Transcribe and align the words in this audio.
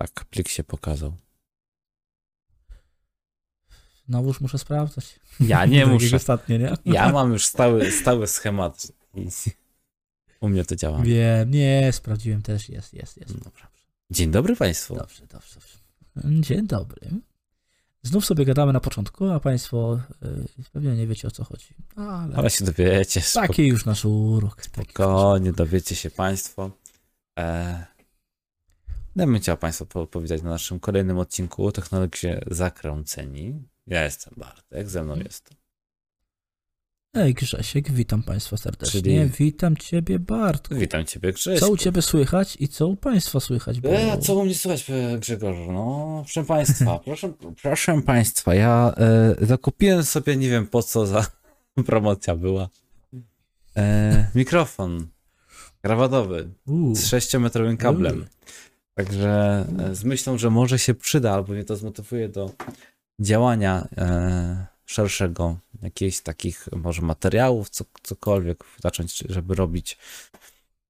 Tak, 0.00 0.24
plik 0.24 0.48
się 0.48 0.64
pokazał. 0.64 1.12
Znowuż 4.08 4.40
muszę 4.40 4.58
sprawdzać. 4.58 5.20
Ja 5.40 5.66
nie 5.66 5.86
muszę. 5.92 6.16
ostatnio, 6.16 6.56
nie? 6.58 6.74
Ja 6.84 7.12
mam 7.18 7.32
już 7.32 7.46
stały, 7.46 7.92
stały 7.92 8.26
schemat. 8.26 8.92
I 9.14 9.28
u 10.40 10.48
mnie 10.48 10.64
to 10.64 10.76
działa. 10.76 11.02
Wiem, 11.02 11.50
nie, 11.50 11.92
sprawdziłem 11.92 12.42
też, 12.42 12.68
jest, 12.68 12.94
jest, 12.94 13.16
jest. 13.16 13.38
Dobra. 13.44 13.68
Dzień 14.10 14.30
dobry 14.30 14.56
Państwu. 14.56 14.96
Dobrze, 14.96 15.26
dobrze, 15.26 15.54
dobrze. 15.54 16.40
Dzień 16.40 16.66
dobry. 16.66 17.10
Znów 18.02 18.26
sobie 18.26 18.44
gadamy 18.44 18.72
na 18.72 18.80
początku, 18.80 19.30
a 19.30 19.40
Państwo 19.40 20.00
y, 20.60 20.70
pewnie 20.72 20.96
nie 20.96 21.06
wiecie 21.06 21.28
o 21.28 21.30
co 21.30 21.44
chodzi. 21.44 21.66
Ale 21.96 22.36
Ale 22.36 22.50
się 22.50 22.64
dowiecie. 22.64 23.22
taki 23.34 23.66
już 23.66 23.84
nasz 23.84 24.04
urok. 24.04 24.64
Spokojnie, 24.64 25.52
dowiecie 25.52 25.96
się 25.96 26.10
Państwo. 26.10 26.70
E, 27.38 27.86
ja 29.16 29.26
bym 29.26 29.38
chciał 29.38 29.56
Państwu 29.56 29.86
powiedzieć 30.06 30.42
na 30.42 30.50
naszym 30.50 30.80
kolejnym 30.80 31.18
odcinku 31.18 31.66
o 31.66 31.72
technologii 31.72 32.30
zakręceni. 32.50 33.62
Ja 33.86 34.04
jestem 34.04 34.34
Bartek, 34.36 34.88
ze 34.88 35.04
mną 35.04 35.16
jest. 35.16 35.50
Ej, 37.14 37.34
Grzesiek, 37.34 37.92
witam 37.92 38.22
Państwa 38.22 38.56
serdecznie. 38.56 39.00
Czyli- 39.02 39.30
Witam 39.38 39.76
Ciebie, 39.76 40.18
Bartku. 40.18 40.74
Witam 40.74 41.04
Ciebie 41.04 41.32
Grześ. 41.32 41.60
Co 41.60 41.70
u 41.70 41.76
Ciebie 41.76 42.02
słychać 42.02 42.56
i 42.60 42.68
co 42.68 42.86
u 42.88 42.96
Państwa 42.96 43.40
słychać? 43.40 43.80
Bo... 43.80 43.88
E, 43.88 44.18
co 44.18 44.34
u 44.34 44.44
mnie 44.44 44.54
słychać, 44.54 44.90
e, 44.90 45.18
Grzegorzu? 45.18 45.72
No, 45.72 46.20
proszę 46.24 46.44
Państwa, 46.44 46.98
proszę, 47.04 47.32
proszę 47.62 48.02
Państwa, 48.02 48.54
ja 48.54 48.94
e, 48.96 49.46
zakupiłem 49.46 50.04
sobie, 50.04 50.36
nie 50.36 50.48
wiem 50.48 50.66
po 50.66 50.82
co 50.82 51.06
za 51.06 51.26
promocja 51.86 52.36
była, 52.36 52.68
e, 53.76 54.30
mikrofon 54.34 55.06
krawatowy 55.82 56.50
z 56.92 57.04
6-metrowym 57.10 57.76
kablem. 57.76 58.26
Także 58.94 59.66
e, 59.78 59.94
z 59.94 60.04
myślą, 60.04 60.38
że 60.38 60.50
może 60.50 60.78
się 60.78 60.94
przyda, 60.94 61.32
albo 61.32 61.52
mnie 61.52 61.64
to 61.64 61.76
zmotywuje 61.76 62.28
do 62.28 62.50
działania 63.20 63.88
e, 63.96 64.66
szerszego, 64.86 65.58
jakichś 65.82 66.20
takich 66.20 66.68
może 66.72 67.02
materiałów, 67.02 67.70
co, 67.70 67.84
cokolwiek 68.02 68.64
zacząć, 68.82 69.18
żeby 69.28 69.54
robić, 69.54 69.98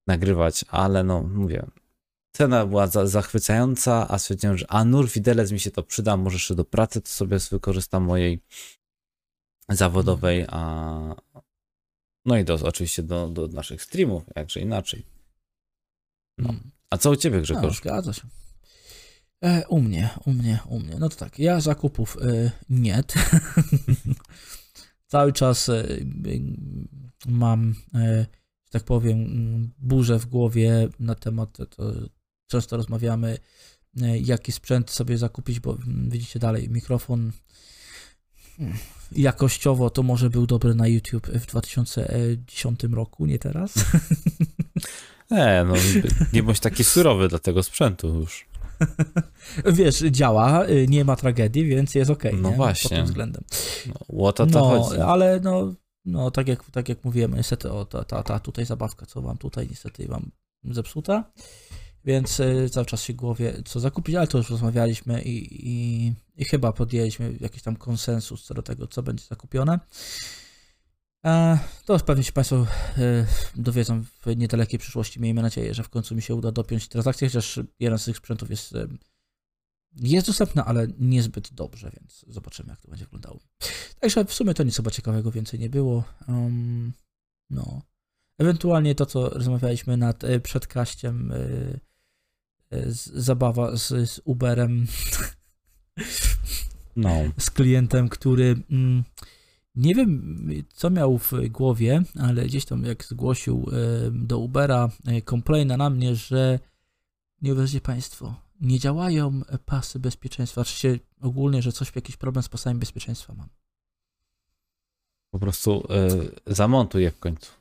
nagrywać, 0.06 0.64
ale 0.68 1.04
no 1.04 1.22
mówię, 1.22 1.66
cena 2.36 2.66
była 2.66 2.86
za, 2.86 3.06
zachwycająca, 3.06 4.08
a 4.08 4.18
stwierdziłem, 4.18 4.58
że 4.58 4.66
a 4.68 4.84
nur 4.84 5.08
widelec 5.08 5.52
mi 5.52 5.60
się 5.60 5.70
to 5.70 5.82
przyda, 5.82 6.16
może 6.16 6.34
jeszcze 6.34 6.54
do 6.54 6.64
pracy 6.64 7.00
to 7.00 7.08
sobie 7.08 7.38
wykorzystam 7.50 8.02
mojej 8.02 8.40
zawodowej, 9.68 10.44
a 10.48 11.14
no 12.24 12.38
i 12.38 12.44
do, 12.44 12.54
oczywiście 12.54 13.02
do, 13.02 13.28
do 13.28 13.48
naszych 13.48 13.82
streamów, 13.82 14.22
jakże 14.36 14.60
inaczej. 14.60 15.06
No. 16.38 16.54
A 16.90 16.98
co 16.98 17.10
u 17.10 17.16
ciebie 17.16 17.36
No, 17.36 17.42
Grzegorz? 17.42 17.78
zgadza 17.78 18.12
się. 18.12 18.22
E, 19.44 19.68
u 19.68 19.80
mnie, 19.80 20.10
u 20.24 20.32
mnie, 20.32 20.58
u 20.68 20.80
mnie. 20.80 20.96
No 20.98 21.08
to 21.08 21.16
tak, 21.16 21.38
ja 21.38 21.60
zakupów 21.60 22.16
e, 22.22 22.50
nie. 22.70 23.04
Cały 25.06 25.32
czas 25.32 25.68
e, 25.68 25.84
mam, 27.26 27.74
że 27.94 28.26
tak 28.70 28.84
powiem, 28.84 29.70
burzę 29.78 30.18
w 30.18 30.26
głowie 30.26 30.88
na 31.00 31.14
temat, 31.14 31.58
to 31.76 31.92
często 32.46 32.76
rozmawiamy, 32.76 33.38
jaki 34.22 34.52
sprzęt 34.52 34.90
sobie 34.90 35.18
zakupić, 35.18 35.60
bo 35.60 35.76
mm, 35.76 36.10
widzicie 36.10 36.38
dalej, 36.38 36.68
mikrofon 36.68 37.32
jakościowo 39.12 39.90
to 39.90 40.02
może 40.02 40.30
był 40.30 40.46
dobry 40.46 40.74
na 40.74 40.88
YouTube 40.88 41.26
w 41.26 41.46
2010 41.46 42.82
roku, 42.92 43.26
nie 43.26 43.38
teraz. 43.38 43.74
Nie, 45.30 45.64
no 45.66 45.74
nie 46.32 46.42
bądź 46.42 46.60
taki 46.60 46.84
surowy 46.84 47.28
dla 47.28 47.38
tego 47.38 47.62
sprzętu 47.62 48.08
już. 48.08 48.46
Wiesz, 49.78 49.98
działa, 49.98 50.66
y, 50.66 50.86
nie 50.88 51.04
ma 51.04 51.16
tragedii, 51.16 51.64
więc 51.64 51.94
jest 51.94 52.10
okej. 52.10 52.34
No 52.34 52.50
nie? 52.50 52.56
właśnie. 52.56 52.88
Pod 52.88 52.98
tym 52.98 53.06
względem. 53.06 53.44
No, 53.86 54.24
o 54.26 54.32
to, 54.32 54.46
no, 54.46 54.64
chodzi. 54.64 55.00
ale 55.00 55.40
no, 55.40 55.74
no 56.04 56.30
tak, 56.30 56.48
jak, 56.48 56.70
tak 56.70 56.88
jak 56.88 57.04
mówiłem, 57.04 57.34
niestety 57.34 57.72
o, 57.72 57.84
ta, 57.84 58.04
ta, 58.04 58.22
ta 58.22 58.40
tutaj 58.40 58.66
zabawka, 58.66 59.06
co 59.06 59.22
mam 59.22 59.38
tutaj, 59.38 59.66
niestety 59.70 60.08
mam 60.08 60.30
zepsuta, 60.64 61.24
więc 62.04 62.40
y, 62.40 62.68
cały 62.70 62.86
czas 62.86 63.02
się 63.02 63.14
głowie 63.14 63.62
co 63.64 63.80
zakupić, 63.80 64.14
ale 64.14 64.26
to 64.26 64.38
już 64.38 64.50
rozmawialiśmy 64.50 65.22
i, 65.22 65.68
i, 65.68 66.12
i 66.36 66.44
chyba 66.44 66.72
podjęliśmy 66.72 67.34
jakiś 67.40 67.62
tam 67.62 67.76
konsensus 67.76 68.44
co 68.44 68.54
do 68.54 68.62
tego, 68.62 68.86
co 68.86 69.02
będzie 69.02 69.24
zakupione. 69.24 69.80
To 71.84 71.98
pewnie 71.98 72.24
się 72.24 72.32
Państwo 72.32 72.56
e, 72.56 72.66
dowiedzą 73.56 74.02
w 74.02 74.36
niedalekiej 74.36 74.78
przyszłości. 74.78 75.20
Miejmy 75.20 75.42
nadzieję, 75.42 75.74
że 75.74 75.82
w 75.82 75.88
końcu 75.88 76.14
mi 76.14 76.22
się 76.22 76.34
uda 76.34 76.52
dopiąć 76.52 76.88
transakcję, 76.88 77.28
chociaż 77.28 77.60
jeden 77.80 77.98
z 77.98 78.04
tych 78.04 78.16
sprzętów 78.16 78.50
jest, 78.50 78.74
e, 78.74 78.86
jest 79.96 80.26
dostępny, 80.26 80.62
ale 80.62 80.86
niezbyt 80.98 81.54
dobrze, 81.54 81.90
więc 82.00 82.24
zobaczymy, 82.28 82.70
jak 82.70 82.80
to 82.80 82.88
będzie 82.88 83.04
wyglądało. 83.04 83.40
Także 84.00 84.24
w 84.24 84.32
sumie 84.32 84.54
to 84.54 84.62
nic 84.62 84.76
chyba 84.76 84.90
ciekawego 84.90 85.30
więcej 85.30 85.60
nie 85.60 85.70
było. 85.70 86.04
Um, 86.28 86.92
no. 87.50 87.82
Ewentualnie 88.38 88.94
to, 88.94 89.06
co 89.06 89.28
rozmawialiśmy 89.28 89.96
nad 89.96 90.24
e, 90.24 90.40
przedkaściem, 90.40 91.32
z, 92.86 93.06
zabawa 93.06 93.76
z, 93.76 94.10
z 94.10 94.20
Uberem, 94.24 94.86
No. 96.96 97.10
z 97.38 97.50
klientem, 97.50 98.08
który 98.08 98.56
mm, 98.70 99.04
nie 99.74 99.94
wiem, 99.94 100.48
co 100.68 100.90
miał 100.90 101.18
w 101.18 101.32
głowie, 101.48 102.02
ale 102.20 102.44
gdzieś 102.44 102.64
tam 102.64 102.84
jak 102.84 103.04
zgłosił 103.04 103.66
e, 103.72 104.10
do 104.10 104.38
Ubera 104.38 104.88
e, 105.06 105.22
complaina 105.22 105.76
na 105.76 105.90
mnie, 105.90 106.14
że 106.14 106.58
nie 107.42 107.52
uwierzycie 107.52 107.80
Państwo, 107.80 108.34
nie 108.60 108.78
działają 108.78 109.40
pasy 109.66 109.98
bezpieczeństwa, 109.98 110.64
czy 110.64 110.72
się 110.72 110.98
ogólnie, 111.20 111.62
że 111.62 111.72
coś, 111.72 111.96
jakiś 111.96 112.16
problem 112.16 112.42
z 112.42 112.48
pasami 112.48 112.80
bezpieczeństwa 112.80 113.34
mam. 113.34 113.48
Po 115.30 115.38
prostu 115.38 115.86
y, 116.46 116.54
zamontuj 116.54 117.02
je 117.02 117.10
w 117.10 117.18
końcu. 117.18 117.52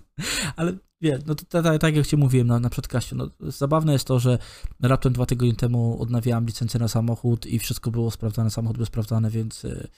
Ale 0.57 0.73
wie, 1.01 1.19
no 1.27 1.35
to, 1.35 1.45
to, 1.45 1.63
to, 1.63 1.79
tak 1.79 1.97
jak 1.97 2.07
ci 2.07 2.17
mówiłem 2.17 2.47
na, 2.47 2.61
na 2.61 2.71
przedkaściu, 2.71 3.17
no, 3.17 3.31
zabawne 3.41 3.93
jest 3.93 4.05
to, 4.05 4.19
że 4.19 4.39
raptem 4.83 5.13
dwa 5.13 5.27
tygodnie 5.27 5.55
temu 5.55 6.03
odnawiałem 6.03 6.47
licencję 6.47 6.81
na 6.81 6.89
samochód 6.89 7.47
i 7.47 7.59
wszystko 7.59 7.91
było 7.91 8.11
sprawdzane, 8.11 8.51
samochód 8.51 8.77
był 8.77 8.87
sprawdzany, 8.87 9.31
więc 9.31 9.65
y, 9.65 9.89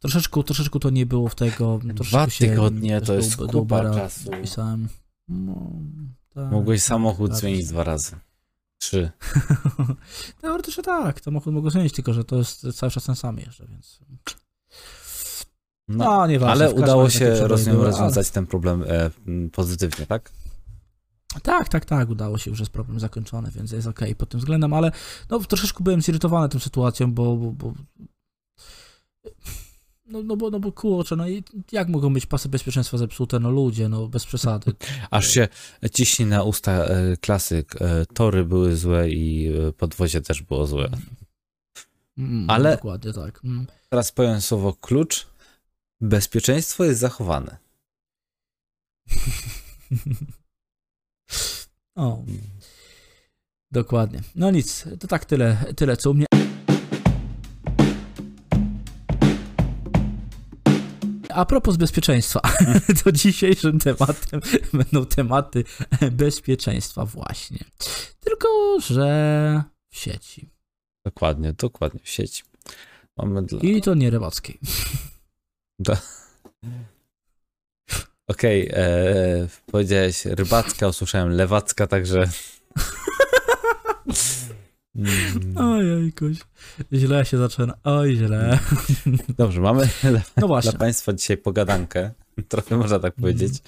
troszeczkę, 0.00 0.42
troszeczkę 0.42 0.78
to 0.78 0.90
nie 0.90 1.06
było 1.06 1.28
w 1.28 1.34
tego. 1.34 1.78
Dwa 1.84 1.94
troszeczkę 1.94 2.30
się 2.30 2.48
tygodnie 2.48 3.00
to 3.00 3.06
do- 3.06 3.14
jest 3.14 3.36
do 3.38 3.46
kupa 3.46 3.58
Ubera 3.58 3.94
czasu. 3.94 4.30
Pisałem. 4.42 4.88
No, 5.28 5.70
tak, 6.34 6.52
Mogłeś 6.52 6.80
tak, 6.80 6.88
samochód 6.88 7.30
tak. 7.30 7.40
zmienić 7.40 7.68
dwa 7.68 7.84
razy. 7.84 8.16
Trzy. 8.78 9.10
Teoretycznie 10.40 10.82
tak, 10.82 11.20
samochód 11.20 11.54
mogę 11.54 11.70
zmienić, 11.70 11.92
tylko 11.92 12.12
że 12.12 12.24
to 12.24 12.36
jest 12.36 12.66
cały 12.72 12.92
czas 12.92 13.04
ten 13.04 13.16
sam 13.16 13.38
jeszcze, 13.38 13.66
więc... 13.66 14.00
No, 15.88 16.04
No, 16.04 16.26
nieważne. 16.26 16.64
ale 16.64 16.74
udało 16.74 17.10
się 17.10 17.26
ale- 17.26 17.48
rozwiązać 17.48 18.30
ten 18.30 18.46
problem 18.46 18.84
e, 18.88 19.10
pozytywnie, 19.52 20.06
tak? 20.06 20.32
Tak, 21.42 21.68
tak, 21.68 21.84
tak, 21.84 22.10
udało 22.10 22.38
się, 22.38 22.50
już 22.50 22.60
jest 22.60 22.72
problem 22.72 23.00
zakończony, 23.00 23.50
więc 23.50 23.72
jest 23.72 23.86
okej 23.86 24.14
pod 24.14 24.28
tym 24.28 24.40
względem, 24.40 24.72
ale 24.72 24.92
no 25.30 25.38
troszeczkę 25.38 25.84
byłem 25.84 26.02
zirytowany 26.02 26.48
tą 26.48 26.58
sytuacją, 26.58 27.12
bo, 27.12 27.36
bo, 27.36 27.52
bo 27.52 27.72
no, 30.06 30.22
no 30.22 30.36
bo, 30.36 30.50
no 30.50 30.60
bo 30.60 30.72
kurczę, 30.72 31.16
no 31.16 31.28
i 31.28 31.44
jak 31.72 31.88
mogą 31.88 32.12
być 32.14 32.26
pasy 32.26 32.48
bezpieczeństwa 32.48 32.98
zepsute, 32.98 33.40
no 33.40 33.50
ludzie, 33.50 33.88
no 33.88 34.08
bez 34.08 34.24
przesady. 34.26 34.72
Aż 35.10 35.28
się 35.30 35.48
ciśnie 35.92 36.26
na 36.26 36.42
usta 36.42 36.72
e, 36.72 37.16
klasyk. 37.16 37.82
E, 37.82 38.06
tory 38.06 38.44
były 38.44 38.76
złe 38.76 39.10
i 39.10 39.52
e, 39.68 39.72
podwozie 39.72 40.20
też 40.20 40.42
było 40.42 40.66
złe. 40.66 40.90
Mm, 42.18 42.50
Ale- 42.50 42.74
Dokładnie 42.76 43.12
tak. 43.12 43.40
Mm. 43.44 43.66
Teraz 43.88 44.12
powiem 44.12 44.40
słowo 44.40 44.72
klucz. 44.80 45.26
Bezpieczeństwo 46.04 46.84
jest 46.84 47.00
zachowane. 47.00 47.56
o, 51.96 52.24
dokładnie. 53.70 54.20
No 54.34 54.50
nic, 54.50 54.84
to 55.00 55.06
tak 55.08 55.24
tyle, 55.24 55.64
tyle 55.76 55.96
co 55.96 56.10
u 56.10 56.14
mnie. 56.14 56.26
A 61.28 61.44
propos 61.44 61.76
bezpieczeństwa, 61.76 62.40
to 63.04 63.12
dzisiejszym 63.12 63.78
tematem 63.78 64.40
będą 64.72 65.06
tematy 65.06 65.64
bezpieczeństwa 66.12 67.04
właśnie. 67.04 67.64
Tylko, 68.20 68.48
że 68.80 69.62
w 69.90 69.96
sieci. 69.96 70.50
Dokładnie, 71.04 71.52
dokładnie 71.52 72.00
w 72.04 72.08
sieci. 72.08 72.42
Mamy 73.16 73.42
dla... 73.42 73.60
I 73.60 73.82
to 73.82 73.94
nie 73.94 74.10
rybackiej. 74.10 74.58
Okej, 78.26 78.70
e, 78.72 79.48
powiedziałeś 79.66 80.24
rybacka, 80.24 80.88
usłyszałem 80.88 81.30
lewacka, 81.30 81.86
także... 81.86 82.28
Mm, 84.96 85.54
Oj, 85.56 86.06
jakoś. 86.06 86.36
Źle 86.92 87.24
się 87.24 87.38
zaczyna. 87.38 87.74
Oj, 87.84 88.16
źle. 88.16 88.58
Dobrze, 89.38 89.60
mamy 89.60 89.88
dla, 90.02 90.20
No 90.36 90.60
dla. 90.60 90.72
Państwa 90.72 91.12
dzisiaj 91.12 91.36
pogadankę, 91.36 92.10
trochę 92.48 92.76
można 92.76 92.98
tak 92.98 93.14
powiedzieć, 93.14 93.62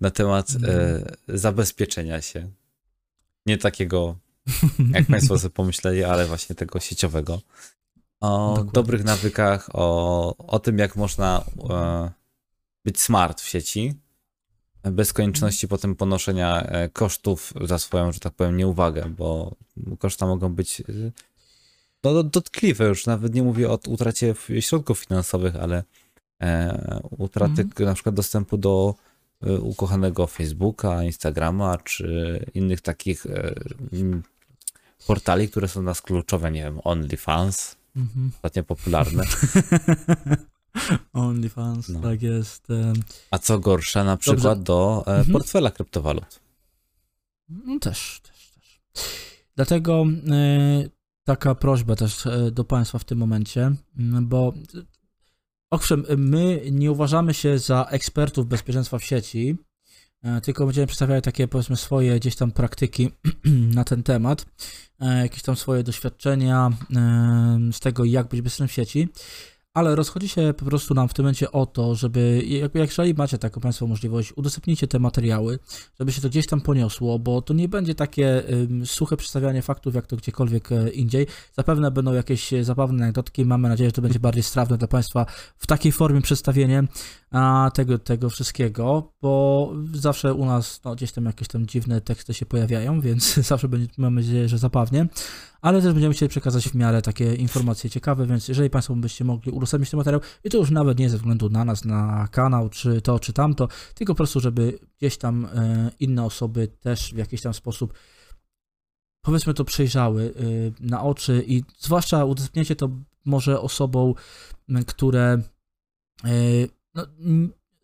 na 0.00 0.10
temat 0.10 0.48
e, 0.68 1.02
zabezpieczenia 1.28 2.20
się. 2.20 2.50
Nie 3.46 3.58
takiego, 3.58 4.16
jak 4.94 5.06
Państwo 5.06 5.38
sobie 5.38 5.54
pomyśleli, 5.54 6.04
ale 6.04 6.26
właśnie 6.26 6.56
tego 6.56 6.80
sieciowego. 6.80 7.40
O 8.24 8.48
Dokładnie. 8.48 8.72
dobrych 8.72 9.04
nawykach, 9.04 9.68
o, 9.72 10.36
o 10.36 10.58
tym, 10.58 10.78
jak 10.78 10.96
można 10.96 11.44
e, 11.70 12.10
być 12.84 13.00
smart 13.00 13.40
w 13.40 13.48
sieci, 13.48 13.94
bez 14.82 15.12
konieczności 15.12 15.68
potem 15.68 15.94
ponoszenia 15.96 16.62
e, 16.62 16.88
kosztów 16.88 17.52
za 17.64 17.78
swoją, 17.78 18.12
że 18.12 18.20
tak 18.20 18.32
powiem, 18.32 18.56
nieuwagę, 18.56 19.04
bo 19.18 19.54
koszta 19.98 20.26
mogą 20.26 20.54
być 20.54 20.80
e, 20.80 20.84
no, 22.04 22.12
do- 22.14 22.22
dotkliwe 22.24 22.84
już. 22.86 23.06
Nawet 23.06 23.34
nie 23.34 23.42
mówię 23.42 23.70
o 23.70 23.78
utracie 23.88 24.34
środków 24.60 24.98
finansowych, 24.98 25.56
ale 25.56 25.82
e, 26.42 27.00
utraty 27.18 27.62
Mhm. 27.62 27.88
na 27.88 27.94
przykład 27.94 28.14
dostępu 28.14 28.56
do 28.56 28.94
e, 29.42 29.52
ukochanego 29.52 30.26
Facebooka, 30.26 31.02
Instagrama, 31.02 31.78
czy 31.78 32.40
innych 32.54 32.80
takich 32.80 33.26
e, 33.26 33.54
portali, 35.06 35.48
które 35.48 35.68
są 35.68 35.80
dla 35.80 35.90
nas 35.90 36.02
kluczowe, 36.02 36.50
nie 36.52 36.62
wiem, 36.62 36.80
OnlyFans, 36.84 37.76
Mhm. 37.96 38.30
ostatnio 38.36 38.62
popularne. 38.64 39.24
OnlyFans, 41.12 41.88
No. 41.88 42.00
tak 42.00 42.22
jest. 42.22 42.66
A 43.30 43.38
co 43.38 43.58
gorsza, 43.58 44.04
na 44.04 44.16
przykład 44.16 44.62
do 44.62 45.04
e, 45.06 45.10
Mhm. 45.10 45.32
portfela 45.32 45.70
kryptowalut. 45.70 46.40
No 47.48 47.78
też, 47.78 48.20
też, 48.22 48.50
też. 48.54 48.80
Dlatego 49.56 50.04
y, 50.84 50.90
taka 51.24 51.54
prośba 51.54 51.96
też 51.96 52.26
y, 52.26 52.50
do 52.52 52.64
Państwa 52.64 52.98
w 52.98 53.04
tym 53.04 53.18
momencie, 53.18 53.72
mm, 53.98 54.26
bo 54.28 54.52
owszem, 55.70 56.04
my 56.16 56.62
nie 56.72 56.92
uważamy 56.92 57.34
się 57.34 57.58
za 57.58 57.84
ekspertów 57.90 58.46
bezpieczeństwa 58.46 58.98
w 58.98 59.04
sieci, 59.04 59.56
tylko 60.42 60.64
będziemy 60.66 60.86
przedstawiać 60.86 61.24
takie 61.24 61.48
powiedzmy 61.48 61.76
swoje 61.76 62.20
gdzieś 62.20 62.36
tam 62.36 62.52
praktyki 62.52 63.10
na 63.74 63.84
ten 63.84 64.02
temat, 64.02 64.46
y, 65.02 65.04
jakieś 65.22 65.42
tam 65.42 65.56
swoje 65.56 65.82
doświadczenia 65.82 66.70
y, 67.68 67.72
z 67.72 67.80
tego, 67.80 68.04
jak 68.04 68.28
być 68.28 68.40
bezpiecznym 68.40 68.68
w 68.68 68.72
sieci. 68.72 69.08
Ale 69.74 69.94
rozchodzi 69.94 70.28
się 70.28 70.54
po 70.56 70.64
prostu 70.64 70.94
nam 70.94 71.08
w 71.08 71.14
tym 71.14 71.24
momencie 71.24 71.52
o 71.52 71.66
to, 71.66 71.94
żeby, 71.94 72.42
jak, 72.46 72.74
jeżeli 72.74 73.14
macie 73.14 73.38
taką 73.38 73.60
Państwo 73.60 73.86
możliwość, 73.86 74.32
udostępnijcie 74.36 74.86
te 74.86 74.98
materiały, 74.98 75.58
żeby 75.98 76.12
się 76.12 76.20
to 76.20 76.28
gdzieś 76.28 76.46
tam 76.46 76.60
poniosło, 76.60 77.18
bo 77.18 77.42
to 77.42 77.54
nie 77.54 77.68
będzie 77.68 77.94
takie 77.94 78.48
ym, 78.52 78.86
suche 78.86 79.16
przedstawianie 79.16 79.62
faktów, 79.62 79.94
jak 79.94 80.06
to 80.06 80.16
gdziekolwiek 80.16 80.72
e, 80.72 80.90
indziej. 80.90 81.26
Zapewne 81.52 81.90
będą 81.90 82.12
jakieś 82.12 82.52
e, 82.52 82.64
zabawne 82.64 83.04
anegdotki. 83.04 83.44
Mamy 83.44 83.68
nadzieję, 83.68 83.88
że 83.88 83.92
to 83.92 84.02
będzie 84.02 84.20
bardziej 84.20 84.42
strawne 84.42 84.78
dla 84.78 84.88
Państwa 84.88 85.26
w 85.56 85.66
takiej 85.66 85.92
formie 85.92 86.20
przedstawienie 86.20 86.84
a, 87.34 87.70
tego, 87.74 87.98
tego 87.98 88.30
wszystkiego, 88.30 89.12
bo 89.22 89.72
zawsze 89.92 90.34
u 90.34 90.44
nas 90.44 90.80
no, 90.84 90.94
gdzieś 90.94 91.12
tam 91.12 91.24
jakieś 91.24 91.48
tam 91.48 91.66
dziwne 91.66 92.00
teksty 92.00 92.34
się 92.34 92.46
pojawiają, 92.46 93.00
więc 93.00 93.34
zawsze 93.48 93.68
będzie, 93.68 93.88
mamy 93.96 94.20
nadzieję, 94.20 94.48
że 94.48 94.58
zabawnie. 94.58 95.06
Ale 95.60 95.82
też 95.82 95.92
będziemy 95.92 96.14
chcieli 96.14 96.30
przekazać 96.30 96.68
w 96.68 96.74
miarę 96.74 97.02
takie 97.02 97.34
informacje 97.34 97.90
ciekawe, 97.90 98.26
więc 98.26 98.48
jeżeli 98.48 98.70
Państwo 98.70 98.96
byście 98.96 99.24
mogli 99.24 99.52
udostępnić 99.52 99.90
ten 99.90 99.98
materiał, 99.98 100.20
i 100.44 100.50
to 100.50 100.58
już 100.58 100.70
nawet 100.70 100.98
nie 100.98 101.10
ze 101.10 101.16
względu 101.16 101.50
na 101.50 101.64
nas, 101.64 101.84
na 101.84 102.28
kanał, 102.30 102.68
czy 102.68 103.00
to, 103.00 103.18
czy 103.18 103.32
tamto, 103.32 103.68
tylko 103.94 104.12
po 104.12 104.16
prostu, 104.16 104.40
żeby 104.40 104.78
gdzieś 104.98 105.16
tam 105.16 105.44
e, 105.44 105.90
inne 106.00 106.24
osoby 106.24 106.68
też 106.68 107.14
w 107.14 107.16
jakiś 107.16 107.42
tam 107.42 107.54
sposób 107.54 107.94
powiedzmy 109.22 109.54
to 109.54 109.64
przejrzały 109.64 110.34
e, 110.36 110.40
na 110.80 111.02
oczy 111.02 111.44
i 111.46 111.62
zwłaszcza 111.78 112.24
udostępniecie 112.24 112.76
to 112.76 112.88
może 113.24 113.60
osobom, 113.60 114.14
które 114.86 115.38
e, 116.24 116.30
no, 116.94 117.06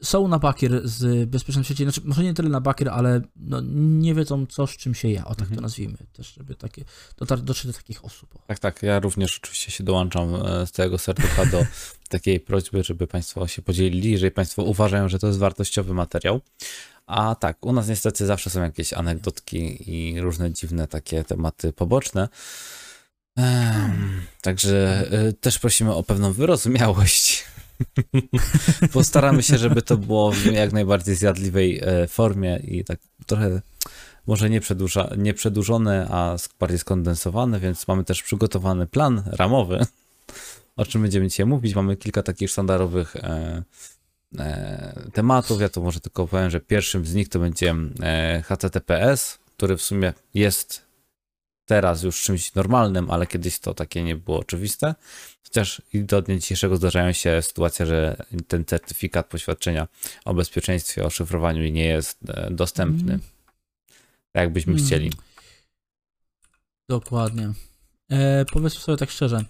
są 0.03 0.29
na 0.29 0.39
bakier 0.39 0.81
z 0.89 1.29
bezpiecznym 1.31 1.65
sieci, 1.65 1.83
znaczy 1.83 2.01
może 2.05 2.23
nie 2.25 2.35
tyle 2.35 2.49
na 2.49 2.61
bakier, 2.61 2.89
ale 2.89 3.21
no, 3.37 3.61
nie 3.75 4.15
wiedzą 4.15 4.47
co 4.47 4.67
z 4.67 4.71
czym 4.71 4.95
się 4.95 5.09
je, 5.09 5.25
o 5.25 5.29
tak 5.29 5.37
to 5.37 5.43
Mhm. 5.45 5.61
nazwijmy, 5.63 5.97
też 6.13 6.35
żeby 6.35 6.55
takie, 6.55 6.85
dotar- 7.21 7.41
dotrzeć 7.41 7.67
do 7.67 7.73
takich 7.73 8.05
osób. 8.05 8.37
o. 8.37 8.39
Tak, 8.47 8.59
tak. 8.59 8.83
Ja 8.83 9.01
również 9.01 9.39
oczywiście 9.43 9.71
się 9.73 9.85
dołączam 9.85 10.35
e, 10.35 10.67
z 10.67 10.71
całego 10.73 10.99
serducha 10.99 11.47
do 11.47 11.67
takiej 12.09 12.41
prośby, 12.41 12.85
żeby 12.85 13.07
Państwo 13.07 13.47
się 13.47 13.63
podzielili, 13.63 14.11
jeżeli 14.11 14.31
Państwo 14.31 14.63
uważają, 14.63 15.09
że 15.09 15.19
to 15.19 15.27
jest 15.27 15.39
wartościowy 15.39 15.95
materiał. 15.95 16.41
A 17.07 17.35
tak, 17.35 17.67
u 17.67 17.73
nas 17.73 17.89
niestety 17.89 18.27
zawsze 18.27 18.51
są 18.51 18.63
jakieś 18.63 18.93
anegdotki 18.93 19.91
i 19.91 20.21
różne 20.21 20.53
dziwne 20.53 20.89
takie 20.89 21.25
tematy 21.25 21.73
poboczne. 21.73 22.29
Em, 23.37 24.21
Także 24.43 25.09
e, 25.11 25.33
też 25.33 25.59
prosimy 25.59 25.95
o 25.95 26.03
pewną 26.03 26.33
wyrozumiałość. 26.33 27.45
Postaramy 28.93 29.43
się, 29.43 29.59
żeby 29.59 29.83
to 29.83 29.97
było 29.97 30.33
w 30.33 30.45
jak 30.45 30.73
najbardziej 30.73 31.15
zjadliwej 31.15 31.81
e, 31.83 32.07
formie 32.07 32.61
i 32.65 32.85
tak 32.85 32.99
trochę 33.27 33.61
może 34.27 34.51
nie, 34.51 34.61
przedłuża, 34.61 35.11
nie 35.17 35.35
przedłużone, 35.35 36.07
a 36.11 36.37
bardziej 36.61 36.79
skondensowane, 36.79 37.61
więc 37.61 37.89
mamy 37.89 38.05
też 38.05 38.23
przygotowany 38.23 38.87
plan 38.87 39.23
ramowy, 39.27 39.87
o 40.77 40.85
czym 40.85 41.03
będziemy 41.03 41.29
dzisiaj 41.29 41.47
mówić. 41.47 41.75
Mamy 41.75 41.97
kilka 41.97 42.23
takich 42.23 42.51
sztandarowych 42.51 43.17
e, 43.17 43.63
e, 44.39 45.11
tematów. 45.13 45.61
Ja 45.61 45.69
to 45.69 45.81
może 45.81 46.01
tylko 46.01 46.27
powiem, 46.27 46.51
że 46.51 46.61
pierwszym 46.61 47.05
z 47.07 47.15
nich 47.15 47.29
to 47.29 47.39
będzie 47.39 47.75
e, 48.03 48.43
HTTPS, 48.43 49.39
który 49.57 49.77
w 49.77 49.83
sumie 49.83 50.13
jest 50.35 50.90
teraz 51.71 52.03
już 52.03 52.23
czymś 52.23 52.55
normalnym, 52.55 53.11
ale 53.11 53.27
kiedyś 53.27 53.59
to 53.59 53.75
takie 53.75 54.03
nie 54.03 54.17
było 54.17 54.39
oczywiste. 54.39 54.95
Chociaż 55.45 55.83
i 55.93 56.05
do 56.05 56.23
dnia 56.23 56.37
dzisiejszego 56.37 56.77
zdarzają 56.77 57.13
się 57.13 57.43
sytuacje, 57.43 57.87
że 57.87 58.17
ten 58.49 58.65
certyfikat 58.65 59.27
poświadczenia 59.27 59.89
o 60.25 60.35
bezpieczeństwie, 60.35 61.05
o 61.05 61.11
szyfrowaniu 61.11 61.73
nie 61.73 61.85
jest 61.85 62.19
e, 62.29 62.51
dostępny. 62.51 63.13
Mm. 63.13 63.21
Tak 64.33 64.43
jakbyśmy 64.43 64.73
Mm. 64.73 64.85
chcieli. 64.85 65.13
Dokładnie. 66.89 67.53
E, 68.11 68.45
powiedzmy 68.45 68.81
sobie 68.81 68.99
tak 68.99 69.11
szczerze. 69.11 69.45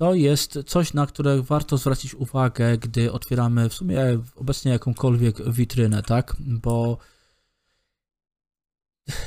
To 0.00 0.14
jest 0.14 0.58
coś, 0.66 0.94
na 0.94 1.06
które 1.06 1.42
warto 1.42 1.76
zwrócić 1.76 2.14
uwagę, 2.14 2.78
gdy 2.78 3.12
otwieramy 3.12 3.68
w 3.68 3.74
sumie 3.74 3.98
obecnie 4.36 4.72
jakąkolwiek 4.72 5.50
witrynę, 5.50 6.02
tak? 6.02 6.36
Bo 6.40 6.98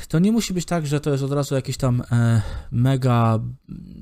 to 0.08 0.20
nie 0.20 0.32
musi 0.32 0.54
być 0.54 0.66
tak, 0.66 0.88
że 0.88 1.00
to 1.00 1.12
jest 1.12 1.24
od 1.24 1.32
razu 1.32 1.56
jakieś 1.56 1.78
tam 1.78 2.04
e, 2.12 2.42
mega 2.72 3.40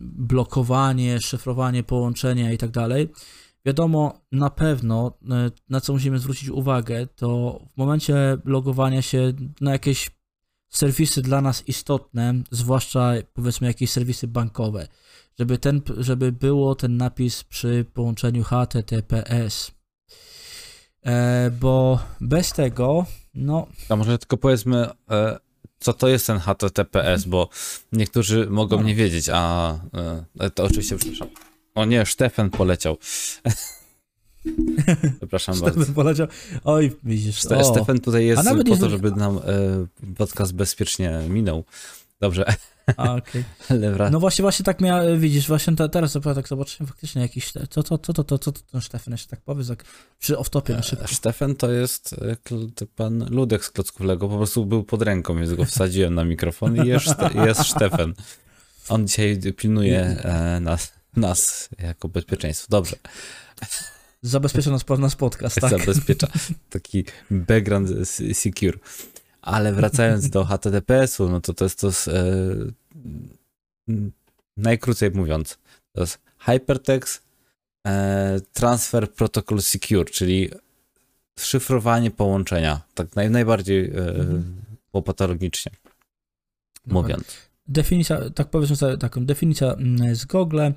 blokowanie, 0.02 1.20
szyfrowanie 1.20 1.84
połączenia 1.84 2.52
i 2.52 2.58
tak 2.58 2.72
dalej. 2.72 3.10
Wiadomo, 3.66 4.22
na 4.32 4.50
pewno, 4.50 5.18
e, 5.30 5.52
na 5.70 5.82
co 5.82 5.94
musimy 5.94 6.20
zwrócić 6.20 6.50
uwagę, 6.50 7.08
to 7.08 7.60
w 7.74 7.78
momencie 7.78 8.38
logowania 8.46 9.02
się 9.02 9.34
na 9.62 9.72
jakieś 9.72 10.12
serwisy 10.70 11.22
dla 11.22 11.42
nas 11.42 11.68
istotne, 11.68 12.34
zwłaszcza 12.52 13.14
powiedzmy 13.34 13.68
jakieś 13.68 13.92
serwisy 13.92 14.28
bankowe, 14.28 14.88
żeby, 15.40 15.58
ten, 15.58 15.82
żeby 15.98 16.32
było 16.32 16.76
ten 16.76 16.98
napis 16.98 17.44
przy 17.44 17.86
połączeniu 17.94 18.44
HTTPS. 18.44 19.72
E, 21.06 21.52
bo 21.52 22.00
bez 22.22 22.54
tego, 22.54 23.06
no, 23.34 23.68
A 23.90 23.96
może 23.96 24.18
tylko 24.18 24.38
powiedzmy, 24.38 24.88
e, 25.12 25.40
co 25.80 25.94
to 25.94 26.08
jest 26.08 26.28
ten 26.28 26.40
HTTPS, 26.40 27.26
bo 27.26 27.50
niektórzy 27.92 28.48
mogą 28.50 28.78
No. 28.78 28.84
nie 28.84 28.96
wiedzieć, 28.96 29.30
a 29.34 29.74
e, 30.40 30.50
to 30.50 30.64
oczywiście, 30.64 30.98
przepraszam. 30.98 31.28
O 31.76 31.86
nie, 31.86 32.06
Stefan 32.06 32.50
poleciał. 32.50 32.98
Przepraszam 35.18 35.60
bardzo. 35.60 35.80
Stefan 35.80 35.96
poleciał. 35.96 36.28
Oj, 36.64 36.96
widzisz, 37.04 37.42
Ste- 37.44 37.64
Stefan 37.64 38.00
tutaj 38.00 38.26
jest 38.26 38.44
po 38.70 38.78
to, 38.78 38.90
żeby 38.90 39.12
nam 39.12 39.38
e, 39.38 39.42
podcast 40.18 40.54
bezpiecznie 40.54 41.22
minął. 41.30 41.64
Dobrze, 42.22 42.46
a, 42.98 43.16
wra- 43.70 44.12
No 44.12 44.20
właśnie, 44.20 44.42
właśnie 44.44 44.66
tak 44.66 44.82
miał, 44.82 45.18
widzisz, 45.18 45.48
właśnie 45.48 45.76
te, 45.76 45.90
teraz 45.90 46.18
tak 46.36 46.48
zobaczyłem 46.48 46.88
faktycznie 46.88 47.22
jakiś, 47.22 47.52
co 47.70 47.84
to, 47.84 47.98
co 47.98 48.14
to, 48.14 48.24
co 48.24 48.38
to 48.38 48.52
ten 48.72 48.82
Stefan 48.82 49.12
jeszcze 49.12 49.28
tak 49.28 49.42
powie, 49.42 49.66
tak, 49.66 49.84
przy 50.20 50.36
off-topie 50.38 50.76
na 50.76 50.82
szybko. 50.82 51.08
Stefan 51.08 51.56
to 51.56 51.72
jest 51.72 52.16
e, 52.82 52.86
pan 52.96 53.26
Ludek 53.30 53.66
z 53.66 53.70
Klocków 53.72 54.06
Lego, 54.06 54.30
po 54.30 54.38
prostu 54.38 54.66
był 54.66 54.84
pod 54.84 55.02
ręką, 55.02 55.38
więc 55.38 55.54
go 55.54 55.66
wsadziłem 55.66 56.16
na 56.16 56.24
mikrofon 56.24 56.86
i 56.86 56.88
jest, 56.88 57.08
jest 57.46 57.62
Stefan. 57.64 58.14
On 58.90 59.08
dzisiaj 59.08 59.40
pilnuje 59.58 60.00
e, 60.00 60.60
nas, 60.60 60.94
nas 61.16 61.70
jako 61.80 62.10
bezpieczeństwo. 62.10 62.68
Dobrze, 62.70 62.96
Zabezpiecza 64.24 64.72
nas, 64.72 64.86
nas 65.00 65.16
podcast, 65.16 65.62
tak? 65.62 65.70
zabezpiecza 65.70 66.28
taki 66.70 67.06
background 67.32 67.90
secure. 68.34 68.78
Ale 69.42 69.74
wracając 69.74 70.30
do 70.30 70.46
HTTPS-u, 70.46 71.30
no 71.30 71.42
to 71.42 71.54
to 71.54 71.66
jest 71.66 71.80
to 71.82 71.88
e, 71.88 72.24
najkrócej 74.58 75.12
mówiąc, 75.12 75.58
to 75.94 76.02
jest 76.02 76.20
Hypertext 76.40 77.24
e, 77.88 78.40
Transfer 78.54 79.14
Protocol 79.14 79.62
Secure, 79.62 80.06
czyli 80.12 80.50
szyfrowanie 81.40 82.12
połączenia, 82.12 82.82
tak 82.94 83.16
naj, 83.16 83.30
najbardziej 83.30 83.86
e, 83.86 83.98
Mhm. 83.98 84.56
popatologicznie 84.92 85.72
Dokładnie. 86.86 87.14
mówiąc. 87.14 87.38
Definicja, 87.68 88.30
tak 88.30 88.50
powiedzmy 88.50 88.76
sobie 88.76 88.98
taką 88.98 89.26
definicja 89.26 89.74
mm, 89.74 90.16
z 90.16 90.26
Google. 90.26 90.60
E, 90.62 90.74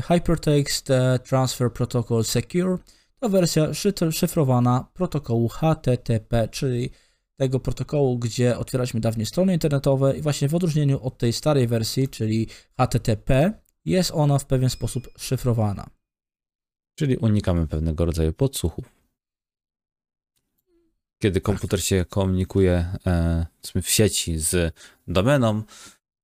Hypertext 0.00 0.90
e, 0.90 1.18
Transfer 1.18 1.72
Protocol 1.72 2.24
Secure 2.24 2.78
to 3.20 3.28
wersja 3.28 3.74
szyfrowana 4.10 4.86
protokołu 4.94 5.48
HTTP, 5.48 6.48
czyli 6.48 6.90
tego 7.40 7.60
protokołu, 7.60 8.18
gdzie 8.18 8.58
otwieraliśmy 8.58 9.00
dawniej 9.00 9.26
strony 9.26 9.52
internetowe 9.52 10.16
i 10.16 10.22
właśnie 10.22 10.48
w 10.48 10.54
odróżnieniu 10.54 11.02
od 11.02 11.18
tej 11.18 11.32
starej 11.32 11.66
wersji, 11.66 12.08
czyli 12.08 12.48
HTTP, 12.80 13.52
jest 13.84 14.10
ona 14.14 14.38
w 14.38 14.46
pewien 14.46 14.70
sposób 14.70 15.08
szyfrowana. 15.18 15.90
Czyli 16.98 17.16
unikamy 17.16 17.66
pewnego 17.66 18.04
rodzaju 18.04 18.32
podsłuchów. 18.32 18.84
Kiedy 21.22 21.40
komputer 21.40 21.82
się 21.82 22.04
komunikuje 22.08 22.86
e, 23.06 23.46
w 23.82 23.90
sieci 23.90 24.38
z 24.38 24.74
domeną, 25.08 25.62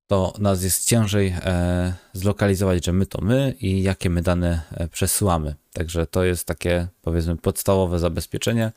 to 0.07 0.33
nas 0.39 0.63
jest 0.63 0.87
ciężej 0.87 1.33
e, 1.41 1.93
zlokalizować, 2.13 2.85
że 2.85 2.93
my 2.93 3.05
to 3.05 3.21
my 3.21 3.55
i 3.59 3.83
jakie 3.83 4.09
my 4.09 4.21
dane 4.21 4.61
e, 4.71 4.87
przesyłamy. 4.87 5.55
Także 5.73 6.07
to 6.07 6.23
jest 6.23 6.45
takie, 6.45 6.87
powiedzmy, 7.01 7.37
podstawowe 7.37 7.99
zabezpieczenie, 7.99 8.71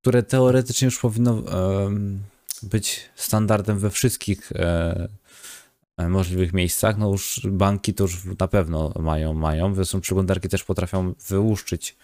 które 0.00 0.22
teoretycznie 0.22 0.86
już 0.86 0.98
powinno 0.98 1.38
e, 1.38 1.90
być 2.62 3.10
standardem 3.16 3.78
we 3.78 3.90
wszystkich 3.90 4.52
e, 4.52 5.08
e, 5.96 6.08
możliwych 6.08 6.52
miejscach. 6.52 6.98
No 6.98 7.08
już 7.10 7.40
banki 7.44 7.94
to 7.94 8.04
już 8.04 8.24
na 8.38 8.48
pewno 8.48 8.92
mają, 9.00 9.34
mają. 9.34 9.74
Zresztą 9.74 10.00
przeglądarki 10.00 10.48
też 10.48 10.64
potrafią 10.64 11.14
wyłuszczyć 11.28 11.96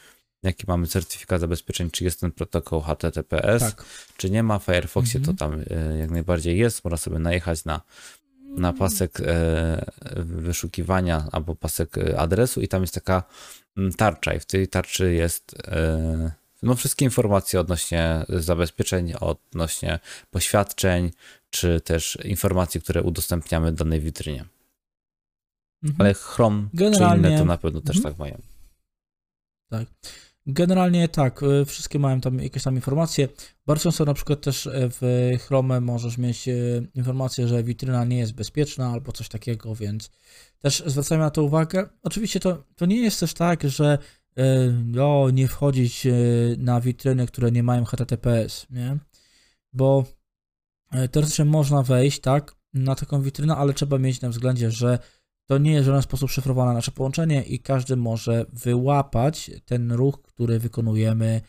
jaki 0.43 0.65
mamy 0.69 0.87
certyfikat 0.87 1.41
zabezpieczeń, 1.41 1.91
czy 1.91 2.05
jest 2.05 2.21
ten 2.21 2.33
protokół 2.33 2.81
HTTPS, 2.81 3.63
Tak. 3.63 3.85
czy 4.17 4.31
nie 4.31 4.43
ma. 4.43 4.59
W 4.59 4.65
Firefoxie 4.65 5.21
Mhm. 5.21 5.37
to 5.37 5.45
tam 5.45 5.61
e, 5.71 5.99
jak 5.99 6.11
najbardziej 6.11 6.59
jest. 6.59 6.85
Można 6.85 6.97
sobie 6.97 7.19
najechać 7.19 7.65
na, 7.65 7.81
na 8.57 8.73
pasek 8.73 9.19
wyszukiwania 10.17 11.25
albo 11.33 11.55
pasek 11.55 11.97
adresu 12.17 12.61
i 12.61 12.69
tam 12.69 12.83
jest 12.83 12.95
taka 12.95 13.23
mm, 13.77 13.93
tarcza 13.93 14.35
i 14.35 14.41
w 14.41 14.47
tej 14.47 14.69
tarczy 14.69 15.13
jest 15.15 15.57
e, 16.67 16.69
no, 16.69 16.75
wszystkie 16.75 17.05
informacje 17.05 17.61
odnośnie 17.61 18.25
zabezpieczeń, 18.29 19.13
odnośnie 19.21 19.99
poświadczeń, 20.31 21.11
czy 21.51 21.81
też 21.81 22.19
informacji, 22.25 22.81
które 22.81 23.03
udostępniamy 23.03 23.73
danej 23.73 24.01
witrynie. 24.01 24.45
Mhm. 25.83 26.01
Ale 26.01 26.15
Chrome 26.15 26.69
czy 26.71 26.77
Generalnie- 26.77 27.29
inne 27.29 27.39
to 27.39 27.45
na 27.45 27.59
pewno 27.59 27.81
też 27.81 27.97
Mhm. 27.97 28.15
tak 28.15 28.19
mają. 28.19 28.39
Generalnie 30.49 31.09
tak, 31.09 31.43
y, 31.43 31.65
wszystkie 31.65 31.99
mają 31.99 32.21
tam 32.21 32.39
jakieś 32.39 32.63
tam 32.63 32.75
informacje. 32.75 33.29
Bardzo 33.67 33.83
często 33.83 34.05
na 34.05 34.15
przykład 34.15 34.41
też 34.41 34.67
y, 34.67 34.71
w 34.75 35.33
Chrome 35.47 35.81
możesz 35.81 36.19
mieć 36.19 36.49
y, 36.49 36.87
informację, 36.95 37.49
że 37.49 37.63
witryna 37.63 38.05
nie 38.05 38.19
jest 38.19 38.35
bezpieczna 38.35 38.91
albo 38.93 39.13
coś 39.13 39.29
takiego, 39.29 39.75
więc 39.75 40.11
też 40.59 40.83
zwracajmy 40.87 41.25
na 41.25 41.31
to 41.31 41.43
uwagę. 41.43 41.89
Oczywiście 42.03 42.41
to, 42.41 42.65
to 42.77 42.87
nie 42.87 42.97
jest 43.01 43.21
też 43.21 43.35
tak, 43.35 43.63
że 43.71 43.99
o, 45.01 45.31
nie 45.31 45.49
wchodzić 45.49 46.07
y, 46.07 46.57
na 46.59 46.81
witryny, 46.81 47.27
które 47.27 47.51
nie 47.51 47.63
mają 47.63 47.85
HTTPS, 47.85 48.67
nie? 48.71 48.99
Bo 49.73 50.05
y, 50.95 51.09
teoretycznie 51.09 51.45
można 51.45 51.83
wejść, 51.83 52.21
tak, 52.21 52.57
na 52.75 52.95
taką 52.95 53.23
witrynę, 53.23 53.57
ale 53.57 53.75
trzeba 53.75 53.99
mieć 53.99 54.21
na 54.21 54.29
względzie, 54.29 54.71
że 54.71 54.99
to 55.47 55.59
nie 55.59 55.73
jest 55.73 55.83
w 55.83 55.87
żaden 55.87 56.03
sposób 56.03 56.31
szyfrowane 56.31 56.75
nasze 56.75 56.93
połączenie 56.93 57.43
i 57.43 57.59
każdy 57.59 57.97
może 57.97 58.47
wyłapać 58.53 59.51
ten 59.65 59.93
ruch, 59.93 60.23
który 60.23 60.59
wykonujemy 60.59 61.41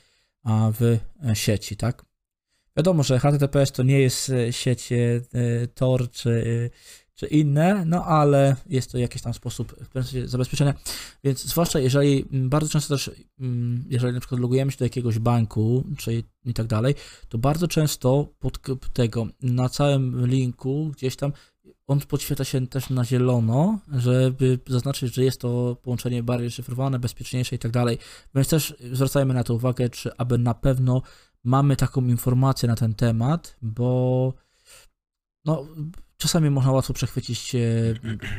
w 0.74 1.00
e, 1.30 1.36
sieci, 1.36 1.78
tak? 1.78 2.06
Wiadomo, 2.78 3.04
że 3.04 3.20
HTTPS 3.20 3.72
to 3.72 3.84
nie 3.84 4.00
jest 4.00 4.30
e, 4.30 4.54
sieć 4.54 4.92
e, 4.92 4.98
Tor 5.74 6.12
czy, 6.12 6.72
czy 7.18 7.28
inne, 7.28 7.86
no 7.86 8.06
ale 8.06 8.56
jest 8.70 8.92
to 8.92 8.98
jakiś 8.98 9.22
tam 9.22 9.34
sposób 9.34 9.72
w 9.72 9.88
pewnym 9.90 10.04
sensie 10.04 10.28
zabezpieczenia, 10.28 10.74
więc 11.24 11.44
zwłaszcza 11.44 11.80
jeżeli 11.80 12.26
mm, 12.32 12.50
bardzo 12.50 12.70
często 12.70 12.96
też, 12.96 13.12
mm, 13.40 13.84
jeżeli 13.90 14.14
na 14.14 14.20
przykład 14.20 14.42
logujemy 14.42 14.72
się 14.72 14.78
do 14.78 14.86
jakiegoś 14.86 15.20
banku, 15.20 15.84
czy 15.98 16.24
i 16.46 16.54
tak 16.54 16.68
dalej, 16.68 16.96
to 17.30 17.38
bardzo 17.38 17.68
często 17.68 18.28
pod 18.40 18.60
tego, 18.94 19.28
na 19.42 19.70
całym 19.70 20.28
linku 20.28 20.92
gdzieś 20.96 21.16
tam 21.16 21.32
on 21.88 22.00
podświetla 22.00 22.46
się 22.46 22.68
też 22.68 22.90
na 22.90 23.06
zielono, 23.06 23.80
żeby 23.92 24.60
zaznaczyć, 24.68 25.14
że 25.14 25.24
jest 25.24 25.42
to 25.42 25.78
połączenie 25.82 26.24
bardziej 26.24 26.52
szyfrowane, 26.52 27.00
bezpieczniejsze 27.00 27.56
i 27.56 27.60
tak 27.60 27.72
dalej. 27.72 27.98
Więc 28.36 28.48
też 28.48 28.76
zwracajmy 28.92 29.34
na 29.34 29.44
to 29.44 29.54
uwagę, 29.54 29.90
czy 29.90 30.12
aby 30.18 30.38
na 30.38 30.54
pewno 30.54 31.02
mamy 31.44 31.76
taką 31.76 32.06
informację 32.06 32.70
na 32.70 32.76
ten 32.76 32.96
temat, 32.96 33.58
bo 33.62 34.34
no, 35.46 35.68
czasami 36.18 36.50
można 36.50 36.72
łatwo 36.72 36.94
przechwycić 36.94 37.56
e, 37.56 37.60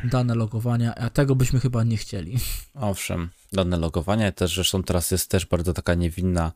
dane 0.05 0.35
logowania, 0.35 0.95
a 0.95 1.11
tego 1.11 1.35
byśmy 1.35 1.61
chyba 1.61 1.85
nie 1.85 1.97
chcieli. 1.97 2.37
Owszem, 2.75 3.31
dane 3.53 3.77
logowania 3.77 4.33
też, 4.33 4.55
zresztą 4.55 4.83
teraz 4.83 5.11
jest 5.11 5.31
też 5.31 5.47
bardzo 5.47 5.73
taka 5.73 5.95
niewinna 5.95 6.53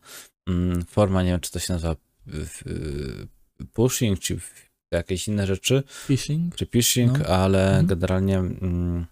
mm, 0.49 0.85
forma, 0.85 1.23
nie 1.23 1.31
wiem 1.31 1.41
czy 1.41 1.50
to 1.50 1.59
się 1.59 1.73
nazywa 1.73 1.97
pushing, 3.73 4.19
czy 4.19 4.38
jakieś 4.91 5.29
inne 5.29 5.47
rzeczy, 5.47 5.83
Phishing. 6.07 6.55
czy 6.57 6.67
phishing, 6.67 7.19
No. 7.19 7.26
ale 7.26 7.69
Mhm. 7.69 7.87
generalnie 7.87 8.38
mm, 8.38 9.07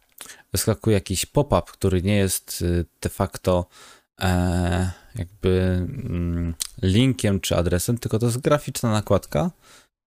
wyskakuje 0.52 0.94
jakiś 0.94 1.26
pop-up, 1.26 1.62
który 1.72 2.02
nie 2.02 2.16
jest 2.16 2.62
y, 2.62 2.84
de 3.00 3.08
facto 3.08 3.66
e, 4.20 4.90
jakby 5.14 5.50
mm, 6.04 6.54
linkiem 6.82 7.40
czy 7.40 7.56
adresem, 7.56 7.98
tylko 7.98 8.18
to 8.18 8.26
jest 8.26 8.38
graficzna 8.38 8.90
nakładka, 8.92 9.50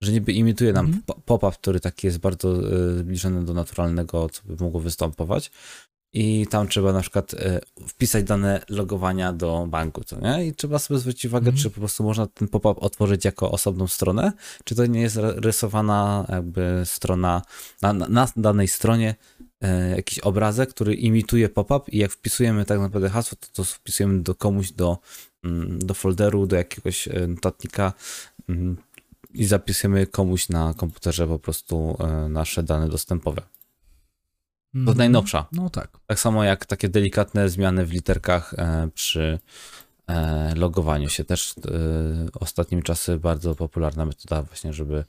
że 0.03 0.11
niby 0.11 0.31
imituje 0.33 0.73
nam 0.73 0.85
Mhm. 0.85 1.03
po- 1.05 1.19
pop-up, 1.25 1.57
który 1.61 1.79
taki 1.79 2.07
jest 2.07 2.17
bardzo 2.19 2.73
y, 2.73 2.97
zbliżony 2.99 3.45
do 3.45 3.53
naturalnego, 3.53 4.29
co 4.29 4.41
by 4.45 4.63
mogło 4.63 4.79
występować. 4.79 5.51
I 6.15 6.47
tam 6.49 6.67
trzeba 6.67 6.93
na 6.93 7.01
przykład 7.01 7.33
e, 7.33 7.59
wpisać 7.87 8.23
dane 8.23 8.61
logowania 8.69 9.33
do 9.33 9.67
banku, 9.69 10.03
co 10.03 10.19
nie? 10.19 10.45
I 10.47 10.53
trzeba 10.53 10.79
sobie 10.79 10.99
zwrócić 10.99 11.25
uwagę, 11.25 11.47
Mhm. 11.47 11.63
czy 11.63 11.69
po 11.69 11.79
prostu 11.79 12.03
można 12.03 12.27
ten 12.27 12.47
pop-up 12.47 12.81
otworzyć 12.81 13.25
jako 13.25 13.51
osobną 13.51 13.87
stronę, 13.87 14.31
czy 14.63 14.75
to 14.75 14.85
nie 14.85 15.01
jest 15.01 15.15
ry- 15.15 15.33
rysowana 15.41 16.25
jakby 16.29 16.81
strona, 16.85 17.41
na, 17.81 17.93
na, 17.93 18.27
danej 18.37 18.67
stronie 18.67 19.15
e, 19.61 19.89
jakiś 19.95 20.19
obrazek, 20.19 20.69
który 20.69 20.93
imituje 20.93 21.49
pop-up 21.49 21.91
i 21.91 21.97
jak 21.97 22.11
wpisujemy 22.11 22.65
tak 22.65 22.79
naprawdę 22.79 23.09
hasło, 23.09 23.37
to, 23.41 23.47
to 23.53 23.63
wpisujemy 23.63 24.19
do 24.23 24.35
komuś 24.35 24.71
do, 24.71 24.97
mm, 25.43 25.79
do 25.79 25.93
folderu, 25.93 26.47
do 26.47 26.55
jakiegoś 26.55 27.07
e, 27.07 27.27
notatnika 27.27 27.93
mm, 28.49 28.77
i 29.33 29.45
zapisujemy 29.45 30.07
komuś 30.07 30.49
na 30.49 30.73
komputerze 30.73 31.27
po 31.27 31.39
prostu 31.39 31.97
e, 31.99 32.29
nasze 32.29 32.63
dane 32.63 32.89
dostępowe. 32.89 33.41
To 33.41 34.79
Mhm. 34.79 34.97
najnowsza. 34.97 35.45
No 35.51 35.69
tak. 35.69 35.97
Tak 36.07 36.19
samo 36.19 36.43
jak 36.43 36.65
takie 36.65 36.89
delikatne 36.89 37.49
zmiany 37.49 37.85
w 37.85 37.91
literkach 37.91 38.53
e, 38.57 38.89
przy 38.93 39.39
e, 40.07 40.55
logowaniu 40.55 41.09
się. 41.09 41.23
Też 41.23 41.53
ostatnim 42.39 42.81
czasy 42.81 43.17
bardzo 43.17 43.55
popularna 43.55 44.05
metoda 44.05 44.41
właśnie, 44.41 44.73
żeby 44.73 45.05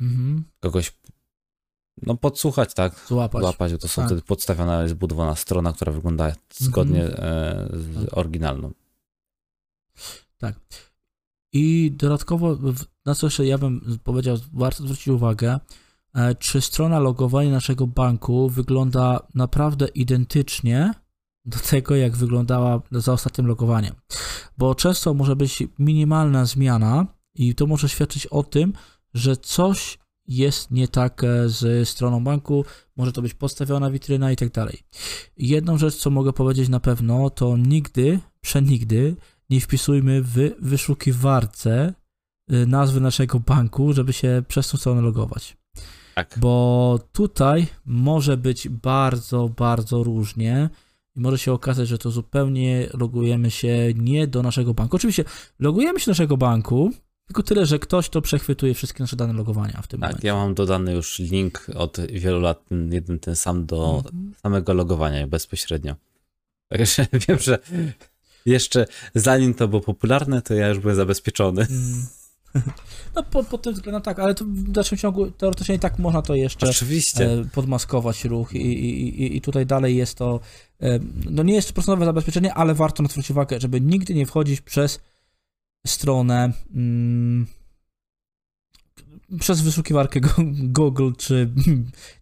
Mhm. 0.00 0.44
kogoś 0.60 0.92
no 2.02 2.16
podsłuchać, 2.16 2.74
tak? 2.74 3.04
Złapać. 3.08 3.42
Złapać, 3.42 3.72
bo 3.72 3.78
to 3.78 3.88
są 3.88 4.02
Tak. 4.02 4.08
wtedy 4.08 4.22
podstawiona, 4.22 4.82
jest 4.82 4.94
budowana 4.94 5.36
strona, 5.36 5.72
która 5.72 5.92
wygląda 5.92 6.32
zgodnie 6.54 7.04
e, 7.04 7.68
z 7.72 8.04
Tak. 8.04 8.18
oryginalną. 8.18 8.72
I 11.52 11.92
dodatkowo, 11.96 12.56
w- 12.56 12.84
na 13.06 13.14
co 13.14 13.26
jeszcze 13.26 13.46
ja 13.46 13.58
bym 13.58 13.98
powiedział, 14.04 14.36
warto 14.52 14.82
zwrócić 14.82 15.08
uwagę, 15.08 15.58
e, 16.14 16.34
czy 16.34 16.60
strona 16.60 17.00
logowania 17.00 17.50
naszego 17.50 17.86
banku 17.86 18.48
wygląda 18.48 19.20
naprawdę 19.34 19.88
identycznie 19.88 20.94
do 21.44 21.58
tego, 21.58 21.96
jak 21.96 22.16
wyglądała 22.16 22.82
za 22.92 23.12
ostatnim 23.12 23.46
logowaniem. 23.46 23.94
Bo 24.58 24.74
często 24.74 25.14
może 25.14 25.36
być 25.36 25.62
minimalna 25.78 26.44
zmiana 26.44 27.06
i 27.34 27.54
to 27.54 27.66
może 27.66 27.88
świadczyć 27.88 28.26
o 28.26 28.42
tym, 28.42 28.72
że 29.14 29.36
coś 29.36 29.98
jest 30.28 30.70
nie 30.70 30.88
tak 30.88 31.24
e, 31.24 31.48
z 31.48 31.88
stroną 31.88 32.24
banku, 32.24 32.64
może 32.96 33.12
to 33.12 33.22
być 33.22 33.34
podstawiona 33.34 33.90
witryna 33.90 34.32
i 34.32 34.36
tak 34.36 34.50
dalej. 34.50 34.78
Jedną 35.36 35.78
rzecz, 35.78 35.94
co 35.94 36.10
mogę 36.10 36.32
powiedzieć 36.32 36.68
na 36.68 36.80
pewno, 36.80 37.30
to 37.30 37.56
nigdy, 37.56 38.20
przenigdy 38.40 39.16
nie 39.50 39.60
wpisujmy 39.60 40.22
w 40.22 40.54
wyszukiwarce 40.60 41.94
nazwy 42.66 43.00
naszego 43.00 43.40
banku, 43.40 43.92
żeby 43.92 44.12
się 44.12 44.42
przez 44.48 44.68
tą 44.68 44.78
stronę 44.78 45.00
logować. 45.02 45.56
Tak. 46.14 46.34
Bo 46.40 46.98
tutaj 47.12 47.66
może 47.86 48.36
być 48.36 48.68
bardzo, 48.68 49.48
bardzo 49.48 50.02
różnie 50.02 50.70
i 51.16 51.20
może 51.20 51.38
się 51.38 51.52
okazać, 51.52 51.88
że 51.88 51.98
to 51.98 52.10
zupełnie 52.10 52.88
logujemy 52.94 53.50
się 53.50 53.76
nie 53.96 54.26
do 54.26 54.42
naszego 54.42 54.74
banku. 54.74 54.96
Oczywiście 54.96 55.24
logujemy 55.58 56.00
się 56.00 56.06
do 56.06 56.10
naszego 56.10 56.36
banku, 56.36 56.90
tylko 57.26 57.42
tyle, 57.42 57.66
że 57.66 57.78
ktoś 57.78 58.08
to 58.08 58.22
przechwytuje 58.22 58.74
wszystkie 58.74 59.02
nasze 59.02 59.16
dane 59.16 59.32
logowania 59.32 59.82
w 59.82 59.86
tym 59.86 60.00
Tak, 60.00 60.10
momencie. 60.10 60.28
ja 60.28 60.34
mam 60.34 60.54
dodany 60.54 60.92
już 60.92 61.18
link 61.18 61.66
od 61.74 62.00
wielu 62.12 62.40
lat, 62.40 62.64
ten 62.68 62.92
jeden 62.92 63.18
ten 63.18 63.36
sam 63.36 63.66
do 63.66 63.96
Mhm. 63.96 64.34
samego 64.42 64.74
logowania 64.74 65.26
bezpośrednio. 65.26 65.94
Także 66.70 67.06
wiem, 67.28 67.38
że 67.38 67.58
jeszcze 68.46 68.86
zanim 69.14 69.54
to 69.54 69.68
było 69.68 69.80
popularne, 69.82 70.42
to 70.42 70.54
ja 70.54 70.68
już 70.68 70.78
byłem 70.78 70.96
zabezpieczony. 70.96 71.66
Mm. 71.70 72.06
No 73.14 73.22
po, 73.22 73.44
pod 73.44 73.62
tym 73.62 73.74
względem 73.74 74.02
tak, 74.02 74.18
ale 74.18 74.34
to 74.34 74.44
w 74.44 74.70
dalszym 74.70 74.98
ciągu 74.98 75.30
teoretycznie 75.30 75.74
i 75.74 75.78
tak 75.78 75.98
można 75.98 76.22
to 76.22 76.34
jeszcze 76.34 76.68
Oczywiście. 76.68 77.32
e, 77.32 77.44
podmaskować 77.44 78.24
ruch 78.24 78.54
i, 78.54 78.58
i, 78.58 79.36
i, 79.36 79.40
tutaj 79.40 79.66
dalej 79.66 79.96
jest 79.96 80.18
to, 80.18 80.40
e, 80.80 80.98
no 81.30 81.42
nie 81.42 81.54
jest 81.54 81.68
to 81.68 81.74
procentowe 81.74 82.04
zabezpieczenie, 82.04 82.54
ale 82.54 82.74
warto 82.74 83.02
na 83.02 83.08
to 83.08 83.12
zwrócić 83.12 83.30
uwagę, 83.30 83.60
żeby 83.60 83.80
nigdy 83.80 84.14
nie 84.14 84.26
wchodzić 84.26 84.60
przez 84.60 85.00
stronę, 85.86 86.52
mm, 86.74 87.46
przez 89.40 89.60
wyszukiwarkę 89.60 90.20
Go- 90.20 90.34
Google, 90.62 91.10
czy 91.18 91.50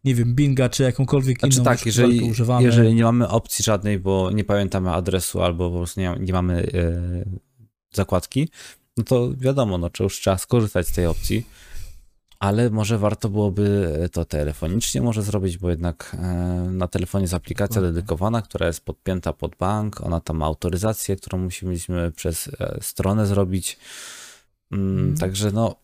nie 0.05 0.15
wiem, 0.15 0.35
Binga, 0.35 0.69
czy 0.69 0.83
jakąkolwiek 0.83 1.39
Znaczy 1.39 1.55
inną 1.55 1.65
tak, 1.65 1.87
jeżeli, 1.87 2.21
używamy. 2.31 2.67
jeżeli 2.67 2.95
nie 2.95 3.03
mamy 3.03 3.29
opcji 3.29 3.63
żadnej, 3.63 3.99
bo 3.99 4.31
nie 4.31 4.45
pamiętamy 4.45 4.91
adresu 4.93 5.43
albo 5.43 5.71
po 5.71 5.77
prostu 5.77 6.01
nie, 6.01 6.17
nie 6.21 6.33
mamy 6.33 6.67
e, 6.75 7.25
zakładki, 7.93 8.49
no 9.01 9.05
to 9.05 9.31
wiadomo, 9.37 9.79
no 9.79 9.91
to 9.91 10.05
już 10.05 10.21
trzeba 10.21 10.39
skorzystać 10.39 10.89
z 10.89 10.93
tej 10.93 11.07
opcji, 11.07 11.47
ale 12.39 12.71
może 12.71 12.99
warto 12.99 13.29
byłoby 13.29 13.95
to 14.13 14.25
telefonicznie 14.25 15.03
może 15.03 15.23
zrobić, 15.23 15.59
bo 15.59 15.71
jednak 15.71 16.17
e, 16.19 16.19
na 16.71 16.89
telefonie 16.89 17.23
jest 17.23 17.35
aplikacja 17.35 17.81
dedykowana, 17.83 18.43
która 18.43 18.67
jest 18.67 18.85
podpięta 18.85 19.33
pod 19.33 19.57
bank, 19.57 20.01
ona 20.01 20.21
tam 20.21 20.37
ma 20.37 20.47
autoryzację, 20.47 21.17
którą 21.17 21.39
musimy 21.39 22.13
przez 22.13 22.49
e, 22.49 22.79
stronę 22.81 23.27
zrobić, 23.27 23.79
Mm, 24.73 24.99
Mhm. 24.99 25.17
także 25.19 25.51
no 25.51 25.77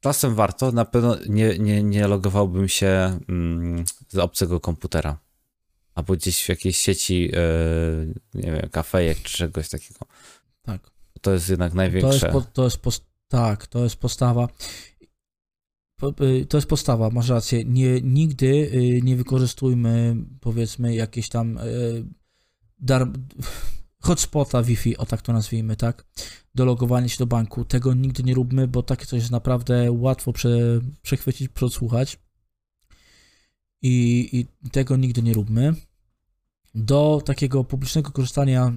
czasem 0.00 0.34
warto, 0.34 0.72
na 0.72 0.84
pewno 0.84 1.16
nie, 1.28 1.58
nie, 1.58 1.82
nie 1.82 2.08
logowałbym 2.08 2.68
się 2.68 3.18
mm, 3.28 3.84
z 4.08 4.18
obcego 4.18 4.60
komputera. 4.60 5.18
Albo 5.94 6.12
gdzieś 6.14 6.44
w 6.44 6.48
jakiejś 6.48 6.78
sieci, 6.78 7.30
e, 7.34 7.40
nie 8.34 8.52
wiem, 8.52 8.68
kafejek 8.70 9.22
czy 9.22 9.36
czegoś 9.36 9.68
takiego. 9.68 10.00
Tak. 10.62 10.95
To 11.20 11.32
jest 11.32 11.48
jednak 11.48 11.72
To 11.72 11.82
jest, 11.82 11.92
największe. 11.92 12.28
po, 12.32 12.40
to 12.40 12.64
jest 12.64 12.76
post, 12.78 13.04
tak, 13.28 13.66
to 13.66 13.84
jest 13.84 13.96
postawa. 13.96 14.48
Po- 15.96 16.24
y, 16.24 16.46
To 16.46 16.56
jest 16.56 16.68
postawa, 16.68 17.10
masz 17.10 17.28
rację. 17.28 17.64
Nie, 17.64 18.00
nigdy 18.00 18.46
y, 18.46 19.00
nie 19.02 19.16
wykorzystujmy, 19.16 20.16
powiedzmy, 20.40 20.94
jakieś 20.94 21.28
tam 21.28 21.58
y, 21.58 22.04
dar, 22.78 23.08
hotspota 24.02 24.62
Wi-Fi, 24.62 24.96
o 24.96 25.06
tak 25.06 25.22
to 25.22 25.32
nazwijmy, 25.32 25.76
tak? 25.76 26.04
Do 26.54 26.64
logowania 26.64 27.08
się 27.08 27.18
do 27.18 27.26
banku. 27.26 27.64
Tego 27.64 27.94
nigdy 27.94 28.22
nie 28.22 28.34
róbmy, 28.34 28.68
bo 28.68 28.82
takie 28.82 29.06
coś 29.06 29.18
jest 29.20 29.30
naprawdę 29.30 29.92
łatwo 29.92 30.32
prze, 30.32 30.80
przechwycić, 31.02 31.48
przesłuchać. 31.48 32.18
I, 33.82 34.28
I 34.32 34.68
tego 34.70 34.96
nigdy 34.96 35.22
nie 35.22 35.32
róbmy. 35.34 35.74
Do 36.74 37.22
takiego 37.24 37.64
publicznego 37.64 38.10
korzystania, 38.10 38.72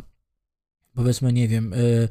powiedzmy, 0.94 1.34
nie 1.34 1.48
wiem, 1.48 1.74
y, 1.74 2.10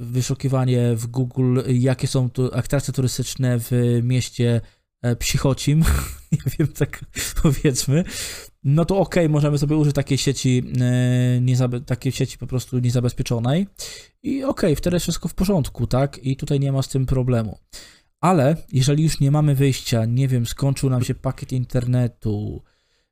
wyszukiwanie 0.00 0.96
w 0.96 1.06
Google, 1.06 1.60
jakie 1.66 2.06
są 2.06 2.30
tu 2.30 2.54
atrakcje 2.54 2.94
turystyczne 2.94 3.58
w 3.58 3.70
mieście 4.02 4.60
e, 5.02 5.16
Psichocim, 5.16 5.84
nie 6.32 6.38
wiem, 6.58 6.68
tak 6.68 7.04
powiedzmy, 7.42 8.04
no 8.64 8.84
to 8.84 8.98
okej, 8.98 9.28
możemy 9.28 9.58
sobie 9.58 9.76
użyć 9.76 9.94
takiej 9.94 10.18
sieci, 10.18 10.62
e, 11.60 11.80
takiej 11.86 12.12
sieci 12.12 12.38
po 12.38 12.46
prostu 12.46 12.78
niezabezpieczonej 12.78 13.66
i 14.22 14.44
okej, 14.44 14.76
wtedy 14.76 14.96
jest 14.96 15.04
wszystko 15.04 15.28
w 15.28 15.34
porządku, 15.34 15.86
tak? 15.86 16.18
I 16.22 16.36
tutaj 16.36 16.60
nie 16.60 16.72
ma 16.72 16.82
z 16.82 16.88
tym 16.88 17.06
problemu. 17.06 17.58
Ale 18.20 18.56
jeżeli 18.72 19.02
już 19.02 19.20
nie 19.20 19.30
mamy 19.30 19.54
wyjścia, 19.54 20.04
nie 20.04 20.28
wiem, 20.28 20.46
skończył 20.46 20.90
nam 20.90 21.04
się 21.04 21.14
pakiet 21.14 21.52
internetu, 21.52 22.62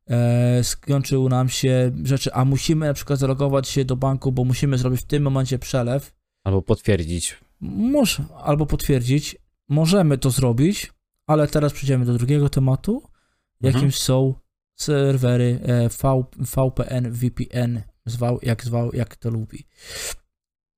e, 0.07 0.65
skończył 0.65 1.29
nam 1.29 1.49
się 1.49 1.93
rzeczy, 2.05 2.33
a 2.33 2.45
musimy 2.45 2.87
na 2.87 2.95
przykład 2.95 3.19
zalogować 3.19 3.69
się 3.69 3.85
do 3.85 3.97
banku, 3.97 4.33
bo 4.33 4.45
musimy 4.45 4.79
zrobić 4.79 5.01
w 5.01 5.07
tym 5.07 5.23
momencie 5.23 5.59
przelew, 5.59 6.18
Albo 6.49 6.63
potwierdzić. 6.63 7.37
może 7.61 8.25
albo 8.45 8.67
potwierdzić, 8.67 9.37
możemy 9.69 10.19
to 10.19 10.31
zrobić, 10.31 10.93
ale 11.27 11.49
teraz 11.49 11.73
przejdziemy 11.73 12.05
do 12.05 12.15
drugiego 12.15 12.49
tematu, 12.49 13.03
jakim 13.61 13.77
Mhm. 13.79 13.93
są 13.93 14.35
serwery 14.75 15.61
e, 15.63 15.89
v, 15.89 16.25
VPN, 16.39 17.11
VPN, 17.13 17.83
zwał 18.07 18.39
jak 18.43 18.65
zwał, 18.65 18.95
jak 18.95 19.17
to 19.17 19.31
lubi. 19.31 19.67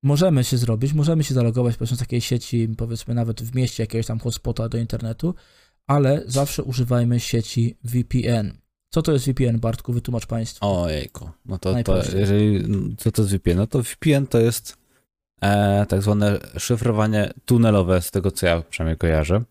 Możemy 0.03 0.45
się 0.45 0.57
zrobić, 0.59 0.93
możemy 0.93 1.25
się 1.25 1.35
zalogować 1.35 1.77
powiedzmy 1.77 1.97
z 1.97 2.01
takiej 2.01 2.21
sieci, 2.21 2.69
powiedzmy 2.77 3.15
nawet 3.15 3.43
w 3.43 3.55
mieście 3.55 3.83
jakiegoś 3.83 4.07
tam 4.07 4.19
hotspota 4.19 4.69
do 4.69 4.79
internetu, 4.79 5.35
ale 5.87 6.23
zawsze 6.27 6.63
używajmy 6.63 7.21
sieci 7.21 7.79
VPN. 7.85 8.59
Co 8.93 9.03
to 9.03 9.13
jest 9.13 9.27
VPN, 9.27 9.59
Bartku? 9.61 9.93
Wytłumacz 9.93 10.27
Państwu. 10.27 10.67
Ojejku. 10.67 11.31
No 11.47 11.59
to, 11.59 11.83
to 11.85 11.97
jeżeli, 12.19 12.65
co 12.99 13.13
to 13.13 13.23
jest 13.23 13.35
VPN? 13.35 13.57
No 13.57 13.67
to 13.67 13.83
VPN 13.83 14.27
to 14.27 14.41
jest 14.41 14.77
e, 15.41 15.87
tak 15.87 16.03
zwane 16.03 16.39
szyfrowanie 16.59 17.31
tunelowe, 17.45 18.03
z 18.03 18.11
tego 18.11 18.31
co 18.31 18.47
ja 18.47 18.63
przynajmniej 18.63 18.99
kojarzę. 18.99 19.43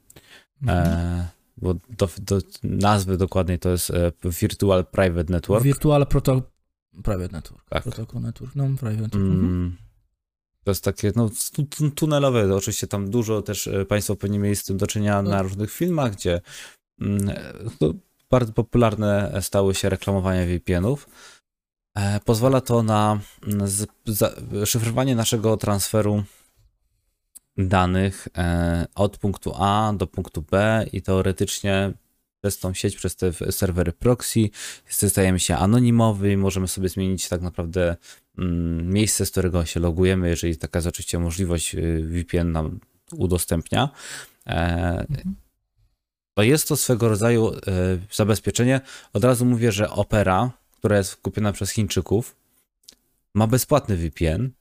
Mhm. 0.61 0.87
E, 0.87 1.27
bo 1.57 1.73
do, 1.73 2.09
do 2.21 2.39
nazwy 2.63 3.17
dokładnej 3.17 3.59
to 3.59 3.69
jest 3.69 3.91
e, 3.91 4.11
Virtual 4.23 4.85
Private 4.85 5.33
Network. 5.33 5.63
Virtual 5.63 6.07
Protocol 6.07 6.41
Private 7.03 7.31
Network. 7.31 7.69
Tak. 7.69 7.83
Protocol 7.83 8.21
Network, 8.21 8.55
no, 8.55 8.63
Private 8.63 9.01
Network. 9.01 9.25
Mhm. 9.25 9.45
Mm, 9.45 9.77
to 10.63 10.71
jest 10.71 10.83
takie, 10.83 11.11
no, 11.15 11.29
tu- 11.55 11.63
tu- 11.63 11.91
tunelowe. 11.91 12.55
Oczywiście 12.55 12.87
tam 12.87 13.09
dużo 13.09 13.41
też 13.41 13.67
e, 13.67 13.85
Państwo 13.85 14.15
pewnie 14.15 14.39
mieli 14.39 14.55
z 14.55 14.63
tym 14.63 14.77
do 14.77 14.87
czynienia 14.87 15.21
na 15.21 15.41
różnych 15.41 15.71
filmach, 15.71 16.11
gdzie 16.11 16.41
mm, 17.01 17.29
e, 17.29 17.53
to 17.79 17.93
bardzo 18.29 18.53
popularne 18.53 19.37
stały 19.41 19.75
się 19.75 19.89
reklamowania 19.89 20.45
VPN-ów. 20.45 21.09
E, 21.95 22.19
Pozwala 22.19 22.61
to 22.61 22.83
na 22.83 23.19
mm, 23.47 23.67
szyfrowanie 24.65 25.15
naszego 25.15 25.57
transferu 25.57 26.23
danych 27.57 28.27
e, 28.37 28.87
od 28.95 29.17
punktu 29.17 29.53
A 29.57 29.93
do 29.97 30.07
punktu 30.07 30.41
B 30.41 30.85
i 30.93 31.01
teoretycznie 31.01 31.91
przez 32.41 32.59
tą 32.59 32.73
sieć, 32.73 32.95
przez 32.95 33.15
te 33.15 33.33
serwery 33.33 33.91
proxy 33.93 34.49
stajemy 34.89 35.39
się 35.39 35.57
anonimowy 35.57 36.31
i 36.31 36.37
możemy 36.37 36.67
sobie 36.67 36.89
zmienić 36.89 37.29
tak 37.29 37.41
naprawdę 37.41 37.95
mm, 38.37 38.89
miejsce, 38.93 39.25
z 39.25 39.31
którego 39.31 39.65
się 39.65 39.79
logujemy, 39.79 40.29
jeżeli 40.29 40.57
taka 40.57 40.79
jest 40.79 40.87
oczywiście 40.87 41.19
możliwość 41.19 41.75
y, 41.75 42.03
VPN 42.07 42.51
nam 42.51 42.79
udostępnia. 43.13 43.89
E, 44.47 45.05
Mhm. 45.09 45.35
to 46.37 46.43
jest 46.43 46.67
to 46.67 46.75
swego 46.75 47.09
rodzaju 47.09 47.51
zabezpieczenie. 48.11 48.81
Od 49.13 49.23
razu 49.23 49.45
mówię, 49.45 49.71
że 49.71 49.89
Opera, 49.89 50.51
która 50.79 50.97
jest 50.97 51.15
kupiona 51.15 51.51
przez 51.51 51.71
Chińczyków, 51.71 52.35
ma 53.33 53.47
bezpłatny 53.47 53.97
VPN 53.97 54.51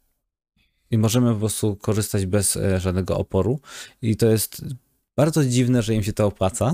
i 0.90 0.98
możemy 0.98 1.33
po 1.33 1.38
prostu 1.38 1.76
korzystać 1.76 2.26
bez 2.26 2.57
e, 2.57 2.81
żadnego 2.81 3.18
oporu. 3.18 3.61
I 4.02 4.16
to 4.16 4.26
jest 4.26 4.64
bardzo 5.16 5.44
dziwne, 5.44 5.83
że 5.83 5.94
im 5.94 6.02
się 6.02 6.12
to 6.12 6.26
opłaca. 6.26 6.72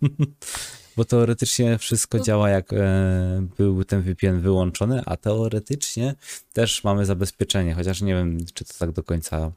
Bo 0.96 1.04
teoretycznie 1.04 1.78
wszystko 1.78 2.18
No. 2.18 2.24
działa 2.24 2.50
jak 2.50 2.72
e, 2.72 3.46
byłby 3.56 3.84
ten 3.84 4.02
VPN 4.02 4.40
wyłączony, 4.40 5.02
a 5.06 5.16
teoretycznie 5.16 6.14
też 6.52 6.84
mamy 6.84 7.06
zabezpieczenie, 7.06 7.74
chociaż 7.74 8.00
nie 8.02 8.14
wiem, 8.14 8.38
czy 8.54 8.64
to 8.64 8.74
tak 8.78 8.92
do 8.92 9.02
końca 9.02 9.52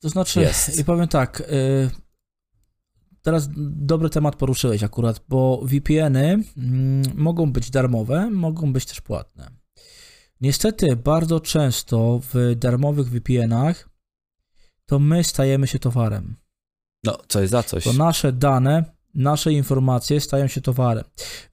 To 0.00 0.08
znaczy, 0.08 0.40
Jest. 0.40 0.78
i 0.78 0.84
powiem 0.84 1.08
tak, 1.08 1.40
y, 1.40 1.90
teraz 3.22 3.48
dobry 3.76 4.10
temat 4.10 4.36
poruszyłeś 4.36 4.82
akurat, 4.82 5.24
bo 5.28 5.60
VPN-y 5.64 6.38
mm, 6.56 7.02
mogą 7.14 7.52
być 7.52 7.70
darmowe, 7.70 8.30
mogą 8.30 8.72
być 8.72 8.86
też 8.86 9.00
płatne. 9.00 9.50
Niestety, 10.40 10.96
bardzo 10.96 11.40
często 11.40 12.20
w 12.22 12.54
darmowych 12.56 13.08
VPN-ach 13.08 13.88
to 14.86 14.98
my 14.98 15.24
stajemy 15.24 15.66
się 15.66 15.78
towarem. 15.78 16.36
No, 17.04 17.18
coś 17.28 17.48
za 17.48 17.62
coś. 17.62 17.84
To 17.84 17.92
nasze 17.92 18.32
dane, 18.32 18.84
nasze 19.14 19.52
informacje 19.52 20.20
stają 20.20 20.46
się 20.46 20.60
towarem. 20.60 21.04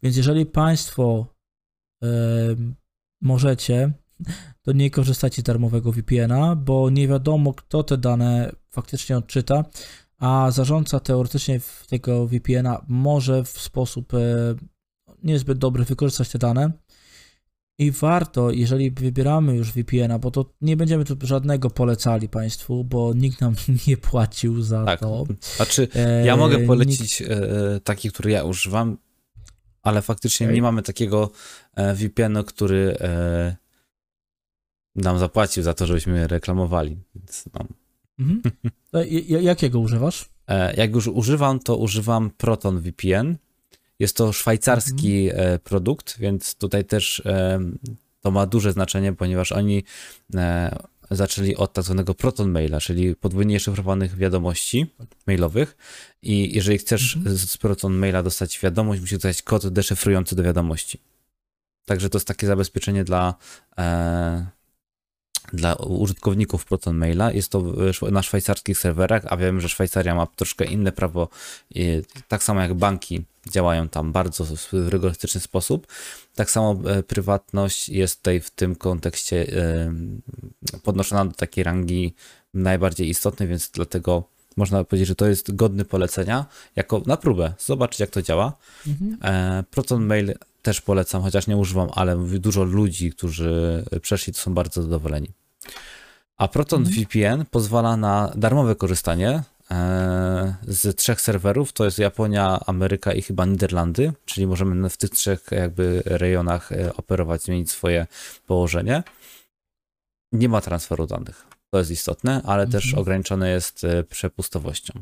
Więc 0.04 0.18
jeżeli 0.18 0.46
Państwo 0.46 1.26
em, 2.02 2.76
możecie, 3.22 3.92
to 4.62 4.72
nie 4.72 4.92
korzystajcie 4.92 5.42
z 5.42 5.46
darmowego 5.46 5.92
VPN-a, 5.92 6.56
bo 6.56 6.90
nie 6.90 7.08
wiadomo, 7.08 7.54
kto 7.54 7.84
te 7.84 7.98
dane 7.98 8.52
faktycznie 8.70 9.18
odczyta, 9.18 9.66
a 10.20 10.52
zarządca 10.52 11.00
teoretycznie 11.00 11.60
tego 11.90 12.28
VPN-a 12.28 12.86
może 12.88 13.44
w 13.44 13.50
sposób 13.50 14.14
e, 14.14 14.18
niezbyt 15.24 15.58
dobry 15.58 15.84
wykorzystać 15.86 16.30
te 16.30 16.38
dane. 16.40 16.72
I 17.80 17.92
warto, 17.92 18.52
jeżeli 18.52 18.92
wybieramy 18.92 19.56
już 19.56 19.72
VPN-a, 19.72 20.20
bo 20.20 20.32
to 20.32 20.54
nie 20.62 20.78
będziemy 20.78 21.06
tu 21.06 21.16
żadnego 21.22 21.70
polecali 21.70 22.30
Państwu, 22.30 22.84
bo 22.84 23.14
nikt 23.14 23.42
nam 23.42 23.56
nie 23.88 23.98
płacił 23.98 24.62
za 24.62 24.86
Tak. 24.86 25.00
to. 25.00 25.24
Znaczy, 25.56 25.88
E, 25.96 26.26
ja 26.26 26.38
mogę 26.38 26.56
nikt- 26.56 26.68
polecić 26.68 27.22
e, 27.22 27.28
taki, 27.84 28.12
który 28.12 28.32
ja 28.32 28.44
używam, 28.44 28.98
ale 29.84 30.02
faktycznie 30.02 30.48
Okej. 30.48 30.56
nie 30.56 30.62
mamy 30.62 30.82
takiego 30.82 31.32
VPN-u, 31.96 32.44
który 32.44 32.98
nam 34.96 35.20
zapłacił 35.20 35.64
za 35.64 35.74
to, 35.74 35.86
żebyśmy 35.86 36.28
reklamowali. 36.28 36.98
Więc, 37.16 37.46
no. 37.54 37.66
Mhm. 38.20 38.42
Jakiego 39.42 39.80
używasz? 39.80 40.30
E, 40.48 40.76
Jak 40.76 40.96
już 40.96 41.08
używam, 41.08 41.60
to 41.60 41.78
używam 41.78 42.30
Proton 42.30 42.80
VPN. 42.80 43.36
Jest 44.00 44.18
to 44.18 44.34
szwajcarski 44.34 45.30
e, 45.34 45.60
produkt, 45.60 46.20
więc 46.20 46.56
tutaj 46.56 46.86
też 46.86 47.20
e, 47.26 47.60
to 48.22 48.32
ma 48.32 48.46
duże 48.46 48.72
znaczenie, 48.72 49.14
ponieważ 49.14 49.52
oni 49.52 49.84
zaczęli 51.12 51.56
od 51.56 51.74
tak 51.74 51.84
zwanego 51.86 52.14
Proton 52.16 52.52
Maila, 52.52 52.80
czyli 52.80 53.16
podwójnie 53.16 53.60
szyfrowanych 53.60 54.16
wiadomości 54.16 54.86
mailowych. 55.28 55.78
I 56.22 56.56
jeżeli 56.56 56.78
chcesz 56.78 57.16
Mhm. 57.16 57.38
z 57.38 57.58
Proton 57.58 57.94
Maila 57.94 58.24
dostać 58.24 58.60
wiadomość, 58.60 59.02
musisz 59.02 59.18
dostać 59.18 59.42
kod 59.42 59.68
deszyfrujący 59.68 60.36
do 60.36 60.44
wiadomości. 60.44 61.00
Także 61.86 62.10
to 62.10 62.18
jest 62.18 62.28
takie 62.28 62.48
zabezpieczenie 62.48 63.04
dla, 63.04 63.34
e, 63.78 64.48
dla 65.54 65.76
użytkowników 65.76 66.66
Proton 66.66 66.98
Maila. 66.98 67.32
Jest 67.32 67.52
to 67.52 67.64
na 68.12 68.24
szwajcarskich 68.24 68.78
serwerach, 68.78 69.24
a 69.28 69.38
wiem, 69.38 69.62
że 69.62 69.70
Szwajcaria 69.70 70.16
ma 70.16 70.28
troszkę 70.28 70.66
inne 70.66 70.92
prawo, 70.92 71.30
tak 72.28 72.44
samo 72.44 72.62
jak 72.62 72.74
banki 72.74 73.26
działają 73.50 73.90
tam 73.90 74.12
bardzo 74.12 74.46
w 74.46 74.74
rygorystyczny 74.74 75.42
sposób. 75.42 75.88
Tak 76.36 76.52
samo 76.52 76.76
e, 76.90 77.04
prywatność 77.04 77.90
jest 77.90 78.18
tutaj 78.18 78.42
w 78.42 78.50
tym 78.50 78.76
kontekście 78.76 79.48
podnoszona 80.84 81.26
do 81.26 81.34
takiej 81.34 81.64
rangi 81.64 82.14
najbardziej 82.54 83.10
istotnej, 83.10 83.50
więc 83.50 83.70
dlatego 83.70 84.37
można 84.58 84.84
powiedzieć, 84.84 85.08
że 85.08 85.16
to 85.16 85.28
jest 85.28 85.56
godny 85.56 85.86
polecenia, 85.86 86.46
jako 86.76 87.02
na 87.06 87.18
próbę, 87.18 87.54
zobaczyć 87.60 88.00
jak 88.00 88.10
to 88.10 88.22
działa. 88.22 88.54
Mhm. 88.88 89.18
E, 89.24 89.64
Proton 89.72 90.06
Mail 90.06 90.34
też 90.62 90.82
polecam, 90.82 91.22
chociaż 91.22 91.48
nie 91.48 91.58
używam, 91.58 91.90
ale 91.94 92.18
dużo 92.40 92.64
ludzi, 92.64 93.12
którzy 93.12 93.84
przeszli, 94.02 94.34
to 94.34 94.40
są 94.40 94.54
bardzo 94.54 94.82
zadowoleni. 94.82 95.30
A 96.38 96.48
Proton 96.48 96.82
mhm. 96.82 97.06
VPN 97.06 97.46
pozwala 97.52 97.98
na 97.98 98.32
darmowe 98.36 98.76
korzystanie 98.76 99.44
e, 99.72 100.56
z 100.68 100.98
trzech 100.98 101.22
serwerów, 101.22 101.74
to 101.74 101.86
jest 101.86 102.00
Japonia, 102.00 102.60
Ameryka 102.66 103.14
i 103.14 103.22
chyba 103.22 103.46
Niderlandy, 103.46 104.14
czyli 104.26 104.48
możemy 104.48 104.90
w 104.90 104.98
tych 104.98 105.10
trzech 105.10 105.46
jakby 105.52 106.02
rejonach 106.06 106.72
e, 106.72 106.94
operować, 106.96 107.42
zmienić 107.44 107.72
swoje 107.72 108.08
położenie. 108.48 109.04
Nie 110.32 110.50
ma 110.50 110.62
transferu 110.62 111.08
danych. 111.08 111.47
To 111.70 111.80
jest 111.80 111.92
istotne, 111.92 112.42
ale 112.44 112.64
mhm. 112.64 112.72
też 112.72 112.94
ograniczone 112.94 113.50
jest 113.50 113.84
e, 113.84 114.04
przepustowością. 114.04 114.94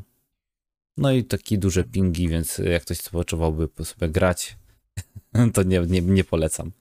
No 0.96 1.12
i 1.12 1.24
takie 1.24 1.58
duże 1.58 1.84
pingi, 1.84 2.28
więc 2.28 2.58
jak 2.58 2.82
ktoś 2.82 3.02
potrzebowałby 3.02 3.84
sobie 3.84 4.08
grać, 4.08 4.56
to 5.54 5.62
nie, 5.62 5.80
nie, 5.80 6.02
nie 6.02 6.24
polecam. 6.24 6.72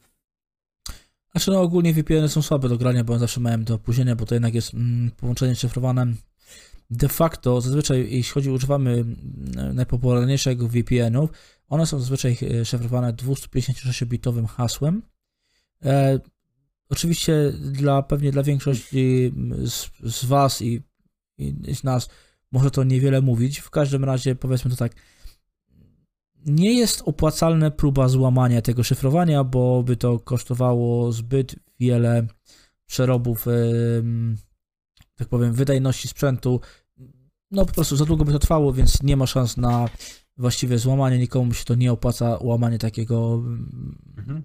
Znaczy 1.32 1.52
no 1.52 1.62
ogólnie 1.62 1.94
VPN 1.94 2.30
są 2.30 2.42
słabe 2.42 2.70
do 2.70 2.78
grania, 2.78 3.04
bo 3.04 3.20
zawsze 3.20 3.40
mają 3.40 3.64
do 3.64 3.76
opóźnienia, 3.76 4.16
bo 4.16 4.26
to 4.26 4.36
jednak 4.36 4.54
jest 4.54 4.74
mm, 4.74 5.12
połączenie 5.12 5.56
szyfrowane. 5.56 6.14
De 6.90 7.10
facto, 7.10 7.62
zazwyczaj 7.62 8.00
jeśli 8.00 8.34
chodzi, 8.34 8.50
używamy 8.50 8.92
mm, 8.92 9.76
najpopularniejszego 9.76 10.68
VPN-ów, 10.68 11.30
one 11.70 11.86
są 11.86 12.00
zazwyczaj 12.00 12.38
e, 12.62 12.66
szyfrowane 12.66 13.14
256-bitowym 13.14 14.48
hasłem. 14.48 15.02
Oczywiście 16.90 17.52
dla 17.52 18.04
pewnie 18.04 18.32
dla 18.32 18.44
większości 18.44 19.34
z, 19.66 19.90
z 20.04 20.26
Was 20.26 20.62
i, 20.62 20.82
i 21.38 21.76
z 21.76 21.84
nas 21.84 22.10
może 22.52 22.72
to 22.72 22.84
niewiele 22.84 23.22
mówić. 23.22 23.60
W 23.60 23.70
każdym 23.70 24.04
razie 24.04 24.36
powiedzmy 24.36 24.72
to 24.72 24.78
tak. 24.78 24.92
Nie 26.46 26.74
jest 26.74 27.02
opłacalna 27.06 27.72
próba 27.72 28.08
złamania 28.08 28.62
tego 28.62 28.84
szyfrowania, 28.84 29.44
bo 29.44 29.84
by 29.84 29.98
to 29.98 30.20
kosztowało 30.20 31.12
zbyt 31.12 31.56
wiele 31.80 32.28
przerobów, 32.86 33.46
tak 35.16 35.28
powiem, 35.28 35.54
wydajności 35.54 36.08
sprzętu. 36.08 36.62
No 37.52 37.66
po 37.66 37.74
prostu 37.74 37.96
za 37.96 38.06
długo 38.06 38.26
by 38.26 38.32
to 38.32 38.40
trwało, 38.40 38.74
więc 38.74 39.04
nie 39.04 39.18
ma 39.18 39.28
szans 39.28 39.58
na 39.58 39.90
właściwe 40.38 40.78
złamanie. 40.78 41.18
Nikomu 41.18 41.54
się 41.54 41.66
to 41.66 41.76
nie 41.76 41.92
opłaca 41.92 42.38
łamanie 42.42 42.80
takiego 42.80 43.44
mhm 44.18 44.44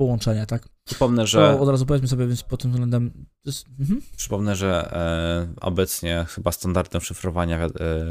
połączenia, 0.00 0.46
tak? 0.46 0.68
Przypomnę, 0.84 1.26
że. 1.26 1.38
To 1.38 1.60
od 1.60 1.68
razu 1.68 1.86
powiedzmy 1.86 2.08
sobie, 2.08 2.26
więc 2.26 2.42
pod 2.42 2.62
tym 2.62 2.70
względem. 2.70 3.26
Jest... 3.44 3.66
Mhm. 3.80 4.02
Przypomnę, 4.16 4.56
że 4.56 4.92
e, 4.92 5.60
obecnie 5.60 6.26
chyba 6.28 6.52
standardem 6.52 7.00
szyfrowania 7.00 7.66
e, 7.66 7.70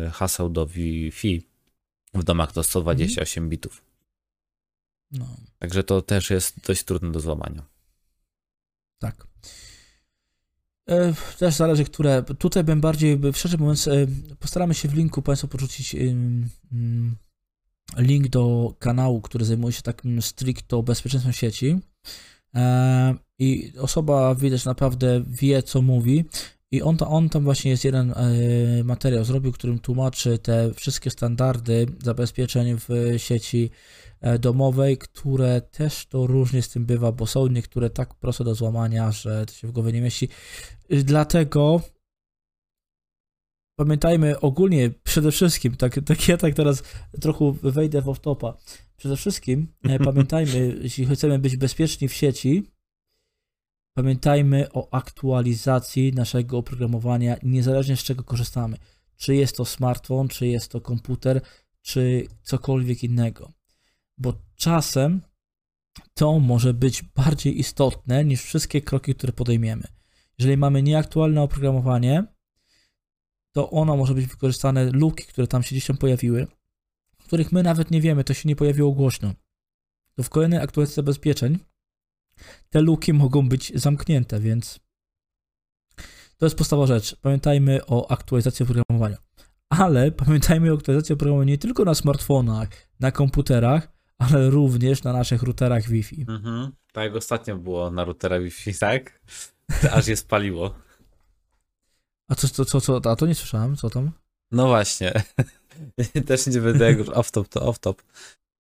haseł 0.10 0.50
do 0.50 0.68
Wi-Fi 0.68 1.48
w 2.14 2.24
domach 2.24 2.52
to 2.52 2.64
128 2.64 3.44
mhm. 3.44 3.50
bitów. 3.50 3.82
No. 5.12 5.28
Także 5.60 5.84
to 5.84 6.02
też 6.02 6.30
jest 6.30 6.68
dość 6.68 6.84
trudne 6.84 7.12
do 7.12 7.20
złamania. 7.20 7.64
Tak. 9.00 9.28
E, 10.90 11.14
też 11.40 11.56
zależy, 11.56 11.86
które. 11.86 12.24
Tutaj 12.24 12.64
bym 12.64 12.82
bardziej, 12.82 13.20
szczerze 13.34 13.58
mówiąc, 13.58 13.88
e, 13.88 14.08
postaramy 14.40 14.74
się 14.74 14.88
w 14.88 14.94
linku 14.94 15.22
Państwu 15.22 15.48
porzucić 15.48 15.96
link 17.98 18.28
do 18.28 18.74
kanału, 18.80 19.22
który 19.22 19.46
zajmuje 19.46 19.74
się 19.74 19.82
takim 19.82 20.22
stricto 20.22 20.84
bezpieczeństwem 20.84 21.34
sieci. 21.34 21.80
E, 22.56 23.16
I 23.40 23.74
osoba 23.80 24.36
widać 24.36 24.66
naprawdę 24.66 25.24
wie, 25.28 25.64
co 25.64 25.82
mówi. 25.82 26.26
I 26.72 26.82
on, 26.82 26.98
on 27.08 27.30
tam 27.30 27.44
właśnie 27.44 27.72
jest 27.72 27.86
jeden 27.86 28.12
e, 28.12 28.84
materiał 28.84 29.24
zrobił, 29.24 29.52
którym 29.52 29.80
tłumaczy 29.80 30.38
te 30.38 30.74
wszystkie 30.74 31.10
standardy 31.10 31.86
zabezpieczeń 32.04 32.78
w 32.80 32.90
sieci 33.18 33.70
e, 34.22 34.40
domowej, 34.40 34.98
które 34.98 35.62
też 35.62 36.06
to 36.06 36.28
różnie 36.28 36.62
z 36.62 36.70
tym 36.70 36.86
bywa, 36.86 37.12
bo 37.12 37.28
są 37.28 37.48
niektóre 37.48 37.90
tak 37.90 38.14
proste 38.14 38.44
do 38.44 38.56
złamania, 38.56 39.12
że 39.12 39.46
to 39.46 39.54
się 39.54 39.68
w 39.68 39.72
głowie 39.72 39.92
nie 39.94 40.02
mieści. 40.02 40.30
Dlatego 40.90 41.82
pamiętajmy 43.80 44.40
ogólnie, 44.40 44.90
przede 44.90 45.32
wszystkim, 45.32 45.76
tak, 45.76 46.00
tak 46.06 46.28
ja 46.28 46.38
tak 46.38 46.54
teraz 46.54 46.84
trochę 47.22 47.54
wejdę 47.64 48.02
w 48.02 48.06
off-topa, 48.06 48.54
przede 48.98 49.18
wszystkim 49.18 49.74
e, 49.84 50.00
pamiętajmy, 50.10 50.80
jeśli 50.82 51.06
chcemy 51.06 51.40
być 51.40 51.58
bezpieczni 51.58 52.08
w 52.08 52.14
sieci, 52.14 52.72
pamiętajmy 53.94 54.72
o 54.74 54.94
aktualizacji 54.94 56.14
naszego 56.14 56.58
oprogramowania, 56.58 57.38
niezależnie 57.44 57.98
z 57.98 58.04
czego 58.04 58.24
korzystamy. 58.24 58.78
Czy 59.16 59.36
jest 59.36 59.58
to 59.58 59.66
smartfon, 59.66 60.28
czy 60.28 60.48
jest 60.48 60.72
to 60.72 60.82
komputer, 60.82 61.42
czy 61.82 62.28
cokolwiek 62.44 63.04
innego. 63.04 63.52
Bo 64.18 64.34
czasem 64.56 65.22
to 66.14 66.40
może 66.40 66.74
być 66.74 67.04
bardziej 67.04 67.60
istotne 67.60 68.26
niż 68.26 68.42
wszystkie 68.42 68.82
kroki, 68.82 69.16
które 69.16 69.34
podejmiemy. 69.34 69.84
Jeżeli 70.40 70.58
mamy 70.58 70.84
nieaktualne 70.84 71.42
oprogramowanie, 71.42 72.39
to 73.52 73.70
ono 73.70 73.98
może 73.98 74.14
być 74.14 74.26
wykorzystane, 74.26 74.92
luki, 74.92 75.26
które 75.26 75.48
tam 75.48 75.64
się 75.64 75.70
gdzieś 75.70 75.86
tam 75.86 75.98
pojawiły, 75.98 76.48
których 77.18 77.52
my 77.52 77.64
nawet 77.64 77.92
nie 77.92 78.02
wiemy, 78.02 78.24
to 78.24 78.34
się 78.34 78.50
nie 78.50 78.56
pojawiło 78.56 78.92
głośno. 78.92 79.34
To 80.16 80.24
w 80.24 80.30
kolejnej 80.30 80.60
aktualizacji 80.60 80.96
zabezpieczeń 80.96 81.60
te 82.70 82.82
luki 82.82 83.14
mogą 83.14 83.50
być 83.50 83.72
zamknięte, 83.76 84.40
więc 84.40 84.80
to 86.38 86.46
jest 86.46 86.56
podstawowa 86.56 86.88
rzecz. 86.88 87.16
Pamiętajmy 87.16 87.86
o 87.86 88.12
aktualizacji 88.12 88.64
oprogramowania. 88.64 89.18
Ale 89.70 90.12
pamiętajmy 90.12 90.72
o 90.72 90.76
aktualizacji 90.76 91.14
oprogramowania 91.14 91.52
nie 91.52 91.58
tylko 91.58 91.86
na 91.86 91.96
smartfonach, 91.96 92.70
na 93.00 93.12
komputerach, 93.12 93.92
ale 94.18 94.50
również 94.50 95.04
na 95.04 95.14
naszych 95.14 95.44
routerach 95.44 95.90
Wi-Fi. 95.90 96.26
Mhm. 96.30 96.72
Tak 96.94 97.04
jak 97.04 97.16
ostatnio 97.16 97.58
było 97.58 97.92
na 97.92 98.04
routerach 98.04 98.44
Wi-Fi, 98.44 98.74
tak? 98.80 99.22
Aż 99.92 100.08
je 100.08 100.18
spaliło. 100.18 100.76
A 102.30 102.36
co, 102.36 102.48
co, 102.48 102.66
co, 102.66 102.82
co, 102.82 103.12
a 103.12 103.16
to 103.16 103.28
nie 103.28 103.36
słyszałem, 103.36 103.76
co 103.76 103.90
tam? 103.90 104.12
No 104.52 104.68
właśnie. 104.68 105.14
Też 106.28 106.48
nie 106.48 106.62
będę 106.62 106.86
jak 106.86 106.98
już 106.98 107.08
off-top 107.08 107.48
to 107.48 107.60
off-top. 107.60 107.96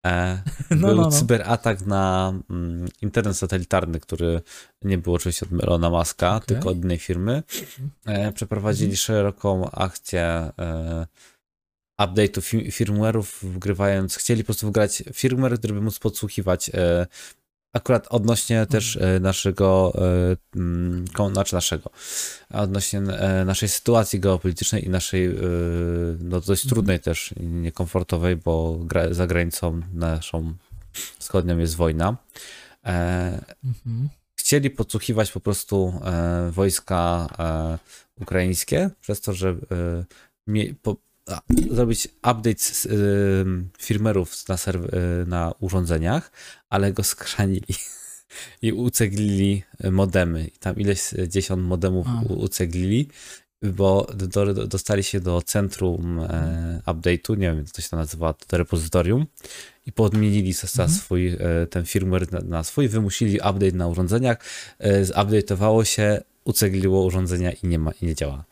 E, 0.06 0.42
no, 0.70 0.88
był 0.88 0.96
no, 0.96 1.02
no. 1.02 1.12
cyberatak 1.12 1.86
na 1.86 2.34
mm, 2.50 2.88
internet 3.02 3.38
satelitarny, 3.38 4.00
który 4.00 4.42
nie 4.82 4.98
był 4.98 5.14
oczywiście 5.14 5.46
od 5.46 5.52
Melona 5.52 5.90
Maska, 5.90 6.36
okay. 6.36 6.48
tylko 6.48 6.70
od 6.70 6.78
innej 6.78 6.98
firmy. 6.98 7.44
E, 8.06 8.32
przeprowadzili 8.32 8.92
mhm. 8.92 8.98
szeroką 8.98 9.72
akcję 9.72 10.52
e, 10.60 11.08
update'u 12.02 12.42
firmware'ów, 12.72 13.44
wgrywając, 13.44 14.16
chcieli 14.16 14.44
po 14.44 14.46
prostu 14.46 14.68
wgrać 14.68 15.04
firmware, 15.14 15.60
który 15.60 15.74
by 15.74 15.82
móc 15.82 16.00
podsłuchiwać 16.00 16.70
e, 16.74 17.08
Akurat 17.74 18.08
odnośnie 18.10 18.66
też 18.66 18.96
mhm. 18.96 19.16
e, 19.16 19.20
naszego, 19.20 19.94
e, 21.16 21.32
znaczy 21.32 21.56
naszego, 21.56 21.90
odnośnie 22.54 23.00
e, 23.00 23.46
naszej 23.46 23.70
sytuacji 23.70 24.20
geopolitycznej 24.20 24.86
i 24.86 24.90
naszej 24.90 25.30
no 26.20 26.42
dość 26.42 26.64
mhm. 26.64 26.70
trudnej 26.70 27.00
też, 27.00 27.34
niekomfortowej, 27.40 28.36
bo 28.36 28.80
za 29.12 29.28
granicą 29.28 29.82
naszą 29.94 30.54
wschodnią 31.20 31.58
jest 31.58 31.76
wojna. 31.76 32.18
Mhm. 33.64 34.10
Chcieli 34.36 34.70
podsłuchiwać 34.70 35.32
po 35.32 35.40
prostu 35.40 36.02
wojska 36.52 37.28
ukraińskie, 38.22 38.90
przez 39.02 39.22
to, 39.22 39.34
że 39.34 39.56
zrobić 41.72 42.08
update 42.08 42.60
z, 42.60 42.86
y, 42.86 43.46
firmerów 43.80 44.48
na, 44.48 44.56
y, 44.56 45.26
na 45.26 45.54
urządzeniach, 45.60 46.32
ale 46.70 46.94
go 46.94 47.04
skrzanili 47.04 47.76
i 48.62 48.72
uceglili 48.72 49.63
modemy. 49.92 50.48
I 50.48 50.52
tam 50.52 50.76
ileś 50.76 51.02
dziesiąt 51.28 51.63
modemów 51.63 52.08
A. 52.08 52.22
uceglili, 52.34 53.08
bo 53.62 54.08
do, 54.13 54.54
do, 54.54 54.68
dostali 54.68 55.04
się 55.04 55.20
do 55.20 55.42
centrum 55.42 56.20
e, 56.20 56.82
update'u, 56.86 57.38
nie 57.38 57.54
wiem, 57.56 57.65
co 57.65 57.82
się 57.82 57.89
to 57.89 57.96
nazywa, 57.96 58.34
to 58.34 58.58
repozytorium 58.58 59.26
i 59.86 59.92
podmienili 59.92 60.54
mhm. 60.63 60.89
swój, 60.89 61.28
e, 61.28 61.68
ten 61.70 61.86
firmware 61.86 62.32
na, 62.32 62.39
na, 62.39 62.63
swój, 62.63 62.88
wymusili 62.88 63.36
update 63.36 63.72
na 63.72 63.88
urządzeniach, 63.88 64.38
e, 64.80 65.06
zupdate'owało 65.06 65.84
się, 65.84 66.22
ucegliło 66.44 67.06
urządzenia 67.06 67.52
i 67.52 67.68
nie 67.68 67.80
ma, 67.80 67.92
i 68.02 68.06
nie 68.06 68.15
działa. 68.15 68.44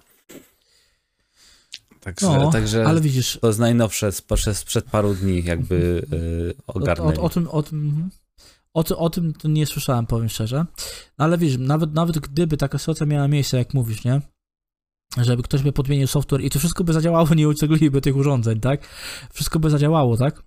Także, 2.07 2.27
no, 2.27 2.51
także 2.51 2.85
ale 2.85 3.01
widzisz, 3.01 3.37
to 3.41 3.47
jest 3.47 3.59
najnowsze 3.59 4.11
sprzed 4.53 4.85
paru 4.91 5.13
dni 5.13 5.43
jakby 5.43 6.05
yy, 6.11 6.53
ogarnęli. 6.67 7.17
O, 7.17 7.21
o, 7.21 7.23
o, 7.23 7.29
tym, 7.29 7.47
o, 7.47 7.63
tym, 7.63 7.85
mhm. 7.85 8.09
O, 8.73 8.97
o 8.97 9.09
tym 9.09 9.33
to 9.33 9.47
nie 9.47 9.65
słyszałem, 9.65 10.05
powiem 10.05 10.29
szczerze. 10.29 10.65
No, 11.17 11.25
ale 11.25 11.37
wiesz, 11.37 11.57
nawet, 11.57 11.93
nawet 11.93 12.19
gdyby 12.19 12.57
taka 12.57 12.77
sytuacja 12.77 13.05
miała 13.05 13.27
miejsce, 13.27 13.57
jak 13.57 13.73
mówisz, 13.73 14.03
nie? 14.03 14.21
Żeby 15.17 15.43
ktoś 15.43 15.61
by 15.61 15.71
podmienił 15.71 16.07
software 16.07 16.41
i 16.41 16.49
to 16.49 16.59
wszystko 16.59 16.83
by 16.83 16.93
zadziałało, 16.93 17.27
nie 17.35 17.47
ucegliliby 17.47 18.01
tych 18.01 18.15
urządzeń, 18.15 18.59
tak? 18.59 18.87
Wszystko 19.33 19.59
by 19.59 19.69
zadziałało, 19.69 20.17
tak? 20.17 20.43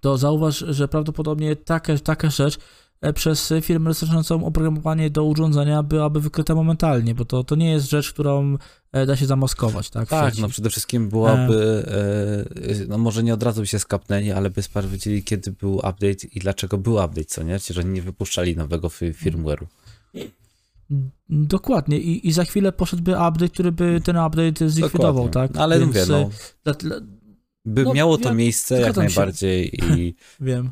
To 0.00 0.18
zauważ, 0.18 0.64
że 0.68 0.88
prawdopodobnie 0.88 1.56
taka, 1.56 1.98
taka 1.98 2.30
rzecz 2.30 2.58
przez 3.14 3.52
firmę 3.62 3.90
dostarczającą 3.90 4.44
oprogramowanie 4.44 5.10
do 5.10 5.24
urządzenia 5.24 5.82
byłaby 5.82 6.20
wykryta 6.20 6.54
momentalnie, 6.54 7.14
bo 7.14 7.24
to, 7.24 7.44
to 7.44 7.54
nie 7.56 7.70
jest 7.70 7.90
rzecz, 7.90 8.12
którą 8.12 8.56
e, 8.92 9.06
da 9.06 9.16
się 9.16 9.26
zamaskować, 9.26 9.90
tak? 9.90 10.08
Tak, 10.08 10.38
no 10.38 10.48
przede 10.48 10.70
wszystkim 10.70 11.08
byłaby, 11.08 11.84
e, 12.80 12.86
no 12.88 12.98
może 12.98 13.22
nie 13.22 13.34
od 13.34 13.42
razu 13.42 13.60
by 13.60 13.66
się 13.66 13.78
skapnęli, 13.78 14.30
ale 14.30 14.50
by 14.50 14.62
sprawdzili, 14.62 15.22
kiedy 15.22 15.52
był 15.52 15.74
update 15.74 16.26
i 16.32 16.40
dlaczego 16.40 16.78
był 16.78 16.92
update, 16.92 17.24
co 17.24 17.42
nie? 17.42 17.60
Czyli, 17.60 17.74
że 17.74 17.84
nie 17.84 18.02
wypuszczali 18.02 18.56
nowego 18.56 18.88
fi- 18.88 19.12
firmware'u. 19.14 19.66
Dokładnie 21.28 21.98
I, 21.98 22.28
i 22.28 22.32
za 22.32 22.44
chwilę 22.44 22.72
poszedłby 22.72 23.12
update, 23.12 23.48
który 23.48 23.72
by 23.72 24.00
ten 24.04 24.16
update 24.16 24.70
zlikwidował, 24.70 25.24
Dokładnie. 25.28 25.54
tak? 25.54 25.62
Ale 25.62 25.78
Więc, 25.78 25.88
mówię, 25.88 26.04
no, 26.08 26.30
e, 26.72 26.74
dla- 26.74 27.00
by 27.64 27.84
no, 27.84 27.94
miało 27.94 28.18
to 28.18 28.28
ja 28.28 28.34
miejsce 28.34 28.80
jak 28.80 28.96
najbardziej 28.96 29.80
i 29.84 30.14
Wiem. 30.40 30.70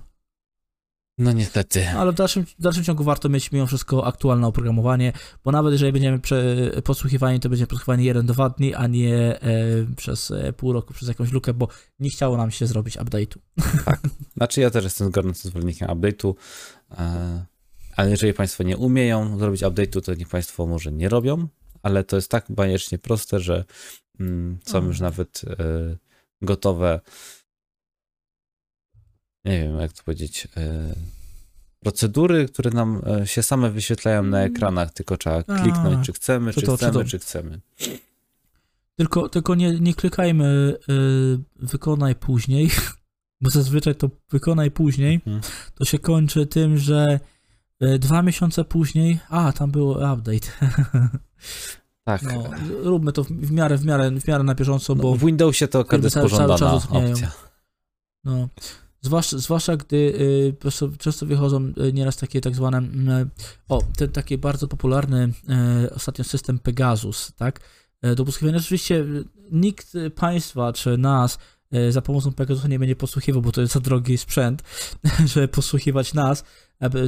No 1.19 1.33
niestety. 1.33 1.89
Ale 1.89 2.13
w 2.13 2.15
dalszym, 2.15 2.47
w 2.47 2.63
dalszym 2.63 2.85
ciągu 2.85 3.05
warto 3.05 3.29
mieć 3.29 3.53
mimo 3.53 3.67
wszystko 3.67 4.07
aktualne 4.07 4.47
oprogramowanie, 4.47 5.13
bo 5.45 5.53
nawet 5.53 5.73
jeżeli 5.73 5.93
będziemy 5.93 6.19
prze, 6.19 6.71
podsłuchiwani, 6.85 7.41
to 7.41 7.49
będzie 7.49 7.67
podsłuchiwani 7.67 8.13
1-2 8.13 8.55
dni, 8.57 8.75
a 8.75 8.87
nie 8.87 9.17
e, 9.17 9.41
przez 9.97 10.31
e, 10.31 10.53
pół 10.53 10.73
roku, 10.73 10.95
przez 10.95 11.09
jakąś 11.09 11.33
lukę, 11.33 11.55
bo 11.55 11.69
nie 12.01 12.11
chciało 12.11 12.37
nam 12.37 12.51
się 12.51 12.67
zrobić 12.67 12.99
update'u. 12.99 13.39
Znaczy 14.37 14.61
ja 14.61 14.71
też 14.71 14.85
jestem 14.85 15.11
gorącym 15.11 15.51
zwolennikiem 15.51 15.89
update'u, 15.89 16.35
e, 16.91 17.47
ale 17.97 18.11
jeżeli 18.11 18.35
Państwo 18.35 18.63
nie 18.63 18.77
umieją 18.77 19.39
zrobić 19.39 19.63
update'u, 19.63 20.01
to 20.01 20.15
niech 20.15 20.29
Państwo 20.29 20.67
może 20.67 20.93
nie 20.93 21.09
robią, 21.09 21.49
ale 21.83 22.05
to 22.05 22.17
jest 22.17 22.31
tak 22.31 22.45
bajecznie 22.49 22.99
proste, 22.99 23.41
że 23.41 23.65
mm, 24.21 24.59
są 24.65 24.79
Mhm. 24.79 24.87
już 24.87 25.01
nawet 25.01 25.43
e, 25.45 25.97
gotowe, 26.43 27.01
nie 29.45 29.61
wiem 29.63 29.81
jak 29.81 29.93
to 29.93 30.03
powiedzieć, 30.03 30.49
e, 30.57 30.95
procedury, 31.81 32.49
które 32.49 32.71
nam 32.71 33.03
e, 33.23 33.27
się 33.27 33.43
same 33.43 33.71
wyświetlają 33.71 34.23
na 34.23 34.39
Mm. 34.39 34.53
ekranach, 34.53 34.93
tylko 34.93 35.17
trzeba 35.17 35.43
kliknąć, 35.43 36.07
czy 36.07 36.13
chcemy, 36.13 36.53
czy 36.53 36.61
czy 36.61 36.67
to- 36.67 36.73
czy 36.73 36.79
chcemy, 36.87 36.93
to- 36.93 37.05
czy 37.05 37.19
chcemy. 37.19 37.61
Tylko, 38.97 39.29
tylko 39.29 39.55
nie, 39.55 39.81
nie 39.81 39.95
klikajmy 39.95 40.77
y, 40.89 41.39
wykonaj 41.57 42.15
później, 42.15 42.71
bo 43.41 43.51
zazwyczaj 43.51 43.95
to 43.95 44.11
wykonaj 44.31 44.71
później, 44.71 45.15
Mhm. 45.15 45.41
to 45.75 45.85
się 45.85 45.99
kończy 45.99 46.47
tym, 46.47 46.79
że 46.79 47.21
dwa 47.99 48.23
miesiące 48.23 48.65
później, 48.65 49.19
a 49.29 49.53
tam 49.53 49.71
było 49.71 50.13
update. 50.15 50.49
Tak. 52.05 52.23
No, 52.23 52.45
róbmy 52.83 53.13
to 53.13 53.25
w, 53.25 53.51
miarę, 53.53 53.79
w 53.79 53.85
miarę, 53.85 54.11
w 54.11 54.29
miarę 54.29 54.45
na 54.45 54.55
bieżąco, 54.55 54.95
No, 54.95 55.03
bo 55.03 55.15
w 55.15 55.25
Windowsie 55.25 55.69
to 55.69 55.81
akurat 55.81 56.05
jest 56.05 56.17
pożądana 56.17 56.73
opcja. 56.91 57.33
No, 58.25 58.49
zwłaszcza, 59.01 59.39
zwłaszcza 59.39 59.77
gdy 59.77 59.97
y, 59.97 60.99
często 60.99 61.27
wychodzą 61.27 61.73
y, 61.89 61.93
nieraz 61.93 62.17
takie 62.17 62.41
tak 62.41 62.55
zwane, 62.55 62.79
mm, 62.79 63.31
o, 63.69 63.83
ten 63.97 64.13
taki 64.13 64.39
bardzo 64.39 64.69
popularny 64.69 65.33
y, 65.85 65.95
ostatnio 65.95 66.25
system 66.25 66.59
Pegasus, 66.59 67.33
tak? 67.37 67.61
Y, 68.07 68.15
do 68.15 68.25
posłuchiwania. 68.25 68.59
Oczywiście 68.59 68.95
y, 68.95 69.25
nikt 69.51 69.95
y, 69.95 70.11
państwa 70.11 70.73
czy 70.73 70.99
nas 70.99 71.39
y, 71.75 71.93
za 71.93 72.03
pomocą 72.03 72.33
Pegasusa 72.33 72.69
nie 72.69 72.79
będzie 72.79 72.97
posłuchiwał, 72.97 73.43
bo 73.43 73.53
to 73.53 73.61
jest 73.61 73.73
za 73.73 73.81
drogi 73.81 74.19
sprzęt, 74.19 74.63
żeby 75.33 75.49
posłuchiwać 75.49 76.15
nas, 76.15 76.45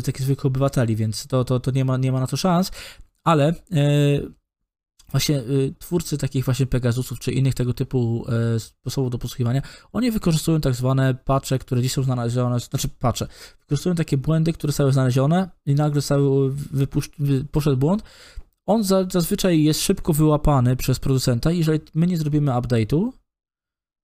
takich 0.04 0.22
zwykłych 0.22 0.46
obywateli, 0.46 0.96
więc 0.96 1.26
to, 1.26 1.44
to, 1.44 1.60
to 1.60 1.70
nie, 1.70 1.84
ma, 1.84 1.96
nie 1.96 2.12
ma 2.12 2.20
na 2.20 2.26
to 2.26 2.36
szans, 2.36 2.70
ale 3.24 3.54
y, 3.72 4.32
właśnie 5.10 5.38
y, 5.38 5.74
twórcy 5.78 6.18
takich 6.18 6.44
właśnie 6.44 6.66
Pegasusów 6.66 7.18
czy 7.18 7.32
innych 7.32 7.54
tego 7.54 7.74
typu 7.74 8.26
y, 8.56 8.60
sposobów 8.60 9.10
do 9.10 9.18
posłuchiwania 9.18 9.62
oni 9.92 10.10
wykorzystują 10.10 10.60
tak 10.60 10.74
zwane 10.74 11.14
patche, 11.14 11.58
które 11.58 11.82
dziś 11.82 11.92
są 11.92 12.02
znalezione, 12.02 12.60
znaczy 12.60 12.88
patche, 12.88 13.26
wykorzystują 13.60 13.94
takie 13.94 14.16
błędy, 14.16 14.52
które 14.52 14.70
zostały 14.70 14.92
znalezione 14.92 15.50
i 15.66 15.74
nagle 15.74 16.00
zostały 16.00 16.54
poszedł 17.52 17.76
błąd. 17.76 18.02
On 18.66 18.84
za, 18.84 19.04
zazwyczaj 19.10 19.62
jest 19.62 19.80
szybko 19.80 20.12
wyłapany 20.12 20.76
przez 20.76 20.98
producenta 20.98 21.52
jeżeli 21.52 21.80
my 21.94 22.06
nie 22.06 22.16
zrobimy 22.16 22.52
update'u, 22.52 23.10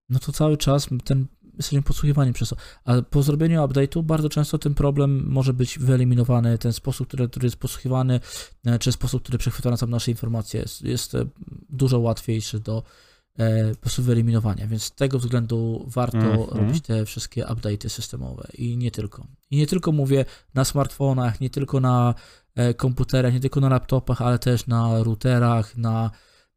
no 0.08 0.18
to 0.18 0.32
cały 0.32 0.56
czas 0.56 0.88
ten 1.04 1.26
jesteśmy 1.56 1.82
podsłuchiwani 1.82 2.32
przez 2.32 2.48
to. 2.48 2.56
A 2.84 3.02
po 3.02 3.22
zrobieniu 3.22 3.60
update'u 3.60 4.02
bardzo 4.02 4.28
często 4.28 4.58
ten 4.58 4.74
problem 4.74 5.26
może 5.28 5.52
być 5.52 5.78
wyeliminowany, 5.78 6.58
ten 6.58 6.72
sposób, 6.72 7.08
który, 7.08 7.28
który 7.28 7.46
jest 7.46 7.56
podsłuchiwany, 7.56 8.20
e, 8.66 8.78
czy 8.78 8.92
sposób, 8.92 9.22
który 9.22 9.38
przechwytuje 9.38 9.76
na 9.80 9.86
nasze 9.86 10.10
informacje 10.10 10.60
jest, 10.60 10.82
jest 10.82 11.14
e, 11.14 11.26
dużo 11.68 11.98
łatwiejszy 11.98 12.60
do 12.60 12.82
e, 13.38 13.70
po 13.74 13.80
prostu 13.80 14.02
wyeliminowania, 14.02 14.66
więc 14.66 14.82
z 14.82 14.94
tego 14.94 15.18
względu 15.18 15.84
warto 15.88 16.18
Mhm. 16.18 16.48
robić 16.48 16.84
te 16.84 17.04
wszystkie 17.04 17.44
update'y 17.44 17.88
systemowe 17.88 18.48
i 18.54 18.76
nie 18.76 18.90
tylko. 18.90 19.26
I 19.50 19.56
nie 19.56 19.66
tylko 19.66 19.92
mówię 19.92 20.24
na 20.54 20.64
smartfonach, 20.64 21.40
nie 21.40 21.50
tylko 21.50 21.80
na 21.80 22.14
e, 22.54 22.74
komputerach, 22.74 23.32
nie 23.32 23.40
tylko 23.40 23.60
na 23.60 23.68
laptopach, 23.68 24.22
ale 24.22 24.38
też 24.38 24.66
na 24.66 25.02
routerach, 25.02 25.76
na 25.76 26.10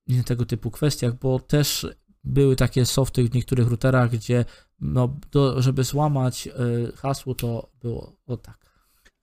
innych 0.07 0.25
tego 0.25 0.45
typu 0.45 0.71
kwestiach, 0.71 1.13
bo 1.19 1.39
też 1.39 1.87
były 2.29 2.55
takie 2.55 2.85
softy 2.85 3.23
w 3.23 3.33
niektórych 3.33 3.67
routerach, 3.67 4.11
gdzie 4.11 4.45
no, 4.81 5.17
do, 5.31 5.61
żeby 5.61 5.83
złamać 5.83 6.47
e, 6.47 6.51
hasło, 6.95 7.35
to 7.35 7.69
było 7.81 8.15
o 8.27 8.37
tak. 8.37 8.69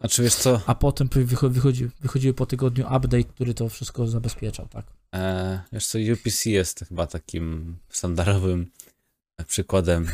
Znaczy 0.01 0.23
wiesz 0.23 0.35
co, 0.35 0.61
A 0.67 0.75
potem 0.75 1.09
wycho- 1.09 1.51
wychodzi, 1.51 1.89
wychodziły 2.01 2.35
po 2.35 2.47
tygodniu 2.47 2.85
update, 2.85 3.25
który 3.25 3.55
to 3.55 3.69
wszystko 3.69 4.07
zabezpieczał, 4.07 4.69
tak? 4.69 4.87
E, 5.15 5.61
wiesz 5.73 5.87
co, 5.87 5.99
UPC 6.13 6.51
jest 6.51 6.85
chyba 6.89 7.07
takim 7.07 7.77
standardowym 7.89 8.71
przykładem 9.47 10.07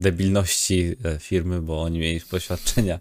debilności 0.00 0.96
e, 1.04 1.18
firmy, 1.18 1.62
bo 1.62 1.82
oni 1.82 1.98
mieli 1.98 2.20
poświadczenia 2.20 3.00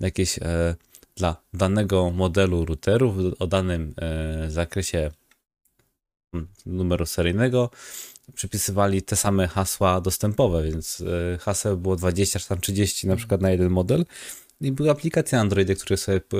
jakieś 0.00 0.38
e, 0.38 0.74
dla 1.16 1.36
danego 1.52 2.10
modelu 2.10 2.64
routerów 2.64 3.16
o 3.38 3.46
danym 3.46 3.94
e, 3.96 4.50
zakresie 4.50 5.10
mm, 6.34 6.48
numeru 6.66 7.06
seryjnego 7.06 7.70
przypisywali 8.34 9.02
te 9.02 9.16
same 9.16 9.48
hasła 9.48 10.00
dostępowe, 10.00 10.62
więc 10.62 11.00
e, 11.34 11.38
haseł 11.38 11.76
było 11.76 11.96
20 11.96 12.38
czy 12.38 12.48
tam 12.48 12.60
30 12.60 13.06
na 13.08 13.16
przykład 13.16 13.40
na 13.40 13.50
jeden 13.50 13.70
model 13.70 14.04
i 14.60 14.72
były 14.72 14.90
aplikacje 14.90 15.40
Android, 15.40 15.82
które 15.82 15.96
sobie 15.96 16.20
p- 16.20 16.36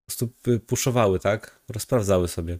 po 0.00 0.06
prostu 0.06 0.28
p- 0.28 0.58
puszowały, 0.58 1.18
tak? 1.20 1.60
Rozprawdzały 1.68 2.28
sobie. 2.28 2.58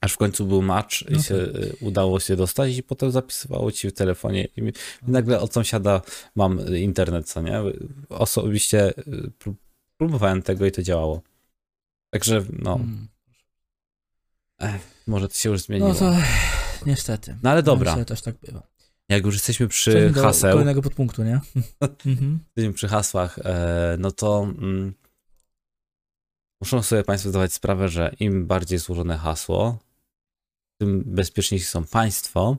Aż 0.00 0.12
w 0.12 0.16
końcu 0.16 0.46
był 0.46 0.62
match 0.62 1.02
i 1.02 1.12
No 1.14 1.22
się 1.22 1.34
y, 1.34 1.76
udało 1.80 2.20
się 2.20 2.36
dostać 2.36 2.76
i 2.76 2.82
potem 2.82 3.10
zapisywało 3.10 3.72
ci 3.72 3.88
w 3.88 3.92
telefonie 3.92 4.48
i, 4.56 4.72
nagle 5.02 5.40
od 5.40 5.52
sąsiada 5.54 6.02
mam 6.36 6.76
internet, 6.76 7.28
co 7.28 7.42
nie? 7.42 7.60
Osobiście 8.08 8.92
pró- 9.44 9.54
próbowałem 9.96 10.42
tego 10.42 10.66
i 10.66 10.72
to 10.72 10.82
działało. 10.82 11.22
Także 12.12 12.44
no, 12.58 12.80
Może 15.06 15.28
to 15.28 15.34
się 15.34 15.50
już 15.50 15.60
zmieniło. 15.60 15.88
No 15.88 15.94
No, 16.00 16.00
to 16.00 16.86
niestety. 16.86 17.36
ale 17.42 17.62
dobra, 17.62 18.04
też 18.04 18.22
tak 18.22 18.34
bywa. 18.36 18.62
jak 19.08 19.24
już 19.24 19.34
jesteśmy 19.34 19.68
przy 19.68 19.90
Przejdźmy 19.90 20.12
do 20.12 20.22
haseł, 20.22 20.50
kolejnego 20.52 20.82
podpunktu, 20.82 21.24
nie? 21.24 21.40
mhm. 22.06 22.38
jesteśmy 22.56 22.72
przy 22.72 22.88
hasłach, 22.88 23.38
e, 23.44 23.96
no 23.98 24.10
to 24.10 24.42
mm, 24.42 24.94
muszą 26.60 26.82
sobie 26.82 27.04
Państwo 27.04 27.30
zdawać 27.30 27.52
sprawę, 27.52 27.88
że 27.88 28.14
im 28.20 28.46
bardziej 28.46 28.78
złożone 28.78 29.18
hasło, 29.18 29.78
tym 30.80 31.02
bezpieczniejsi 31.06 31.66
są 31.66 31.84
Państwo 31.84 32.56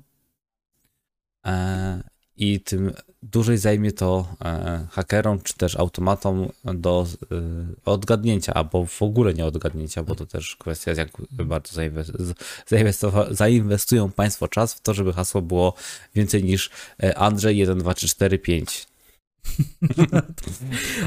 e, 1.46 2.04
i 2.42 2.60
tym 2.60 2.92
dłużej 3.24 3.58
zajmie 3.58 3.92
to 3.92 4.36
e, 4.46 4.86
hakerom 4.92 5.42
czy 5.42 5.54
też 5.54 5.76
automatom 5.76 6.50
do 6.64 7.08
e, 7.32 7.36
odgadnięcia, 7.86 8.54
albo 8.54 8.86
w 8.86 9.02
ogóle 9.02 9.34
nie 9.34 9.46
odgadnięcia, 9.46 10.04
bo 10.04 10.16
to 10.16 10.26
też 10.26 10.56
kwestia, 10.56 10.92
jak 10.92 11.10
bardzo 11.32 11.82
zainwestują 13.32 14.12
Państwo 14.12 14.48
czas 14.48 14.74
w 14.74 14.82
to, 14.82 14.94
żeby 14.94 15.14
hasło 15.14 15.42
było 15.42 15.74
więcej 16.16 16.44
niż 16.44 16.70
e, 17.04 17.18
Andrzej 17.18 17.58
1, 17.58 17.80
2, 17.80 17.94
3, 17.94 18.08
4, 18.08 18.40
5. 18.40 18.88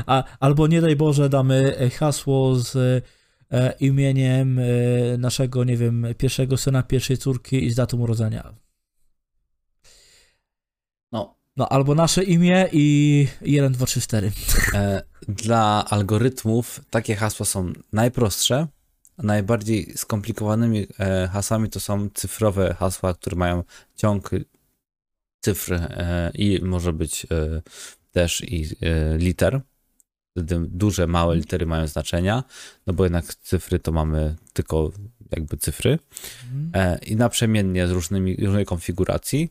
A, 0.07 0.25
albo 0.41 0.67
nie 0.67 0.81
daj 0.81 0.97
Boże 0.97 1.29
damy 1.29 1.91
hasło 1.99 2.57
z 2.57 3.05
imieniem 3.81 4.61
naszego, 5.19 5.65
nie 5.65 5.77
wiem, 5.77 6.07
pierwszego 6.19 6.57
syna, 6.57 6.83
pierwszej 6.83 7.19
córki 7.19 7.65
i 7.65 7.71
z 7.71 7.75
datą 7.75 7.99
urodzenia. 7.99 8.55
No, 11.57 11.69
albo 11.69 11.95
nasze 11.95 12.25
imię 12.25 12.69
i 12.73 13.29
1, 13.43 13.73
2, 13.73 13.87
3, 13.87 14.01
4. 14.01 14.33
E, 14.75 15.03
Dla 15.29 15.85
algorytmów 15.91 16.81
takie 16.91 17.17
hasła 17.17 17.47
są 17.47 17.73
najprostsze. 17.93 18.67
Najbardziej 19.19 19.93
skomplikowanymi 19.97 20.87
e, 20.99 21.29
hasłami 21.33 21.71
to 21.71 21.81
są 21.81 22.09
cyfrowe 22.15 22.75
hasła, 22.79 23.15
które 23.15 23.37
mają 23.37 23.65
ciąg 23.97 24.31
cyfr 25.41 25.73
e, 25.75 26.31
i 26.35 26.61
może 26.65 26.93
być 26.93 27.27
e, 27.31 27.63
też 28.13 28.41
i 28.41 28.69
liter. 29.19 29.61
wtedy 30.31 30.61
duże, 30.69 31.07
małe 31.07 31.37
litery 31.37 31.67
mają 31.67 31.87
znaczenia, 31.87 32.45
no 32.87 32.93
bo 32.95 33.05
jednak 33.05 33.35
cyfry 33.35 33.79
to 33.79 33.93
mamy 33.93 34.37
tylko 34.53 34.93
jakby 35.31 35.57
cyfry 35.57 35.99
Mhm. 36.65 37.01
i 37.01 37.17
naprzemiennie 37.17 37.89
z 37.89 37.91
różnymi, 37.91 38.37
różnej 38.37 38.65
konfiguracji 38.65 39.51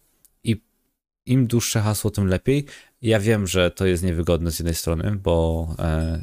im 1.25 1.47
dłuższe 1.47 1.81
hasło, 1.81 2.11
tym 2.11 2.27
lepiej. 2.27 2.65
Ja 3.01 3.19
wiem, 3.19 3.47
że 3.47 3.71
to 3.71 3.85
jest 3.85 4.03
niewygodne 4.03 4.51
z 4.51 4.59
jednej 4.59 4.75
strony, 4.75 5.15
bo 5.23 5.67
e, 5.79 6.19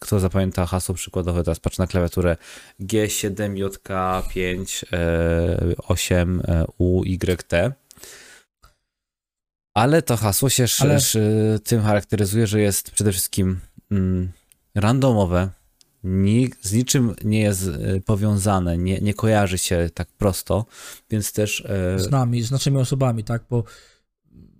kto 0.00 0.20
zapamięta 0.20 0.66
hasło 0.66 0.94
przykładowe, 0.94 1.44
teraz 1.44 1.60
patrzę 1.60 1.82
na 1.82 1.86
klawiaturę 1.86 2.36
G7JK5 2.80 4.84
e, 4.92 5.58
8 5.88 6.42
e, 6.44 6.64
UYT, 6.78 7.52
ale 9.74 10.02
to 10.02 10.16
hasło 10.16 10.50
się 10.50 10.66
Ale- 10.80 10.98
tym 11.64 11.82
charakteryzuje, 11.82 12.46
że 12.46 12.60
jest 12.60 12.90
przede 12.90 13.12
wszystkim 13.12 13.60
mm, 13.90 14.32
randomowe, 14.74 15.48
z 16.62 16.72
niczym 16.72 17.14
nie 17.24 17.40
jest 17.40 17.68
e, 17.68 18.00
powiązane, 18.00 18.78
nie, 18.78 18.98
nie 19.00 19.14
kojarzy 19.14 19.58
się 19.58 19.90
tak 19.94 20.08
prosto, 20.08 20.66
więc 21.10 21.32
też 21.32 21.60
e, 21.60 21.98
Z 21.98 22.10
nami, 22.10 22.42
z 22.42 22.50
naszymi 22.50 22.78
osobami, 22.78 23.24
tak? 23.24 23.42
Bo 23.50 23.64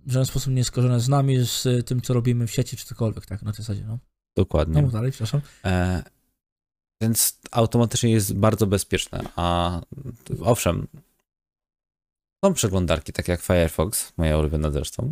w 0.05 0.11
żaden 0.11 0.25
sposób 0.25 0.53
nie 0.53 0.57
jest 0.57 0.67
skojarzone 0.67 0.99
z 0.99 1.09
nami, 1.09 1.45
z 1.45 1.65
y, 1.65 1.83
tym, 1.83 2.01
co 2.01 2.13
robimy 2.13 2.47
w 2.47 2.51
sieci, 2.51 2.77
czy 2.77 2.85
cokolwiek, 2.85 3.25
tak? 3.25 3.41
Na 3.41 3.51
tej 3.51 3.57
zasadzie, 3.57 3.85
no. 3.87 3.97
dokładnie. 4.37 4.81
No 4.81 4.87
dalej, 4.87 5.11
przepraszam. 5.11 5.41
E, 5.65 6.03
więc 7.01 7.39
automatycznie 7.51 8.11
jest 8.11 8.33
bardzo 8.33 8.67
bezpieczne. 8.67 9.21
A 9.35 9.81
owszem, 10.41 10.87
są 12.45 12.53
przeglądarki, 12.53 13.13
takie 13.13 13.31
jak 13.31 13.41
Firefox, 13.41 14.13
moja 14.17 14.37
ulubiona 14.37 14.71
zresztą. 14.71 15.11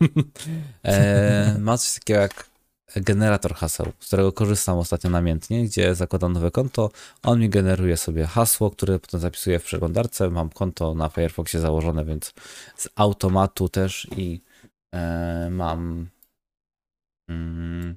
e, 0.82 1.56
ma 1.58 1.78
coś 1.78 1.94
takiego 1.94 2.20
jak 2.20 2.49
generator 2.96 3.54
haseł, 3.54 3.92
z 4.00 4.06
którego 4.06 4.32
korzystam 4.32 4.78
ostatnio 4.78 5.10
namiętnie, 5.10 5.64
gdzie 5.64 5.94
zakładam 5.94 6.32
nowe 6.32 6.50
konto, 6.50 6.90
on 7.22 7.40
mi 7.40 7.48
generuje 7.48 7.96
sobie 7.96 8.26
hasło, 8.26 8.70
które 8.70 8.98
potem 8.98 9.20
zapisuję 9.20 9.58
w 9.58 9.64
przeglądarce. 9.64 10.30
Mam 10.30 10.50
konto 10.50 10.94
na 10.94 11.08
Firefoxie 11.08 11.60
założone, 11.60 12.04
więc 12.04 12.32
z 12.76 12.88
automatu 12.96 13.68
też 13.68 14.08
i 14.16 14.40
e, 14.94 15.48
mam 15.50 16.08
mm, 17.28 17.96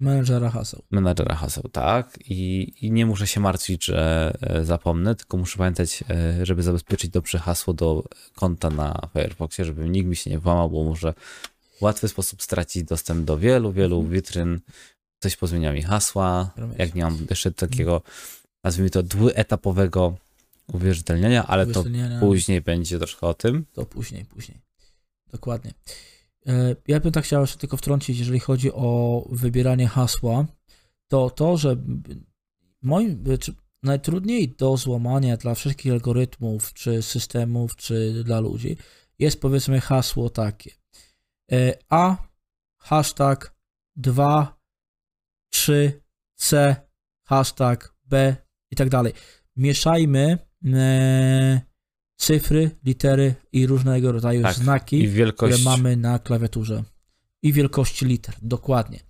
Menedżera 0.00 0.50
haseł. 0.50 0.82
menadżera 0.90 1.34
haseł, 1.34 1.62
tak. 1.72 2.18
I, 2.30 2.72
I 2.80 2.92
nie 2.92 3.06
muszę 3.06 3.26
się 3.26 3.40
martwić, 3.40 3.84
że 3.84 4.32
e, 4.40 4.64
zapomnę, 4.64 5.14
tylko 5.14 5.36
muszę 5.36 5.58
pamiętać, 5.58 6.04
e, 6.10 6.46
żeby 6.46 6.62
zabezpieczyć 6.62 7.10
dobrze 7.10 7.38
hasło 7.38 7.74
do 7.74 8.04
konta 8.34 8.70
na 8.70 9.08
Firefoxie, 9.12 9.64
żeby 9.64 9.88
nikt 9.88 10.08
mi 10.08 10.16
się 10.16 10.30
nie 10.30 10.38
włamał, 10.38 10.70
bo 10.70 10.84
może 10.84 11.14
łatwy 11.80 12.08
sposób 12.08 12.42
stracić 12.42 12.84
dostęp 12.84 13.24
do 13.24 13.38
wielu, 13.38 13.72
wielu 13.72 14.02
witryn. 14.02 14.60
Ktoś 15.20 15.36
pozmienia 15.36 15.72
mi 15.72 15.82
hasła, 15.82 16.50
jak 16.78 16.94
nie 16.94 17.02
mam 17.04 17.18
jeszcze 17.30 17.52
takiego, 17.52 18.02
nazwijmy 18.64 18.90
to, 18.90 19.02
dwuetapowego 19.02 20.16
uwierzytelnienia, 20.72 21.46
ale 21.46 21.66
to 21.66 21.84
później 22.20 22.60
będzie 22.60 22.98
troszkę 22.98 23.26
o 23.26 23.34
tym. 23.34 23.64
To 23.72 23.86
później, 23.86 24.24
później. 24.24 24.58
Dokładnie. 25.32 25.74
E, 26.46 26.76
Ja 26.88 27.00
bym 27.00 27.12
tak 27.12 27.24
chciał 27.24 27.40
jeszcze 27.40 27.58
tylko 27.58 27.76
wtrącić, 27.76 28.18
jeżeli 28.18 28.40
chodzi 28.40 28.72
o 28.72 29.24
wybieranie 29.32 29.88
hasła, 29.88 30.46
to 31.08 31.30
to, 31.30 31.56
że 31.56 31.76
moim, 32.82 33.24
najtrudniej 33.82 34.48
do 34.48 34.76
złamania 34.76 35.36
dla 35.36 35.54
wszystkich 35.54 35.92
algorytmów, 35.92 36.72
czy 36.72 37.02
systemów, 37.02 37.76
czy 37.76 38.24
dla 38.24 38.40
ludzi, 38.40 38.76
jest 39.18 39.40
powiedzmy 39.40 39.80
hasło 39.80 40.30
takie. 40.30 40.70
E, 41.52 41.74
A, 41.88 42.16
hashtag 42.78 43.54
2, 43.96 44.58
3, 45.50 46.02
C, 46.34 46.76
hashtag 47.24 47.94
B 48.04 48.36
i 48.70 48.76
tak 48.76 48.88
dalej. 48.88 49.12
Mieszajmy 49.56 50.38
e, 50.74 51.60
cyfry, 52.16 52.70
litery 52.84 53.34
i 53.52 53.66
różnego 53.66 54.12
rodzaju 54.12 54.42
Tak, 54.42 54.54
znaki, 54.54 55.08
wielkość. 55.08 55.54
które 55.54 55.70
mamy 55.70 55.96
na 55.96 56.18
klawiaturze. 56.18 56.84
I 57.42 57.52
wielkości 57.52 58.06
liter, 58.06 58.34
dokładnie. 58.42 59.00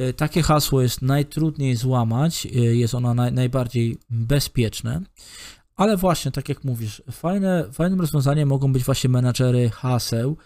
Y, 0.00 0.12
Takie 0.14 0.42
hasło 0.42 0.82
jest 0.82 1.02
najtrudniej 1.02 1.76
złamać, 1.76 2.46
y, 2.46 2.76
jest 2.76 2.94
ono 2.94 3.14
naj, 3.14 3.32
najbardziej 3.32 3.98
bezpieczne, 4.10 5.00
ale 5.76 5.96
właśnie, 5.96 6.32
tak 6.32 6.48
jak 6.48 6.64
mówisz, 6.64 7.02
fajne, 7.10 7.64
fajnym 7.72 8.00
rozwiązaniem 8.00 8.48
mogą 8.48 8.72
być 8.72 8.84
właśnie 8.84 9.10
menadżery 9.10 9.70
haseł. 9.70 10.36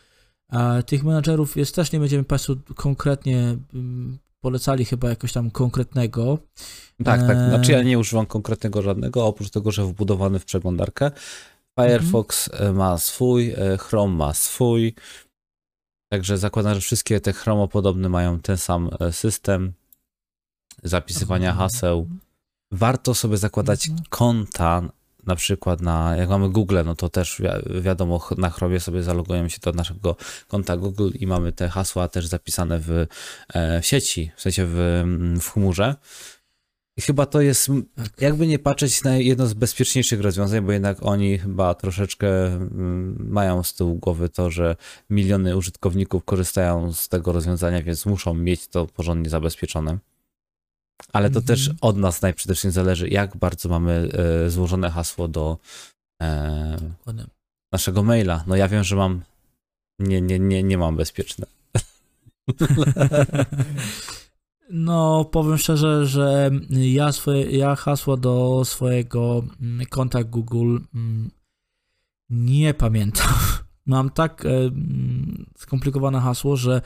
A 0.48 0.82
tych 0.82 1.04
menadżerów 1.04 1.56
jest 1.56 1.74
też, 1.74 1.92
nie 1.92 2.00
będziemy 2.00 2.24
Państwu 2.24 2.56
konkretnie 2.74 3.56
mm, 3.74 4.18
polecali 4.40 4.84
chyba 4.84 5.08
jakoś 5.08 5.32
tam 5.32 5.50
konkretnego. 5.50 6.38
Tak, 7.04 7.20
tak. 7.20 7.36
Eee. 7.36 7.48
Znaczy 7.50 7.72
ja 7.72 7.82
nie 7.82 7.98
używam 7.98 8.26
konkretnego 8.26 8.82
żadnego, 8.82 9.26
oprócz 9.26 9.50
tego, 9.50 9.70
że 9.70 9.84
wbudowany 9.84 10.38
w 10.38 10.44
przeglądarkę. 10.44 11.10
Firefox 11.80 12.50
e, 12.52 12.72
ma 12.72 12.98
swój, 12.98 13.50
e, 13.50 13.78
Chrome 13.78 14.14
ma 14.14 14.34
swój. 14.34 14.94
Także 16.12 16.38
zakładam, 16.38 16.74
że 16.74 16.80
wszystkie 16.80 17.20
te 17.20 17.32
chromopodobne 17.32 18.08
mają 18.08 18.40
ten 18.40 18.56
sam 18.56 18.90
e, 19.00 19.12
system 19.12 19.72
zapisywania 20.82 21.50
Mhm. 21.50 21.68
haseł. 21.68 22.06
Warto 22.72 23.14
sobie 23.14 23.36
zakładać 23.36 23.88
Mhm. 23.88 24.04
konta, 24.08 24.82
na 25.26 25.36
przykład 25.36 25.80
na, 25.80 26.16
jak 26.16 26.28
mamy 26.28 26.48
Google, 26.50 26.78
no 26.84 26.94
to 26.94 27.08
też 27.08 27.40
wi- 27.40 27.80
wiadomo, 27.82 28.28
na 28.38 28.50
Chromie 28.50 28.80
sobie 28.80 29.02
zalogujemy 29.02 29.50
się 29.50 29.58
do 29.62 29.72
naszego 29.72 30.16
konta 30.48 30.76
Google 30.76 31.10
i 31.14 31.26
mamy 31.26 31.52
te 31.52 31.68
hasła 31.68 32.08
też 32.08 32.26
zapisane 32.26 32.78
w, 32.78 33.06
e, 33.54 33.80
w 33.80 33.86
sieci, 33.86 34.30
w 34.36 34.40
sensie 34.40 34.66
w, 34.66 35.04
w 35.40 35.48
chmurze. 35.50 35.94
I 36.98 37.02
chyba 37.02 37.26
to 37.26 37.40
jest, 37.40 37.70
Tak. 37.96 38.20
jakby 38.20 38.46
nie 38.46 38.58
patrzeć 38.58 39.04
na 39.04 39.16
jedno 39.16 39.46
z 39.46 39.54
bezpieczniejszych 39.54 40.20
rozwiązań, 40.20 40.60
bo 40.60 40.72
jednak 40.72 40.98
oni 41.06 41.38
chyba 41.38 41.74
troszeczkę 41.74 42.26
mają 43.18 43.62
z 43.62 43.74
tyłu 43.74 43.94
głowy 43.94 44.28
to, 44.28 44.50
że 44.50 44.76
miliony 45.10 45.56
użytkowników 45.56 46.24
korzystają 46.24 46.92
z 46.92 47.08
tego 47.08 47.32
rozwiązania, 47.32 47.82
więc 47.82 48.06
muszą 48.06 48.34
mieć 48.34 48.68
to 48.68 48.86
porządnie 48.86 49.30
zabezpieczone. 49.30 49.98
Ale 51.12 51.30
to 51.30 51.38
Mhm. 51.38 51.46
też 51.46 51.70
od 51.80 51.96
nas 51.96 52.22
najprzede 52.22 52.54
zależy, 52.54 53.08
jak 53.08 53.36
bardzo 53.36 53.68
mamy 53.68 54.08
e, 54.46 54.50
złożone 54.50 54.90
hasło 54.90 55.28
do 55.28 55.58
e, 56.22 56.76
naszego 57.72 58.02
maila. 58.02 58.44
No 58.46 58.56
ja 58.56 58.68
wiem, 58.68 58.84
że 58.84 58.96
mam, 58.96 59.22
nie, 59.98 60.20
nie, 60.20 60.38
nie, 60.38 60.62
nie 60.62 60.78
mam 60.78 60.96
bezpieczne. 60.96 61.46
No, 64.70 65.24
powiem 65.24 65.58
szczerze, 65.58 66.06
że 66.06 66.50
ja, 66.70 67.12
swoje, 67.12 67.50
ja 67.50 67.76
hasło 67.76 68.16
do 68.16 68.62
swojego 68.64 69.44
mm, 69.60 69.86
konta 69.86 70.24
Google 70.24 70.78
mm, 70.94 71.30
nie 72.30 72.74
pamiętam. 72.74 73.28
Mam 73.86 74.10
tak 74.10 74.46
e, 74.46 74.48
mm, 74.48 75.46
skomplikowane 75.56 76.20
hasło, 76.20 76.56
że 76.56 76.82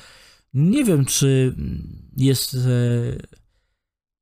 nie 0.54 0.84
wiem, 0.84 1.04
czy 1.04 1.54
jest 2.16 2.54
e, 2.54 2.58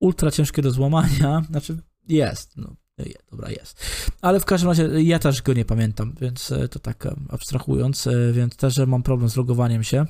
ultra 0.01 0.31
ciężkie 0.31 0.63
do 0.63 0.71
złamania. 0.71 1.43
Znaczy, 1.51 1.79
jest. 2.09 2.57
No, 2.57 2.77
dobra, 3.31 3.51
jest. 3.51 3.85
Ale 4.21 4.41
w 4.41 4.45
każdym 4.45 4.69
razie 4.69 5.03
ja 5.03 5.19
też 5.19 5.43
go 5.43 5.53
nie 5.53 5.65
pamiętam, 5.65 6.15
więc 6.21 6.53
e, 6.53 6.69
to 6.69 6.79
tak 6.79 7.09
abstrahując, 7.29 8.07
e, 8.07 8.33
więc 8.33 8.57
też 8.57 8.75
że 8.75 8.87
mam 8.87 9.03
problem 9.03 9.31
z 9.31 9.37
logowaniem 9.37 9.85
się. 9.85 10.07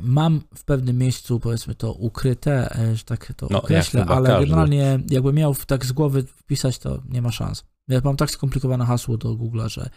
Mam 0.00 0.42
w 0.54 0.64
pewnym 0.64 0.98
miejscu, 0.98 1.40
powiedzmy 1.40 1.74
to, 1.74 1.92
ukryte, 1.92 2.74
e, 2.76 2.96
że 2.96 3.04
tak 3.04 3.32
to 3.36 3.46
No, 3.50 3.62
określę, 3.62 4.04
ale 4.04 4.28
każdy. 4.28 4.46
generalnie 4.46 5.00
jakbym 5.10 5.34
miał 5.34 5.54
tak 5.66 5.86
z 5.86 5.92
głowy 5.92 6.22
wpisać, 6.22 6.78
to 6.78 7.02
nie 7.08 7.22
ma 7.22 7.32
szans. 7.32 7.64
Ja 7.88 8.00
mam 8.04 8.16
tak 8.16 8.30
skomplikowane 8.30 8.86
hasło 8.86 9.16
do 9.16 9.28
Google'a, 9.28 9.68
że... 9.68 9.90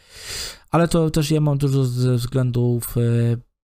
Ale 0.72 0.88
to 0.88 1.10
też 1.10 1.32
ja 1.32 1.42
mam 1.42 1.58
dużo 1.58 1.86
ze 1.86 2.16
względów, 2.16 2.96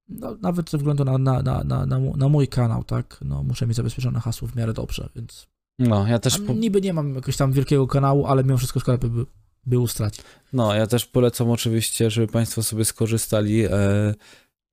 no, 0.09 0.37
nawet 0.41 0.69
ze 0.69 0.77
względu 0.77 1.05
na, 1.05 1.17
na, 1.17 1.41
na, 1.41 1.63
na, 1.63 1.85
na, 1.85 2.29
mój 2.29 2.47
kanał, 2.47 2.83
tak? 2.83 3.17
No, 3.21 3.43
muszę 3.43 3.67
mieć 3.67 3.77
zabezpieczone 3.77 4.19
hasło 4.19 4.47
w 4.47 4.55
miarę 4.55 4.73
dobrze, 4.73 5.09
więc... 5.15 5.47
No, 5.79 6.07
ja 6.07 6.19
też, 6.19 6.39
po, 6.39 6.53
Niby 6.53 6.81
nie 6.81 6.93
mam 6.93 7.09
jakiegoś 7.09 7.37
tam 7.37 7.51
wielkiego 7.51 7.87
kanału, 7.87 8.25
ale 8.25 8.43
mimo 8.43 8.57
wszystko 8.57 8.79
szkoda 8.79 8.97
by, 8.97 9.09
by 9.09 9.25
było 9.65 9.87
stracić. 9.87 10.25
no, 10.53 10.75
ja 10.75 10.87
też 10.87 11.05
polecam 11.05 11.49
oczywiście, 11.49 12.11
żeby 12.11 12.27
Państwo 12.27 12.63
sobie 12.63 12.85
skorzystali 12.85 13.65
e, 13.65 13.69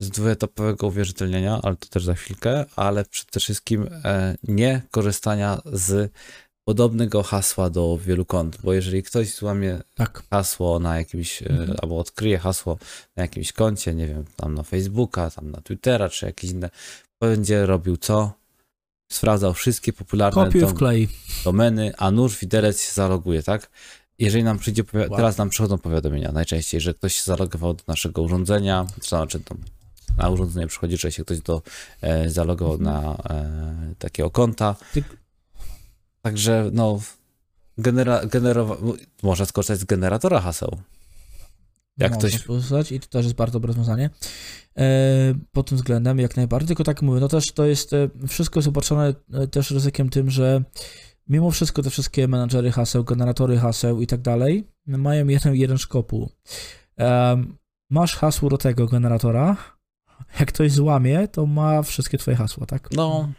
z 0.01 0.11
dwuetapowego 0.11 0.87
uwierzytelnienia, 0.87 1.61
ale 1.63 1.77
to 1.77 1.89
też 1.89 2.05
za 2.05 2.15
chwilkę, 2.15 2.65
ale 2.77 3.05
przede 3.05 3.41
wszystkim 3.41 3.87
e, 4.05 4.37
nie 4.43 4.83
korzystania 4.91 5.61
z 5.73 6.13
podobnego 6.71 7.23
hasła 7.23 7.71
do 7.71 7.99
wielu 7.99 8.25
kont, 8.25 8.59
bo 8.65 8.73
jeżeli 8.73 9.03
ktoś 9.03 9.35
złamie 9.35 9.81
Tak. 9.95 10.23
hasło 10.31 10.79
na 10.79 10.99
jakimś, 10.99 11.43
e, 11.43 11.47
Mhm. 11.51 11.77
albo 11.83 11.99
odkryje 11.99 12.39
hasło 12.39 12.79
na 13.17 13.23
jakimś 13.23 13.53
koncie, 13.53 13.95
nie 13.95 14.07
wiem, 14.07 14.25
tam 14.37 14.55
na 14.55 14.63
Facebooka, 14.63 15.31
tam 15.31 15.51
na 15.51 15.61
Twittera, 15.61 16.09
czy 16.09 16.27
jakieś 16.27 16.51
inne, 16.51 16.71
będzie 17.21 17.67
robił 17.67 17.97
co? 17.97 18.33
Sprawdzał 19.13 19.55
wszystkie 19.55 19.93
popularne 19.93 20.45
Kopiuj 20.45 20.61
dom- 20.61 20.71
wklej. 20.71 21.09
domeny, 21.45 21.93
a 21.99 22.11
nóż 22.11 22.39
widelec 22.39 22.81
się 22.81 22.93
zaloguje, 22.93 23.43
tak? 23.43 23.71
Jeżeli 24.19 24.45
nam 24.45 24.59
przyjdzie, 24.59 24.83
Wow. 24.95 25.17
teraz 25.17 25.37
nam 25.39 25.51
przychodzą 25.51 25.79
powiadomienia 25.79 26.33
najczęściej, 26.33 26.81
że 26.81 26.95
ktoś 26.95 27.15
się 27.15 27.23
zalogował 27.25 27.75
do 27.75 27.83
naszego 27.87 28.23
urządzenia, 28.23 28.87
znaczy 29.09 29.41
na 30.19 30.31
urządzenie 30.31 30.67
przychodzi, 30.67 30.97
że 30.97 31.13
się 31.13 31.25
ktoś 31.25 31.41
do, 31.41 31.63
e, 32.01 32.31
zalogował 32.31 32.79
na 32.79 33.15
e, 33.31 33.95
takiego 33.99 34.31
konta. 34.31 34.75
Ty- 34.93 35.05
Także 36.27 36.71
no, 36.73 37.01
genera, 37.79 38.21
generowa- 38.27 38.77
można 39.23 39.45
skorzystać 39.47 39.79
z 39.79 39.85
generatora 39.85 40.41
haseł. 40.41 40.77
Jak 41.99 42.13
Można 42.15 42.29
ktoś- 42.29 42.41
skorzystać 42.41 42.93
i 42.93 43.01
to 43.01 43.07
też 43.07 43.25
jest 43.25 43.37
bardzo 43.37 43.53
dobre 43.53 43.67
rozwiązanie. 43.69 44.11
E, 44.79 44.85
pod 45.53 45.69
tym 45.69 45.77
względem 45.79 46.19
jak 46.19 46.37
najbardziej, 46.37 46.67
tylko 46.67 46.85
tak 46.85 47.03
mówię, 47.03 47.21
no 47.21 47.29
też 47.29 47.53
to 47.53 47.65
jest, 47.65 47.93
e, 47.93 48.09
wszystko 48.29 48.59
jest 48.59 48.69
obarczone 48.69 49.15
e, 49.33 49.47
też 49.47 49.71
ryzykiem 49.71 50.09
tym, 50.11 50.31
że 50.31 50.63
mimo 51.29 51.51
wszystko 51.51 51.83
te 51.83 51.91
wszystkie 51.91 52.29
menadżery 52.29 52.73
haseł, 52.73 53.05
generatory 53.05 53.59
haseł 53.59 54.01
i 54.01 54.07
tak 54.07 54.21
dalej 54.21 54.69
mają 54.87 55.27
jeden, 55.29 55.55
jeden 55.55 55.79
szkopuł. 55.79 56.31
Em, 56.97 57.57
masz 57.91 58.17
hasło 58.17 58.51
do 58.51 58.59
tego 58.59 58.87
generatora, 58.87 59.57
jak 60.41 60.49
ktoś 60.49 60.73
złamie, 60.73 61.29
to 61.29 61.47
ma 61.47 61.83
wszystkie 61.83 62.19
twoje 62.19 62.37
hasła, 62.37 62.67
tak? 62.67 62.89
No, 62.93 63.33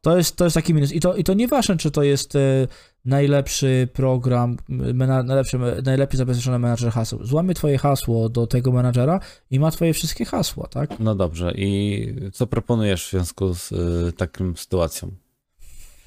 To 0.00 0.16
jest, 0.16 0.36
to 0.36 0.44
jest 0.44 0.54
taki 0.54 0.74
minus. 0.74 0.92
I 0.92 1.00
to, 1.00 1.16
I 1.16 1.24
to 1.24 1.34
nieważne, 1.34 1.76
czy 1.76 1.90
to 1.90 2.02
jest 2.02 2.36
e, 2.36 2.66
najlepszy 3.04 3.88
program, 3.92 4.56
mena, 4.68 5.22
najlepszy, 5.22 5.58
najlepiej 5.84 6.18
zabezpieczony 6.18 6.58
menadżer 6.58 6.92
haseł. 6.92 7.24
Złamie 7.26 7.54
twoje 7.54 7.78
hasło 7.78 8.28
do 8.28 8.46
tego 8.46 8.72
menadżera 8.72 9.20
i 9.50 9.60
ma 9.60 9.70
twoje 9.70 9.94
wszystkie 9.94 10.24
hasła, 10.24 10.66
tak? 10.66 11.00
no 11.00 11.14
dobrze. 11.14 11.52
I 11.56 12.14
co 12.32 12.46
proponujesz 12.46 13.06
w 13.06 13.10
związku 13.10 13.54
z 13.54 13.72
y, 13.72 14.12
taką 14.12 14.56
sytuacją? 14.56 15.10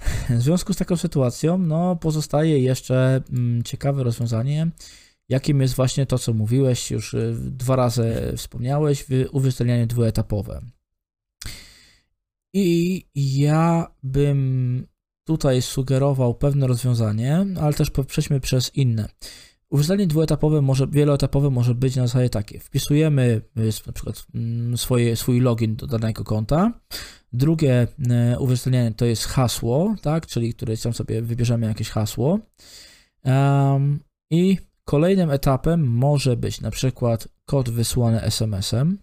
W 0.30 0.42
związku 0.42 0.74
z 0.74 0.78
taką 0.78 0.98
sytuacją, 0.98 1.58
no 1.58 1.96
pozostaje 1.96 2.60
jeszcze 2.60 3.22
mm, 3.32 3.64
ciekawe 3.64 4.04
rozwiązanie, 4.04 4.68
jakim 5.30 5.62
jest 5.62 5.76
właśnie 5.76 6.06
to, 6.06 6.18
co 6.18 6.34
mówiłeś, 6.34 6.92
już 6.92 7.14
y, 7.14 7.36
dwa 7.40 7.76
razy 7.76 8.34
wspomniałeś, 8.38 9.06
uwierzytelnianie 9.32 9.88
dwuetapowe. 9.88 10.62
I 12.54 13.06
ja 13.16 13.88
bym 14.04 14.88
tutaj 15.28 15.62
sugerował 15.62 16.36
pewne 16.36 16.68
rozwiązanie, 16.68 17.46
ale 17.62 17.74
też 17.74 17.92
przejdźmy 18.08 18.40
przez 18.40 18.76
inne. 18.76 19.10
Uwierzytelnienie 19.70 20.08
dwuetapowe, 20.08 20.62
może, 20.62 20.88
wieloetapowe 20.88 21.50
może 21.50 21.76
być 21.76 21.96
na 21.96 22.08
zasadzie 22.08 22.30
takie. 22.30 22.60
Wpisujemy 22.60 23.42
y, 23.58 23.72
na 23.88 23.94
przykład 23.94 24.26
mm, 24.36 24.78
swoje, 24.78 25.16
swój 25.16 25.40
login 25.40 25.76
do 25.76 25.88
danego 25.88 26.24
konta, 26.24 26.74
Drugie 27.34 27.88
e, 28.10 28.40
uwierzytelnienie 28.40 28.92
to 28.92 29.06
jest 29.06 29.26
hasło, 29.26 29.96
tak, 30.02 30.28
czyli 30.28 30.54
które 30.54 30.78
tam 30.78 30.94
sobie 30.94 31.22
wybierzemy 31.22 31.68
jakieś 31.68 31.90
hasło. 31.90 32.40
Em, 33.24 34.00
I 34.32 34.58
kolejnym 34.86 35.32
etapem 35.32 35.88
może 35.88 36.38
być 36.38 36.62
na 36.62 36.72
przykład 36.72 37.28
kod 37.46 37.70
wysłany 37.70 38.22
SMS-em, 38.22 38.98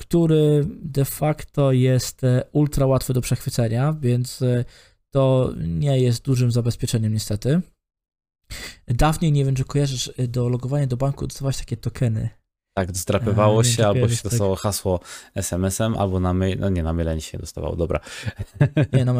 który 0.00 0.66
de 0.82 1.04
facto 1.04 1.72
jest 1.72 2.24
e, 2.24 2.44
ultra 2.52 2.86
łatwy 2.86 3.12
do 3.12 3.20
przechwycenia, 3.20 3.96
więc 4.00 4.42
e, 4.42 4.64
to 5.10 5.52
nie 5.56 6.00
jest 6.00 6.24
dużym 6.24 6.52
zabezpieczeniem 6.52 7.12
niestety. 7.12 7.60
Dawniej, 8.88 9.32
nie 9.32 9.44
wiem 9.44 9.54
czy 9.54 9.64
kojarzysz, 9.64 10.12
e, 10.16 10.28
do 10.28 10.48
logowania 10.48 10.86
do 10.86 10.96
banku 10.96 11.26
dostawałeś 11.26 11.56
takie 11.56 11.76
tokeny. 11.76 12.28
Tak, 12.76 12.96
zdrapywało 12.96 13.60
A, 13.60 13.64
się, 13.64 13.82
nie 13.82 13.86
albo 13.86 14.08
się 14.08 14.16
tak. 14.16 14.24
dostało 14.30 14.56
hasło 14.56 15.00
SMS-em, 15.34 15.96
albo 15.96 16.20
na 16.20 16.34
mail, 16.34 16.58
no 16.58 16.68
nie, 16.68 16.82
na 16.82 16.92
mailenie 16.92 17.20
się 17.20 17.38
dostawało, 17.38 17.76
dobra. 17.76 18.00
Nie, 18.92 19.04
na. 19.04 19.12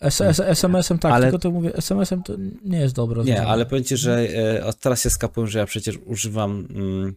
S- 0.00 0.20
S- 0.20 0.40
SMS-em 0.40 0.98
tak, 0.98 1.12
Ale- 1.12 1.26
tylko 1.26 1.38
to 1.38 1.50
mówię, 1.50 1.74
SMS-em 1.76 2.22
to 2.22 2.32
nie 2.64 2.78
jest 2.80 2.94
dobre 2.94 3.24
Nie, 3.24 3.42
ale 3.42 3.66
powiem 3.66 3.84
ci, 3.84 3.96
że 3.96 4.28
teraz 4.80 5.02
się 5.02 5.10
skapuję, 5.10 5.46
że 5.46 5.58
ja 5.58 5.66
przecież 5.66 5.98
używam 6.04 6.66
mm, 6.70 7.14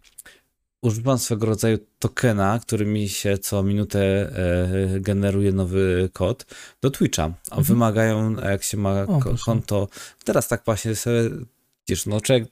używam 0.83 1.17
swego 1.19 1.45
rodzaju 1.45 1.77
tokena, 1.99 2.59
który 2.59 2.85
mi 2.85 3.09
się 3.09 3.37
co 3.37 3.63
minutę 3.63 4.01
e, 4.95 4.99
generuje 4.99 5.51
nowy 5.51 6.09
kod 6.13 6.45
do 6.81 6.91
Twitcha. 6.91 7.23
A 7.23 7.55
Mhm. 7.57 7.63
Wymagają, 7.63 8.35
jak 8.35 8.63
się 8.63 8.77
ma 8.77 9.01
O, 9.03 9.19
konto, 9.45 9.87
teraz 10.23 10.47
tak 10.47 10.61
właśnie 10.65 10.95
sobie, 10.95 11.29
widzisz, 11.87 12.05
no 12.05 12.21
człowiek 12.21 12.47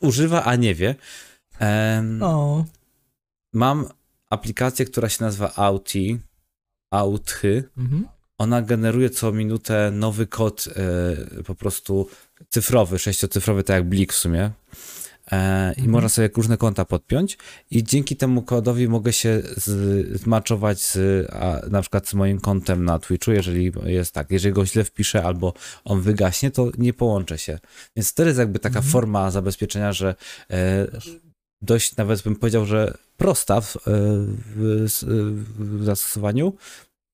używa, 0.00 0.44
a 0.44 0.56
nie 0.56 0.74
wie. 0.74 0.94
O, 2.22 2.64
Mam 3.52 3.86
aplikację, 4.30 4.84
która 4.84 5.08
się 5.08 5.24
nazywa 5.24 5.52
Auti, 5.56 6.18
Authy. 6.90 7.64
mhm. 7.78 8.08
Ona 8.38 8.62
generuje 8.62 9.10
co 9.10 9.32
minutę 9.32 9.90
nowy 9.94 10.26
kod 10.26 10.68
e, 11.38 11.42
po 11.42 11.54
prostu 11.54 12.08
cyfrowy, 12.48 12.98
sześciocyfrowy, 12.98 13.64
tak 13.64 13.74
jak 13.74 13.88
Blik 13.88 14.12
w 14.12 14.16
sumie. 14.16 14.50
E, 15.32 15.66
I 15.68 15.78
Mhm. 15.78 15.90
można 15.90 16.08
sobie 16.08 16.30
różne 16.36 16.56
konta 16.56 16.84
podpiąć 16.84 17.38
i 17.70 17.84
dzięki 17.84 18.16
temu 18.16 18.42
kodowi 18.42 18.88
mogę 18.88 19.12
się 19.12 19.42
zmaczować 20.14 20.80
z, 20.82 20.96
a, 21.32 21.60
na 21.70 21.80
przykład 21.80 22.08
z 22.08 22.14
moim 22.14 22.40
kontem 22.40 22.84
na 22.84 22.98
Twitchu, 22.98 23.32
jeżeli 23.32 23.72
jest 23.84 24.12
tak, 24.14 24.30
jeżeli 24.30 24.54
go 24.54 24.66
źle 24.66 24.84
wpiszę 24.84 25.24
albo 25.24 25.52
on 25.84 26.00
wygaśnie, 26.00 26.50
to 26.50 26.70
nie 26.78 26.92
połączę 26.92 27.38
się. 27.38 27.58
Więc 27.96 28.14
to 28.14 28.24
jest 28.24 28.38
jakby 28.38 28.58
taka 28.58 28.78
Mhm. 28.78 28.92
forma 28.92 29.30
zabezpieczenia, 29.30 29.92
że 29.92 30.14
e, 30.50 30.86
dość 31.62 31.96
nawet 31.96 32.22
bym 32.22 32.36
powiedział, 32.36 32.66
że 32.66 32.94
prosta 33.16 33.60
w, 33.60 33.76
e, 33.76 33.80
w, 34.56 35.04
w 35.58 35.84
zastosowaniu, 35.84 36.52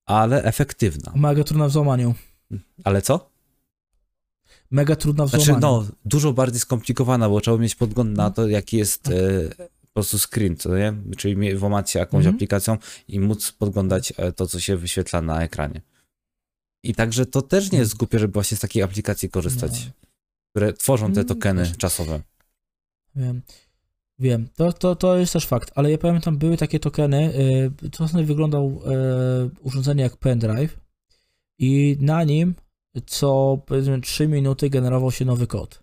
ale 0.06 0.42
efektywna. 0.44 1.12
Mega 1.16 1.44
trudna 1.44 1.68
w 1.68 1.72
złamaniu. 1.72 2.14
Ale 2.84 3.02
co? 3.02 3.30
Mega 4.70 4.96
trudna 4.96 5.26
w 5.26 5.30
Znaczy, 5.30 5.56
no, 5.60 5.86
dużo 6.04 6.32
bardziej 6.32 6.60
skomplikowana, 6.60 7.28
bo 7.28 7.40
trzeba 7.40 7.58
mieć 7.58 7.74
podgląd 7.74 8.16
na 8.16 8.30
to, 8.30 8.48
jaki 8.48 8.76
jest 8.76 9.08
e, 9.08 9.12
po 9.80 9.88
prostu 9.94 10.18
screen, 10.18 10.56
co 10.56 10.78
nie? 10.78 10.94
Czyli 11.16 11.54
włamać 11.56 11.90
się 11.90 11.98
jakąś 11.98 12.18
Mhm. 12.18 12.34
aplikacją 12.34 12.76
i 13.08 13.20
móc 13.20 13.52
podglądać 13.52 14.12
e, 14.16 14.32
to, 14.32 14.46
co 14.46 14.60
się 14.60 14.76
wyświetla 14.76 15.22
na 15.22 15.42
ekranie. 15.42 15.80
I 16.82 16.94
także 16.94 17.26
to 17.26 17.42
też 17.42 17.72
nie 17.72 17.78
jest 17.78 17.96
głupie, 17.96 18.18
żeby 18.18 18.32
właśnie 18.32 18.56
z 18.56 18.60
takiej 18.60 18.82
aplikacji 18.82 19.30
korzystać, 19.30 19.86
No, 19.86 19.92
które 20.50 20.72
tworzą 20.72 21.06
te 21.12 21.20
Mm, 21.20 21.28
tokeny 21.28 21.72
czasowe. 21.78 22.20
wiem. 23.14 23.42
Wiem, 24.20 24.48
to, 24.56 24.72
to, 24.72 24.96
to 24.96 25.16
jest 25.16 25.32
też 25.32 25.46
fakt, 25.46 25.72
ale 25.74 25.90
ja 25.90 25.98
pamiętam, 25.98 26.38
były 26.38 26.56
takie 26.56 26.80
tokeny, 26.80 27.32
y, 27.84 27.90
to 27.90 28.06
wyglądał 28.24 28.66
y, 28.66 29.50
urządzenie 29.60 30.02
jak 30.02 30.16
pendrive 30.16 30.76
i 31.58 31.96
na 32.00 32.24
nim 32.24 32.54
co 33.06 33.58
powiedzmy 33.66 34.00
3 34.00 34.28
minuty 34.28 34.70
generował 34.70 35.10
się 35.10 35.24
nowy 35.24 35.46
kod. 35.46 35.82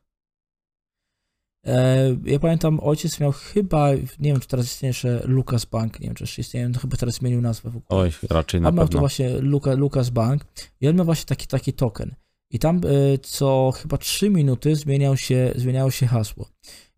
E, 1.68 2.16
Ja 2.26 2.40
pamiętam, 2.40 2.80
ojciec 2.84 3.20
miał 3.20 3.32
chyba, 3.32 3.94
nie 3.94 4.32
wiem 4.32 4.40
czy 4.40 4.48
teraz 4.48 4.66
istnieje 4.66 4.90
jeszcze 4.90 5.22
Lucas 5.28 5.66
Bank, 5.66 6.00
nie 6.00 6.08
wiem 6.08 6.16
czy 6.16 6.24
jeszcze 6.24 6.42
istnieje, 6.42 6.70
no 6.70 6.80
chyba 6.80 6.98
teraz 6.98 7.16
zmienił 7.16 7.42
nazwę 7.42 7.70
w 7.70 7.78
ogóle. 7.78 8.02
Oj, 8.02 8.12
raczej 8.30 8.62
na 8.62 8.70
On 8.70 8.76
miał 8.76 8.84
to 8.86 8.88
pewno. 8.88 9.00
właśnie 9.00 9.30
Luka, 9.40 9.74
Lucas 9.74 10.10
Bank 10.10 10.46
i 10.82 10.88
on 10.88 10.96
miał 10.96 11.06
właśnie 11.06 11.26
taki, 11.26 11.48
taki 11.48 11.74
token. 11.74 12.16
I 12.52 12.60
tam 12.60 12.82
y, 12.86 13.18
co 13.22 13.72
chyba 13.76 13.98
3 13.98 14.30
minuty 14.30 14.76
zmieniał 14.76 15.18
się, 15.18 15.54
zmieniało 15.56 15.92
się 15.92 16.06
hasło. 16.08 16.50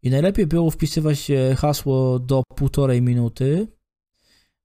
I 0.04 0.10
najlepiej 0.10 0.48
było 0.48 0.72
wpisywać 0.72 1.32
e, 1.32 1.56
hasło 1.56 2.20
do 2.20 2.44
półtorej 2.56 3.02
minuty, 3.02 3.68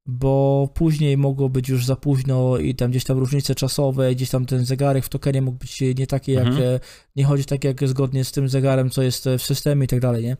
bo 0.07 0.69
później 0.75 1.17
mogło 1.17 1.49
być 1.49 1.69
już 1.69 1.87
za 1.87 1.97
późno 1.97 2.59
i 2.59 2.75
tam 2.75 2.91
gdzieś 2.91 3.05
tam 3.05 3.19
różnice 3.19 3.55
czasowe, 3.55 4.15
gdzieś 4.15 4.31
tam 4.31 4.47
ten 4.47 4.65
zegarek 4.65 5.05
w 5.05 5.09
tokenie 5.09 5.43
mógł 5.43 5.59
być 5.59 5.81
nie 5.99 6.07
taki 6.07 6.33
jak, 6.33 6.47
Mhm. 6.47 6.81
nie 7.17 7.25
chodzić 7.25 7.47
tak 7.47 7.65
jak 7.65 7.89
zgodnie 7.89 8.25
z 8.25 8.33
tym 8.33 8.49
zegarem, 8.49 8.91
co 8.91 9.03
jest 9.03 9.29
w 9.39 9.43
systemie 9.43 9.85
i 9.85 9.89
tak 9.89 10.01
dalej, 10.01 10.25
nie? 10.25 10.37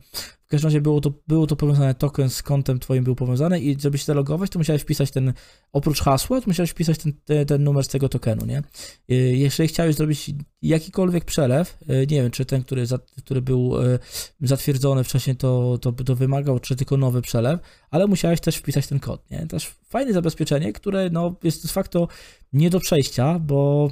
W 0.53 0.55
każdym 0.55 0.67
razie 0.67 0.81
było 0.81 1.01
to, 1.01 1.13
było 1.27 1.47
to 1.47 1.55
powiązane, 1.55 1.95
token 1.95 2.29
z 2.29 2.43
kontem 2.43 2.79
twoim 2.79 3.03
był 3.03 3.15
powiązany 3.15 3.59
i 3.59 3.79
żeby 3.79 3.97
się 3.97 4.05
zalogować, 4.05 4.49
to 4.49 4.59
musiałeś 4.59 4.81
wpisać 4.81 5.11
ten, 5.11 5.33
oprócz 5.71 6.01
hasła, 6.01 6.41
to 6.41 6.47
musiałeś 6.47 6.69
wpisać 6.69 6.97
ten, 6.97 7.13
ten, 7.25 7.45
ten 7.45 7.63
numer 7.63 7.83
z 7.83 7.87
tego 7.87 8.09
tokenu, 8.09 8.45
nie? 8.45 8.61
Y, 9.11 9.13
Jeżeli 9.37 9.69
chciałeś 9.69 9.95
zrobić 9.95 10.31
jakikolwiek 10.61 11.25
przelew, 11.25 11.77
y, 11.81 12.07
nie 12.11 12.21
wiem, 12.21 12.31
czy 12.31 12.45
ten, 12.45 12.63
który, 12.63 12.85
za, 12.85 12.99
który 13.17 13.41
był 13.41 13.81
y, 13.81 13.99
zatwierdzony 14.41 15.03
wcześniej, 15.03 15.35
to, 15.35 15.77
to, 15.81 15.91
to 15.91 16.15
wymagał, 16.15 16.59
czy 16.59 16.75
tylko 16.75 16.97
nowy 16.97 17.21
przelew, 17.21 17.59
ale 17.91 18.07
musiałeś 18.07 18.39
też 18.39 18.55
wpisać 18.55 18.87
ten 18.87 18.99
kod, 18.99 19.31
nie? 19.31 19.47
Też 19.47 19.71
fajne 19.89 20.13
zabezpieczenie, 20.13 20.73
które 20.73 21.09
no, 21.09 21.35
jest 21.43 21.63
de 21.63 21.69
facto 21.69 22.07
nie 22.53 22.69
do 22.69 22.79
przejścia, 22.79 23.39
bo 23.39 23.91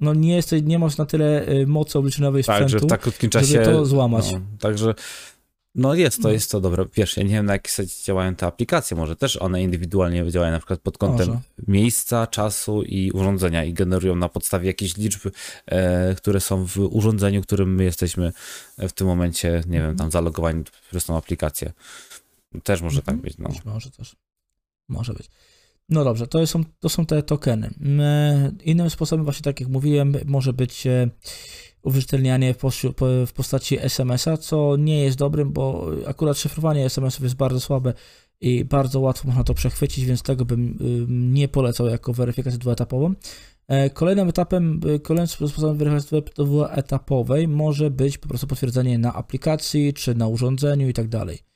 no 0.00 0.14
nie, 0.14 0.36
jest, 0.36 0.52
nie 0.62 0.78
masz 0.78 0.96
na 0.96 1.06
tyle 1.06 1.46
mocy 1.66 1.98
obliczeniowej 1.98 2.44
Tak, 2.44 2.58
że 2.62 2.68
sprzętu, 2.68 2.86
w 2.86 2.90
tak 2.90 3.00
krótkim 3.00 3.30
czasie. 3.30 3.46
żeby 3.46 3.64
to 3.64 3.86
złamać. 3.86 4.32
No, 4.32 4.40
także. 4.58 4.94
No 5.74 5.94
jest 5.94 6.16
to, 6.16 6.28
No. 6.28 6.32
jest 6.34 6.50
to 6.50 6.60
dobre. 6.60 6.84
Wiesz, 6.94 7.16
ja 7.16 7.22
nie 7.22 7.28
wiem 7.28 7.46
na 7.46 7.52
jakiej 7.52 7.70
zasadzie 7.70 7.94
działają 8.04 8.34
te 8.34 8.46
aplikacje, 8.46 8.96
może 8.96 9.16
też 9.16 9.36
one 9.36 9.62
indywidualnie 9.62 10.30
działają 10.30 10.52
na 10.52 10.58
przykład 10.58 10.80
pod 10.80 10.98
kątem 10.98 11.28
Może. 11.28 11.40
miejsca, 11.68 12.26
czasu 12.26 12.82
i 12.82 13.10
urządzenia 13.10 13.64
i 13.64 13.72
generują 13.74 14.16
na 14.16 14.28
podstawie 14.28 14.66
jakichś 14.66 14.96
liczb, 14.96 15.20
e, 15.66 16.14
które 16.14 16.40
są 16.40 16.66
w 16.66 16.78
urządzeniu, 16.78 17.42
którym 17.42 17.74
my 17.74 17.84
jesteśmy 17.84 18.32
w 18.78 18.92
tym 18.92 19.06
momencie, 19.06 19.48
nie 19.66 19.78
wiem, 19.78 19.90
Mhm. 19.90 19.96
tam 19.96 20.10
zalogowani 20.10 20.64
przez 20.90 21.04
tą 21.04 21.16
aplikację. 21.16 21.72
Też 22.64 22.82
może 22.82 22.98
Mhm. 23.00 23.16
tak 23.18 23.24
być, 23.24 23.38
no. 23.38 23.50
Może 23.64 23.90
też. 23.90 24.16
Może 24.88 25.12
być. 25.14 25.30
No 25.88 26.04
dobrze, 26.04 26.26
to 26.26 26.46
są, 26.46 26.64
to 26.80 26.88
są 26.88 27.06
te 27.06 27.22
tokeny. 27.22 27.70
Mm, 27.80 28.58
Innym 28.64 28.90
sposobem, 28.90 29.24
właśnie 29.24 29.42
tak 29.42 29.60
jak 29.60 29.68
mówiłem, 29.68 30.14
może 30.24 30.52
być 30.52 30.86
e, 30.86 31.08
uwierzytelnianie 31.82 32.54
w, 33.26 33.32
postaci 33.32 33.78
SMS-a, 33.78 34.36
co 34.36 34.76
nie 34.76 35.04
jest 35.04 35.18
dobrym, 35.18 35.52
bo 35.52 35.86
akurat 36.06 36.38
szyfrowanie 36.38 36.84
SMS-ów 36.84 37.22
jest 37.22 37.36
bardzo 37.36 37.60
słabe 37.60 37.94
i 38.40 38.64
bardzo 38.64 39.00
łatwo 39.00 39.28
można 39.28 39.44
to 39.44 39.54
przechwycić, 39.54 40.04
więc 40.04 40.22
tego 40.22 40.44
bym 40.44 40.78
nie 41.08 41.48
polecał 41.48 41.86
jako 41.86 42.12
weryfikację 42.12 42.58
dwuetapową. 42.58 43.14
E, 43.68 43.90
Kolejnym 43.90 44.28
etapem, 44.28 44.80
kolejnym 45.02 45.28
sposobem 45.28 45.76
weryfikacji 45.76 46.22
dwuetapowej 46.36 47.48
może 47.48 47.90
być 47.90 48.18
po 48.18 48.28
prostu 48.28 48.46
potwierdzenie 48.46 48.98
na 48.98 49.14
aplikacji 49.14 49.94
czy 49.94 50.14
na 50.14 50.26
urządzeniu 50.26 50.88
i 50.88 50.92
tak 50.92 51.08
dalej. 51.08 51.49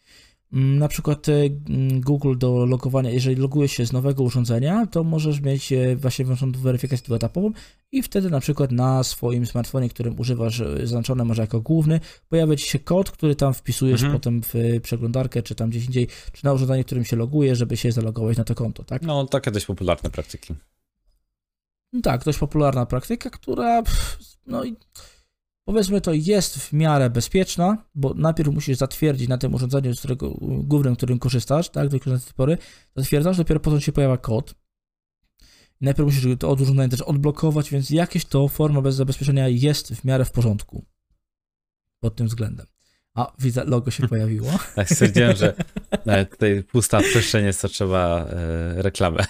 Mm, 0.55 0.79
Na 0.79 0.89
przykład 0.89 1.29
y, 1.29 1.33
mm, 1.69 2.01
Google 2.01 2.39
do 2.39 2.67
logowania, 2.67 3.11
jeżeli 3.11 3.37
logujesz 3.37 3.73
się 3.73 3.87
z 3.87 3.93
nowego 3.93 4.23
urządzenia, 4.23 4.87
to 4.87 5.05
możesz 5.05 5.41
mieć 5.41 5.73
e, 5.73 5.97
właśnie 5.97 6.25
włączoną 6.25 6.53
weryfikację 6.53 7.05
dwuetapową 7.05 7.51
i 7.93 8.03
wtedy 8.03 8.31
na 8.31 8.41
przykład 8.41 8.73
na 8.73 9.03
swoim 9.03 9.47
smartfonie, 9.47 9.89
którym 9.89 10.21
używasz, 10.21 10.61
e, 10.61 10.79
zaznaczone 10.81 11.25
może 11.25 11.43
jako 11.43 11.61
główny, 11.61 12.01
pojawia 12.29 12.57
Ci 12.57 12.67
się 12.69 12.79
kod, 12.79 13.11
który 13.11 13.37
tam 13.37 13.55
wpisujesz 13.55 14.03
Mhm. 14.03 14.13
potem 14.21 14.43
w 14.43 14.55
e, 14.57 14.81
przeglądarkę, 14.81 15.43
czy 15.43 15.55
tam 15.55 15.71
gdzieś 15.71 15.87
indziej, 15.87 16.09
czy 16.33 16.45
na 16.45 16.53
urządzeniu, 16.53 16.85
którym 16.85 17.05
się 17.05 17.17
loguje, 17.17 17.57
żeby 17.57 17.77
się 17.77 17.93
zalogować 17.93 18.37
na 18.37 18.45
to 18.45 18.55
konto, 18.55 18.85
tak? 18.85 19.03
No, 19.03 19.27
takie 19.27 19.51
dość 19.51 19.67
popularne 19.67 20.11
praktyki. 20.11 20.55
No 21.93 22.01
tak, 22.01 22.25
dość 22.25 22.39
popularna 22.39 22.87
praktyka, 22.87 23.31
która, 23.31 23.83
pff, 23.83 24.19
no 24.47 24.65
i 24.65 24.77
powiedzmy 25.65 26.01
to 26.01 26.12
jest 26.12 26.59
w 26.59 26.73
miarę 26.73 27.11
bezpieczna, 27.11 27.85
bo 27.95 28.15
najpierw 28.15 28.55
musisz 28.55 28.79
zatwierdzić 28.79 29.29
na 29.29 29.39
tym 29.39 29.55
urządzeniu, 29.55 29.95
z 29.95 29.99
którego, 29.99 30.31
głównym, 30.41 30.97
którym 30.97 31.19
korzystasz, 31.19 31.71
tak, 31.71 31.89
do 31.89 31.99
tej 31.99 32.12
pory, 32.37 32.59
zatwierdzasz, 32.97 33.37
dopiero 33.37 33.61
potem 33.61 33.81
się 33.81 33.93
pojawia 33.93 34.17
kod. 34.17 34.55
Najpierw 35.81 36.07
musisz 36.07 36.39
to 36.39 36.51
od 36.51 36.61
urządzenia 36.61 36.89
też 36.89 37.01
odblokować, 37.01 37.71
więc 37.71 37.91
jakieś 37.91 38.25
to 38.25 38.49
forma 38.49 38.83
bez 38.83 38.95
zabezpieczenia 38.95 39.49
jest 39.49 39.95
w 39.95 40.05
miarę 40.05 40.25
w 40.25 40.31
porządku 40.31 40.85
pod 42.01 42.17
tym 42.17 42.27
względem. 42.27 42.74
A, 43.15 43.33
widzę, 43.39 43.65
logo 43.65 43.91
się 43.91 44.09
pojawiło. 44.09 44.51
Tak 44.75 44.91
stwierdziłem, 44.91 45.37
że 45.37 45.55
tutaj 46.31 46.62
pusta 46.62 47.01
przestrzeń 47.01 47.45
jest, 47.45 47.62
to 47.62 47.69
trzeba 47.69 48.27
e, 48.27 48.83
reklamę. 48.83 49.25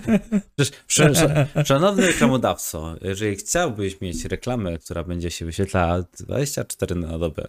Przecież, 0.56 0.78
sz, 0.88 1.18
sz, 1.18 1.68
szanowny 1.68 2.06
reklamodawco, 2.06 2.96
jeżeli 3.00 3.36
chciałbyś 3.36 4.00
mieć 4.00 4.24
reklamę, 4.24 4.78
która 4.78 5.04
będzie 5.04 5.30
się 5.30 5.44
wyświetlała 5.44 6.02
24 6.02 6.94
na 6.94 7.18
dobę, 7.18 7.48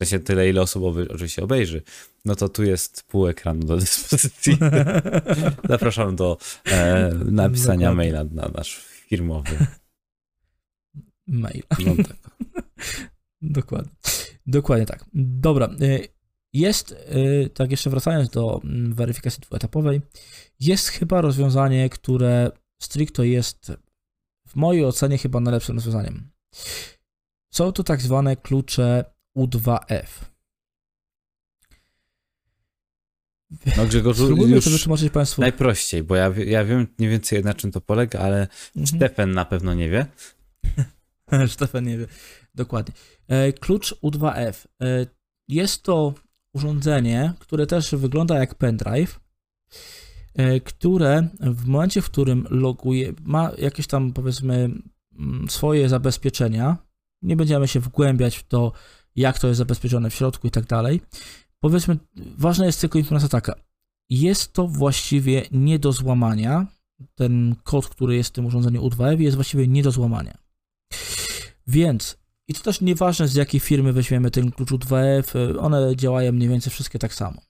w 0.00 0.06
sensie 0.06 0.18
tyle, 0.18 0.48
ile 0.48 0.62
osób 0.62 0.84
oczywiście 1.10 1.42
obejrzy, 1.42 1.82
no 2.24 2.34
to 2.34 2.48
tu 2.48 2.64
jest 2.64 3.02
pół 3.02 3.26
ekranu 3.28 3.66
do 3.66 3.76
dyspozycji. 3.76 4.58
Zapraszam 5.68 6.16
do 6.16 6.38
e, 6.66 7.10
napisania 7.24 7.90
Dokładnie. 7.90 8.12
maila 8.12 8.24
na 8.24 8.48
nasz 8.48 8.76
firmowy. 9.08 9.66
Mail. 11.26 11.62
No, 11.86 11.94
tak. 12.04 12.16
Dokładnie. 13.42 13.92
Dokładnie 14.46 14.86
tak. 14.86 15.04
Dobra. 15.14 15.68
y, 15.82 16.08
Jest, 16.52 16.92
y, 16.92 17.50
tak 17.54 17.70
jeszcze 17.70 17.90
wracając 17.90 18.30
do 18.30 18.60
mm, 18.64 18.94
weryfikacji 18.94 19.40
dwuetapowej, 19.40 20.00
jest 20.60 20.88
chyba 20.88 21.20
rozwiązanie, 21.20 21.88
które 21.90 22.50
stricto 22.82 23.22
jest 23.22 23.72
w 24.48 24.56
mojej 24.56 24.84
ocenie 24.84 25.18
chyba 25.18 25.40
najlepszym 25.40 25.74
rozwiązaniem. 25.76 26.30
Są 27.54 27.72
to 27.72 27.84
tak 27.84 28.00
zwane 28.00 28.36
klucze 28.36 29.04
U2F. 29.36 30.06
no 33.76 33.86
Grzegorzu, 33.86 34.36
już 34.36 34.64
to 34.64 34.70
wytłumaczyć 34.70 35.12
Państwu. 35.12 35.40
najprościej, 35.40 36.02
bo 36.02 36.16
ja, 36.16 36.32
ja 36.46 36.64
wiem 36.64 36.86
mniej 36.98 37.10
więcej 37.10 37.44
na 37.44 37.54
czym 37.54 37.72
to 37.72 37.80
polega, 37.80 38.18
ale 38.18 38.48
Mhm. 38.76 38.86
Stefan 38.86 39.32
na 39.32 39.44
pewno 39.44 39.74
nie 39.74 39.90
wie. 39.90 40.06
Stefan 41.54 41.84
nie 41.84 41.98
wie. 41.98 42.06
Dokładnie. 42.54 42.94
E, 43.28 43.52
Klucz 43.52 43.94
U2F. 44.02 44.66
E, 44.82 45.06
Jest 45.48 45.82
to 45.82 46.14
urządzenie, 46.54 47.32
które 47.38 47.66
też 47.66 47.94
wygląda 47.94 48.38
jak 48.38 48.54
pendrive, 48.54 49.20
e, 50.34 50.60
które 50.60 51.28
w 51.40 51.66
momencie, 51.66 52.02
w 52.02 52.10
którym 52.10 52.46
loguje, 52.50 53.12
ma 53.22 53.50
jakieś 53.58 53.86
tam 53.86 54.12
powiedzmy 54.12 54.70
mm, 55.18 55.46
swoje 55.50 55.88
zabezpieczenia. 55.88 56.76
Nie 57.22 57.36
będziemy 57.36 57.68
się 57.68 57.80
wgłębiać 57.80 58.36
w 58.36 58.48
to, 58.48 58.72
jak 59.16 59.38
to 59.38 59.48
jest 59.48 59.58
zabezpieczone 59.58 60.10
w 60.10 60.14
środku 60.14 60.46
i 60.46 60.50
tak 60.50 60.66
dalej. 60.66 61.00
Powiedzmy, 61.60 61.98
ważna 62.16 62.66
jest 62.66 62.80
tylko 62.80 62.98
informacja 62.98 63.28
taka. 63.28 63.54
Jest 64.10 64.52
to 64.52 64.68
właściwie 64.68 65.42
nie 65.50 65.78
do 65.78 65.92
złamania. 65.92 66.66
Ten 67.14 67.56
kod, 67.62 67.88
który 67.88 68.16
jest 68.16 68.30
w 68.30 68.32
tym 68.32 68.46
urządzeniu 68.46 68.82
U2F, 68.82 69.20
jest 69.20 69.34
właściwie 69.34 69.68
nie 69.68 69.82
do 69.82 69.90
złamania. 69.90 70.38
Więc, 71.66 72.18
i 72.48 72.54
to 72.54 72.62
też 72.62 72.80
nieważne 72.80 73.28
z 73.28 73.34
jakiej 73.34 73.60
firmy 73.60 73.92
weźmiemy 73.92 74.30
ten 74.30 74.50
klucz 74.50 74.70
U2F, 74.70 75.36
y, 75.36 75.60
one 75.60 75.96
działają 75.96 76.32
mniej 76.32 76.48
więcej 76.48 76.72
wszystkie 76.72 76.98
tak 76.98 77.14
samo. 77.14 77.40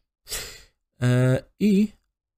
E, 1.02 1.42
I 1.60 1.88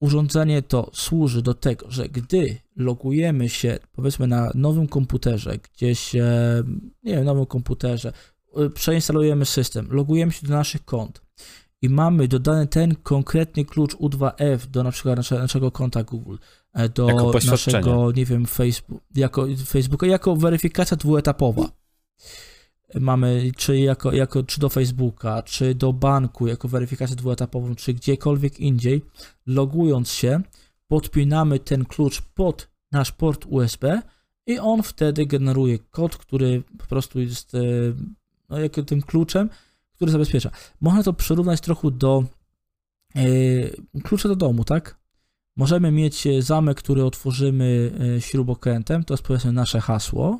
urządzenie 0.01 0.63
to 0.63 0.91
służy 0.95 1.43
do 1.43 1.55
tego, 1.55 1.91
że 1.91 2.09
gdy 2.09 2.57
logujemy 2.77 3.49
się, 3.49 3.79
powiedzmy 3.93 4.27
na 4.27 4.51
nowym 4.55 4.89
komputerze, 4.89 5.59
gdzieś, 5.59 6.15
e, 6.15 6.63
nie 7.03 7.15
wiem, 7.15 7.25
nowym 7.25 7.47
komputerze, 7.47 8.13
przeinstalujemy 8.75 9.45
system, 9.45 9.89
logujemy 9.91 10.33
się 10.33 10.47
do 10.47 10.55
naszych 10.55 10.85
kont 10.85 11.23
i 11.83 11.89
mamy 11.89 12.29
dodany 12.29 12.67
ten 12.67 12.95
konkretny 12.95 13.65
klucz 13.65 13.97
U2F 13.97 14.67
do 14.67 14.83
na 14.83 14.91
przykład 14.91 15.17
nasze, 15.17 15.39
naszego 15.39 15.71
konta 15.71 16.03
Google, 16.03 16.37
e, 16.73 16.89
do 16.89 17.33
naszego, 17.47 18.13
nie 18.13 18.25
wiem, 18.25 18.47
Facebook, 18.47 19.03
jako 19.15 19.47
Facebooka, 19.67 20.07
jako 20.07 20.37
weryfikacja 20.37 20.97
dwuetapowa. 20.97 21.69
Mamy 22.95 23.51
czy, 23.57 23.79
jako, 23.79 24.13
jako, 24.13 24.43
czy 24.43 24.61
do 24.61 24.69
Facebooka, 24.69 25.43
czy 25.43 25.75
do 25.75 25.93
banku, 25.93 26.47
jako 26.47 26.69
weryfikację 26.69 27.17
dwuetapową, 27.17 27.75
czy 27.75 27.95
gdziekolwiek 27.95 28.61
indziej, 28.61 29.03
logując 29.47 30.11
się, 30.11 30.41
podpinamy 30.89 31.59
ten 31.59 31.85
klucz 31.85 32.23
pod 32.23 32.69
nasz 32.93 33.13
port 33.13 33.47
USB 33.49 34.03
i 34.47 34.59
on 34.59 34.83
wtedy 34.83 35.27
generuje 35.27 35.79
kod, 35.79 36.17
który 36.17 36.63
po 36.79 36.87
prostu 36.87 37.21
jest 37.21 37.55
e, 37.55 37.59
no, 38.49 38.59
jako 38.59 38.83
tym 38.83 39.03
kluczem, 39.03 39.51
który 39.95 40.11
zabezpiecza. 40.11 40.51
Można 40.81 41.03
to 41.03 41.13
przyrównać 41.13 41.61
trochę 41.61 41.91
do 41.91 42.25
e, 43.17 44.01
klucza 44.01 44.29
do 44.29 44.37
domu, 44.37 44.65
tak? 44.65 45.01
Możemy 45.57 45.91
mieć 45.91 46.27
e, 46.27 46.43
zamek, 46.43 46.79
który 46.79 47.05
otworzymy 47.05 47.93
śrubokrętem, 48.21 49.05
to 49.05 49.15
jest 49.15 49.25
powiedzmy 49.25 49.53
nasze 49.53 49.81
hasło, 49.81 50.39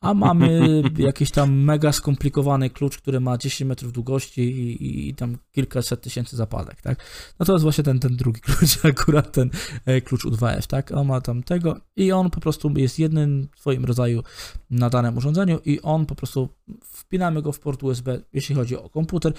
a 0.00 0.14
mamy 0.14 0.82
jakiś 0.98 1.30
tam 1.30 1.52
mega 1.52 1.92
skomplikowany 1.92 2.70
klucz, 2.70 2.98
który 2.98 3.20
ma 3.20 3.38
10 3.38 3.68
metrów 3.68 3.92
długości 3.92 4.40
i, 4.40 4.84
i, 4.84 5.08
i 5.08 5.14
tam 5.14 5.38
kilkaset 5.52 6.00
tysięcy 6.00 6.36
zapadek, 6.36 6.82
tak? 6.82 7.04
No 7.38 7.46
to 7.46 7.52
jest 7.52 7.62
właśnie 7.62 7.84
ten, 7.84 7.98
ten 7.98 8.16
drugi 8.16 8.40
klucz, 8.46 8.84
akurat 8.84 9.32
ten 9.32 9.50
e, 9.86 10.00
klucz 10.00 10.24
U2F, 10.24 10.66
tak? 10.66 10.92
On 10.92 11.06
ma 11.06 11.20
tam 11.20 11.42
tego 11.42 11.80
i 11.96 12.12
on 12.12 12.30
po 12.30 12.40
prostu 12.40 12.72
jest 12.76 12.98
jednym 12.98 13.48
w 13.56 13.60
swoim 13.60 13.84
rodzaju 13.84 14.22
na 14.70 14.90
danym 14.90 15.16
urządzeniu 15.16 15.58
i 15.64 15.80
on 15.80 16.06
po 16.06 16.14
prostu 16.14 16.48
wpinamy 16.84 17.42
go 17.42 17.52
w 17.52 17.60
port 17.60 17.82
USB, 17.82 18.20
jeśli 18.32 18.54
chodzi 18.54 18.76
o 18.76 18.88
komputer 18.88 19.32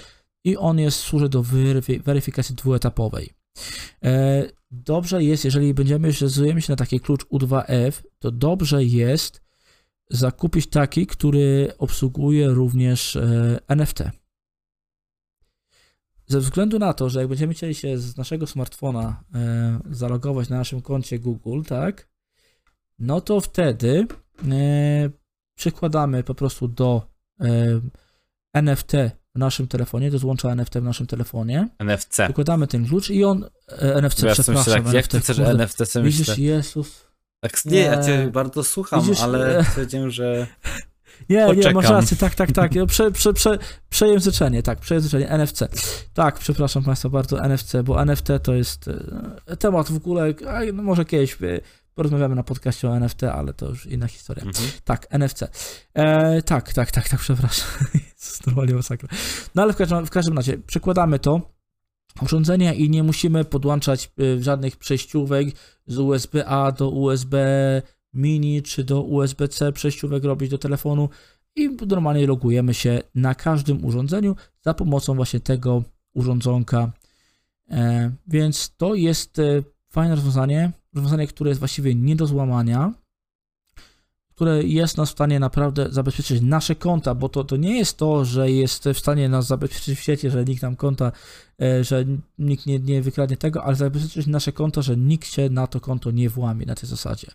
i 0.44 0.56
on 0.56 0.78
jest, 0.78 0.98
służy 0.98 1.28
do 1.28 1.42
weryfi- 1.42 2.02
weryfikacji 2.02 2.54
dwuetapowej. 2.54 3.30
E, 4.04 4.62
Dobrze 4.74 5.24
jest, 5.24 5.44
jeżeli 5.44 5.74
będziemy, 5.74 6.12
zdecydujemy 6.12 6.62
się 6.62 6.72
na 6.72 6.76
taki 6.76 7.00
klucz 7.00 7.24
U2F, 7.24 7.92
to 8.18 8.30
dobrze 8.30 8.84
jest 8.84 9.41
zakupić 10.12 10.66
taki, 10.66 11.06
który 11.06 11.72
obsługuje 11.78 12.48
również 12.48 13.16
e, 13.16 13.58
NFT. 13.68 14.02
Ze 16.26 16.40
względu 16.40 16.78
na 16.78 16.92
to, 16.92 17.08
że 17.08 17.20
jak 17.20 17.28
będziemy 17.28 17.54
chcieli 17.54 17.74
się 17.74 17.98
z 17.98 18.16
naszego 18.16 18.46
smartfona 18.46 19.24
e, 19.34 19.80
zalogować 19.90 20.48
na 20.48 20.56
naszym 20.56 20.82
koncie 20.82 21.18
Google, 21.18 21.62
tak, 21.62 22.08
no 22.98 23.20
to 23.20 23.40
wtedy 23.40 24.06
e, 24.50 25.10
przykładamy 25.54 26.22
po 26.22 26.34
prostu 26.34 26.68
do 26.68 27.12
NFT 28.52 28.92
w 29.34 29.38
naszym 29.38 29.68
telefonie, 29.68 30.10
do 30.10 30.18
złącza 30.18 30.50
NFT 30.50 30.74
w 30.74 30.82
naszym 30.82 31.06
telefonie, 31.06 31.68
NFC. 31.78 32.22
przykładamy 32.24 32.66
ten 32.66 32.86
klucz 32.86 33.10
i 33.10 33.24
on, 33.24 33.44
e, 33.68 34.02
NFC, 34.02 34.22
ja 34.22 34.32
przepraszam, 34.32 34.84
tak, 34.84 34.84
jak 34.84 34.94
NFT, 34.94 35.10
ty 35.10 35.20
chcesz 35.20 35.36
kurde, 35.36 35.52
NFC 35.52 35.96
Widzisz, 36.02 36.28
myślę? 36.28 36.44
Jezus, 36.44 37.11
Tak, 37.42 37.64
nie, 37.64 37.80
ja 37.80 38.02
cię 38.02 38.18
Nie. 38.24 38.30
bardzo 38.30 38.64
słucham, 38.64 39.00
Widzisz, 39.02 39.20
ale 39.20 39.58
e, 39.58 39.64
stwierdziłem, 39.64 40.10
że 40.10 40.46
Nie, 41.28 41.36
nie, 41.36 41.46
Poczekam. 41.46 41.74
masz 41.74 41.90
rację, 41.90 42.16
tak, 42.16 42.34
tak, 42.34 42.52
tak. 42.52 42.74
Ja 42.74 42.86
Prze, 42.86 43.10
prze, 43.10 43.32
prze, 43.32 43.58
przejęzyczenie, 43.90 44.62
tak, 44.62 44.78
przejęzyczenie, 44.78 45.28
NFC. 45.28 45.62
Tak, 46.14 46.38
przepraszam 46.38 46.84
Państwa 46.84 47.08
bardzo, 47.08 47.44
NFC, 47.44 47.72
bo 47.84 48.02
NFT 48.02 48.28
to 48.42 48.54
jest 48.54 48.88
e, 49.46 49.56
temat 49.56 49.90
w 49.90 49.96
ogóle, 49.96 50.34
a, 50.48 50.60
no 50.72 50.82
może 50.82 51.04
kiedyś 51.04 51.32
e, 51.32 51.60
porozmawiamy 51.94 52.34
na 52.34 52.42
podcaście 52.42 52.88
o 52.90 52.96
NFT, 52.96 53.22
ale 53.24 53.52
to 53.54 53.68
już 53.68 53.86
inna 53.86 54.08
historia. 54.08 54.44
mhm. 54.44 54.70
Tak, 54.84 55.06
NFC. 55.10 55.42
E, 55.94 56.42
tak, 56.42 56.72
tak, 56.72 56.90
tak, 56.90 57.08
tak, 57.08 57.20
przepraszam. 57.20 57.68
Jezus, 57.94 58.46
normalnie 58.46 58.74
masakra. 58.74 59.08
No 59.54 59.62
ale 59.62 59.72
w 59.72 59.76
każdym, 59.76 60.06
w 60.06 60.10
każdym 60.10 60.36
razie 60.36 60.58
przykładamy 60.58 61.18
to 61.18 61.40
urządzenie 62.22 62.74
i 62.74 62.90
nie 62.90 63.02
musimy 63.02 63.44
podłączać 63.44 64.10
e, 64.20 64.42
żadnych 64.42 64.76
przejściówek 64.76 65.48
z 65.86 65.98
USB-A 65.98 66.72
do 66.72 66.88
USB 66.88 67.36
mini 68.14 68.62
czy 68.62 68.84
do 68.84 69.02
USB-C 69.02 69.72
przejściówek 69.72 70.24
robić 70.24 70.50
do 70.50 70.58
telefonu 70.58 71.08
i 71.56 71.76
normalnie 71.86 72.26
logujemy 72.26 72.74
się 72.74 73.02
na 73.14 73.34
każdym 73.34 73.84
urządzeniu 73.84 74.36
za 74.60 74.74
pomocą 74.74 75.14
właśnie 75.14 75.40
tego 75.40 75.82
urządzonka. 76.14 76.92
E, 77.70 78.12
więc 78.26 78.76
to 78.76 78.94
jest 78.94 79.38
e, 79.38 79.62
fajne 79.88 80.14
rozwiązanie, 80.14 80.72
rozwiązanie, 80.94 81.26
które 81.26 81.50
jest 81.50 81.58
właściwie 81.58 81.94
nie 81.94 82.16
do 82.16 82.26
złamania, 82.26 82.92
które 84.42 84.62
jest 84.62 84.96
nas 84.96 85.08
w 85.08 85.12
stanie 85.12 85.40
naprawdę 85.40 85.86
zabezpieczyć 85.90 86.42
nasze 86.42 86.74
konta, 86.74 87.14
bo 87.14 87.28
to, 87.28 87.44
to 87.44 87.56
nie 87.56 87.78
jest 87.78 87.96
to, 87.96 88.24
że 88.24 88.50
jest 88.50 88.84
w 88.94 88.98
stanie 88.98 89.28
nas 89.28 89.46
zabezpieczyć 89.46 89.98
w 89.98 90.02
sieci, 90.02 90.30
że 90.30 90.44
nikt 90.44 90.62
nam 90.62 90.76
konta, 90.76 91.12
e, 91.62 91.84
że 91.84 92.04
nikt 92.38 92.66
nie, 92.66 92.78
nie 92.78 93.02
wykradnie 93.02 93.36
tego, 93.36 93.64
ale 93.64 93.76
zabezpieczyć 93.76 94.26
nasze 94.26 94.52
konto, 94.52 94.82
że 94.82 94.96
nikt 94.96 95.28
się 95.28 95.50
na 95.50 95.66
to 95.66 95.80
konto 95.80 96.10
nie 96.10 96.28
włamie 96.28 96.66
na 96.66 96.74
tej 96.74 96.88
zasadzie. 96.88 97.26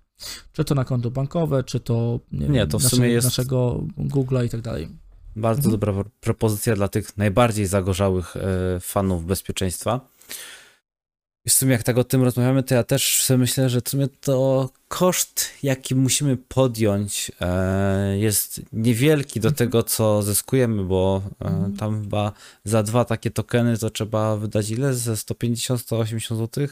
Czy 0.53 0.63
to 0.63 0.75
na 0.75 0.85
konto 0.85 1.11
bankowe, 1.11 1.63
czy 1.63 1.79
to 1.79 2.19
nie, 2.31 2.47
Nie, 2.47 2.67
to 2.67 2.79
w 2.79 2.83
nasze, 2.83 2.95
sumie 2.95 3.09
jest- 3.09 3.25
naszego 3.27 3.83
Google'a 3.97 4.45
i 4.45 4.49
tak 4.49 4.61
dalej. 4.61 4.87
Bardzo 5.35 5.59
Mhm. 5.59 5.71
dobra 5.71 5.93
pro- 5.93 6.11
propozycja 6.21 6.75
dla 6.75 6.87
tych 6.87 7.17
najbardziej 7.17 7.65
zagorzałych 7.65 8.37
e, 8.37 8.79
fanów 8.79 9.25
bezpieczeństwa. 9.25 10.01
I 11.47 11.49
w 11.49 11.53
sumie 11.53 11.71
jak 11.71 11.83
tak 11.83 11.97
o 11.97 12.03
tym 12.03 12.23
rozmawiamy, 12.23 12.63
to 12.63 12.75
ja 12.75 12.83
też 12.83 13.23
sobie 13.23 13.37
myślę, 13.37 13.69
że 13.69 13.81
w 13.81 13.89
sumie 13.89 14.07
to 14.21 14.69
koszt, 14.87 15.45
jaki 15.63 15.95
musimy 15.95 16.37
podjąć, 16.37 17.31
e, 17.41 18.17
jest 18.17 18.61
niewielki 18.73 19.39
do 19.39 19.51
tego, 19.51 19.83
co 19.83 20.23
zyskujemy, 20.23 20.83
bo 20.83 21.21
e, 21.41 21.45
Mhm. 21.45 21.75
tam 21.77 22.01
chyba 22.03 22.31
za 22.63 22.83
dwa 22.83 23.05
takie 23.05 23.31
tokeny 23.31 23.77
to 23.77 23.89
trzeba 23.89 24.37
wydać 24.37 24.69
ile? 24.69 24.93
Ze 24.93 25.13
150-180 25.13 26.37
zł? 26.37 26.67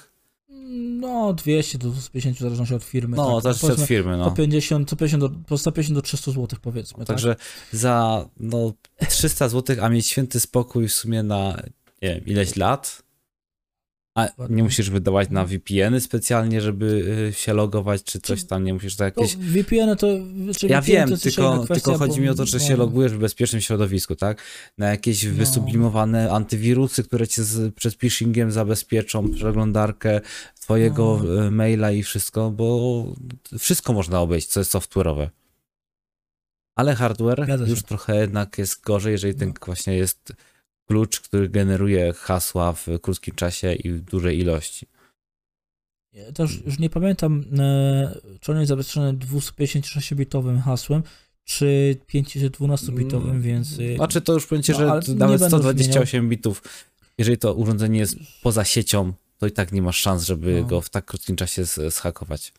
No, 0.99 1.34
200 1.34 1.78
do 1.78 1.93
150 1.93 2.38
w 2.38 2.39
zależności 2.39 2.76
od 2.76 2.84
firmy. 2.84 3.17
No, 3.17 3.41
tak. 3.41 3.51
przed 3.55 3.61
Powiedzmy, 3.61 3.88
firmy, 3.88 4.17
no. 4.17 4.26
150, 4.26 4.88
150 4.89 5.23
do, 5.23 5.30
po 5.47 5.57
150 5.57 5.95
do 5.97 6.01
300 6.01 6.32
zł 6.32 6.59
powiedzmy. 6.61 6.97
tak? 6.97 7.07
Także 7.07 7.36
za 7.71 8.26
no, 8.39 8.73
300 9.09 9.49
zł, 9.49 9.76
a 9.82 9.89
mieć 9.89 10.07
święty 10.07 10.39
spokój 10.39 10.88
w 10.88 10.93
sumie 10.93 11.23
na 11.23 11.61
nie 12.01 12.09
wiem, 12.15 12.26
ileś 12.26 12.55
lat. 12.55 13.05
A 14.16 14.28
nie 14.49 14.63
musisz 14.63 14.89
wydawać 14.89 15.30
na 15.30 15.45
VPN-y 15.45 16.01
specjalnie, 16.01 16.61
żeby 16.61 16.86
y, 17.30 17.34
się 17.34 17.53
logować, 17.53 18.03
czy 18.03 18.20
coś 18.22 18.43
tam, 18.43 18.63
nie 18.63 18.74
musisz 18.74 18.97
No, 18.97 19.05
jakieś... 19.05 19.36
VPN 19.38 19.97
to... 19.97 20.07
Czy 20.57 20.68
Ja 20.68 20.82
VPN 20.82 20.91
wiem, 20.95 21.09
to 21.09 21.18
tylko, 21.18 21.66
tylko 21.68 21.97
chodzi 21.97 22.22
mi 22.22 22.30
o 22.30 22.36
to, 22.36 22.45
że 22.45 22.59
się 22.59 22.76
logujesz 22.76 23.11
w 23.11 23.18
bezpiecznym 23.18 23.61
środowisku, 23.61 24.16
tak? 24.16 24.41
Na 24.78 24.89
jakieś 24.89 25.24
No. 25.24 25.34
wysublimowane 25.34 26.32
antywirusy, 26.32 27.03
które 27.03 27.28
cię 27.28 27.43
z, 27.43 27.76
przed 27.76 27.95
phishingiem 27.95 28.51
zabezpieczą, 28.51 29.32
przeglądarkę 29.32 30.22
twojego 30.61 31.22
No. 31.24 31.45
y, 31.47 31.51
maila 31.51 31.91
i 31.91 32.03
wszystko, 32.03 32.51
bo 32.51 33.05
wszystko 33.59 33.93
można 33.93 34.22
obejść, 34.22 34.47
co 34.47 34.59
jest 34.59 34.74
software'owe. 34.76 35.30
Ale 36.76 36.95
hardware 36.95 37.45
już 37.68 37.84
trochę 37.84 38.16
jednak 38.16 38.57
jest 38.57 38.82
gorzej, 38.82 39.11
jeżeli 39.11 39.36
ten 39.36 39.49
No. 39.49 39.66
właśnie 39.66 39.97
jest 39.97 40.34
klucz, 40.88 41.19
który 41.21 41.49
generuje 41.49 42.13
hasła 42.13 42.73
w 42.73 42.88
krótkim 43.01 43.36
czasie 43.36 43.73
i 43.73 43.89
w 43.91 44.01
dużej 44.01 44.39
ilości. 44.39 44.88
Ja 46.13 46.31
też 46.31 46.61
już 46.65 46.79
nie 46.79 46.89
pamiętam, 46.89 47.45
e, 47.59 48.19
czy 48.39 48.51
on 48.51 48.57
jest 48.57 48.69
zabezpieczony 48.69 49.13
256-bitowym 49.13 50.61
hasłem, 50.61 51.03
czy 51.43 51.97
512-bitowym, 52.13 53.41
więc... 53.41 53.79
e, 53.93 53.95
Znaczy 53.95 54.21
to 54.21 54.33
już 54.33 54.47
będzie, 54.47 54.73
no, 54.73 54.79
że 54.79 54.86
nie 54.86 55.15
nawet 55.15 55.41
będę 55.41 55.57
128 55.57 56.29
bitów, 56.29 56.61
jeżeli 57.17 57.38
to 57.38 57.53
urządzenie 57.53 57.99
jest 57.99 58.15
poza 58.43 58.63
siecią, 58.63 59.13
to 59.38 59.47
i 59.47 59.51
tak 59.51 59.71
nie 59.71 59.81
masz 59.81 59.97
szans, 60.01 60.23
żeby 60.25 60.61
No. 60.61 60.67
go 60.67 60.81
w 60.81 60.89
tak 60.89 61.05
krótkim 61.05 61.36
czasie 61.36 61.65
zhakować. 61.65 62.53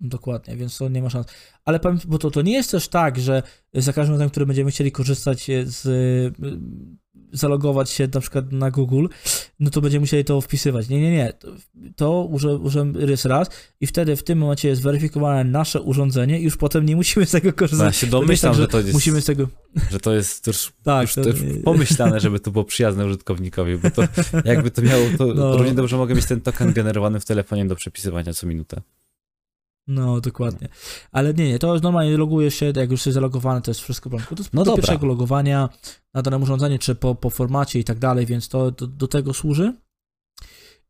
Dokładnie, 0.00 0.56
więc 0.56 0.78
to 0.78 0.88
nie 0.88 1.02
ma 1.02 1.10
szans. 1.10 1.26
Ale 1.64 1.80
bo 2.06 2.18
to, 2.18 2.30
to 2.30 2.42
nie 2.42 2.52
jest 2.52 2.70
też 2.70 2.88
tak, 2.88 3.18
że 3.18 3.42
za 3.74 3.92
każdym 3.92 4.14
razem, 4.14 4.30
który 4.30 4.46
będziemy 4.46 4.70
chcieli 4.70 4.92
korzystać 4.92 5.46
z, 5.64 5.86
y, 5.86 6.32
zalogować 7.32 7.90
się 7.90 8.08
na 8.14 8.20
przykład 8.20 8.52
na 8.52 8.70
Google, 8.70 9.06
no 9.60 9.70
to 9.70 9.80
będziemy 9.80 10.00
musieli 10.00 10.24
to 10.24 10.40
wpisywać. 10.40 10.88
Nie, 10.88 11.00
nie, 11.00 11.10
nie. 11.10 11.32
To, 11.96 12.24
użyłem 12.62 12.96
rys 12.96 13.24
raz 13.24 13.48
i 13.80 13.86
wtedy 13.86 14.16
w 14.16 14.22
tym 14.22 14.38
momencie 14.38 14.68
jest 14.68 14.82
weryfikowane 14.82 15.44
nasze 15.44 15.80
urządzenie 15.82 16.40
i 16.40 16.44
już 16.44 16.56
potem 16.56 16.86
nie 16.86 16.96
musimy 16.96 17.26
z 17.26 17.30
tego 17.30 17.44
No, 17.44 17.50
ja 17.50 17.52
korzystać. 17.52 17.96
się 17.96 18.06
domyślam, 18.06 18.52
tak, 18.52 18.60
że 18.60 18.68
to 18.68 18.78
jest, 18.80 18.92
Musimy 18.92 19.20
z 19.20 19.24
tego... 19.24 19.48
że 19.90 20.00
to 20.00 20.14
jest 20.14 20.46
już, 20.46 20.72
Tak, 20.82 21.02
już, 21.02 21.14
to 21.14 21.20
już 21.30 21.40
pomyślane, 21.64 22.20
żeby 22.20 22.40
to 22.40 22.50
było 22.50 22.64
przyjazne 22.64 23.06
użytkownikowi, 23.06 23.78
bo 23.78 23.90
to 23.90 24.02
jakby 24.44 24.70
to 24.70 24.82
miało, 24.82 25.04
to 25.18 25.26
No. 25.26 25.56
równie 25.56 25.74
dobrze 25.74 25.96
mogę 25.96 26.14
mieć 26.14 26.26
ten 26.26 26.40
token 26.40 26.72
generowany 26.72 27.20
w 27.20 27.24
telefonie 27.24 27.66
do 27.66 27.76
przepisywania 27.76 28.32
co 28.34 28.46
minutę. 28.46 28.80
No, 29.88 30.20
dokładnie. 30.20 30.68
Ale 31.12 31.34
nie, 31.34 31.48
nie, 31.48 31.58
to 31.58 31.72
już 31.72 31.82
normalnie 31.82 32.16
logujesz 32.16 32.54
się, 32.54 32.66
jak 32.66 32.90
już 32.90 33.00
jesteś 33.00 33.14
zalogowany, 33.14 33.62
to 33.62 33.70
jest 33.70 33.80
wszystko 33.80 34.08
w 34.08 34.12
porządku. 34.12 34.34
To 34.34 34.42
jest 34.42 34.54
No 34.54 34.60
do 34.60 34.64
dobra. 34.64 34.82
pierwszego 34.82 35.06
logowania 35.06 35.68
na 36.14 36.22
danym 36.22 36.42
urządzeniu, 36.42 36.78
czy 36.78 36.94
po, 36.94 37.14
po 37.14 37.30
formacie 37.30 37.78
i 37.78 37.84
tak 37.84 37.98
dalej, 37.98 38.26
więc 38.26 38.48
to 38.48 38.70
do, 38.70 38.86
do 38.86 39.08
tego 39.08 39.34
służy. 39.34 39.74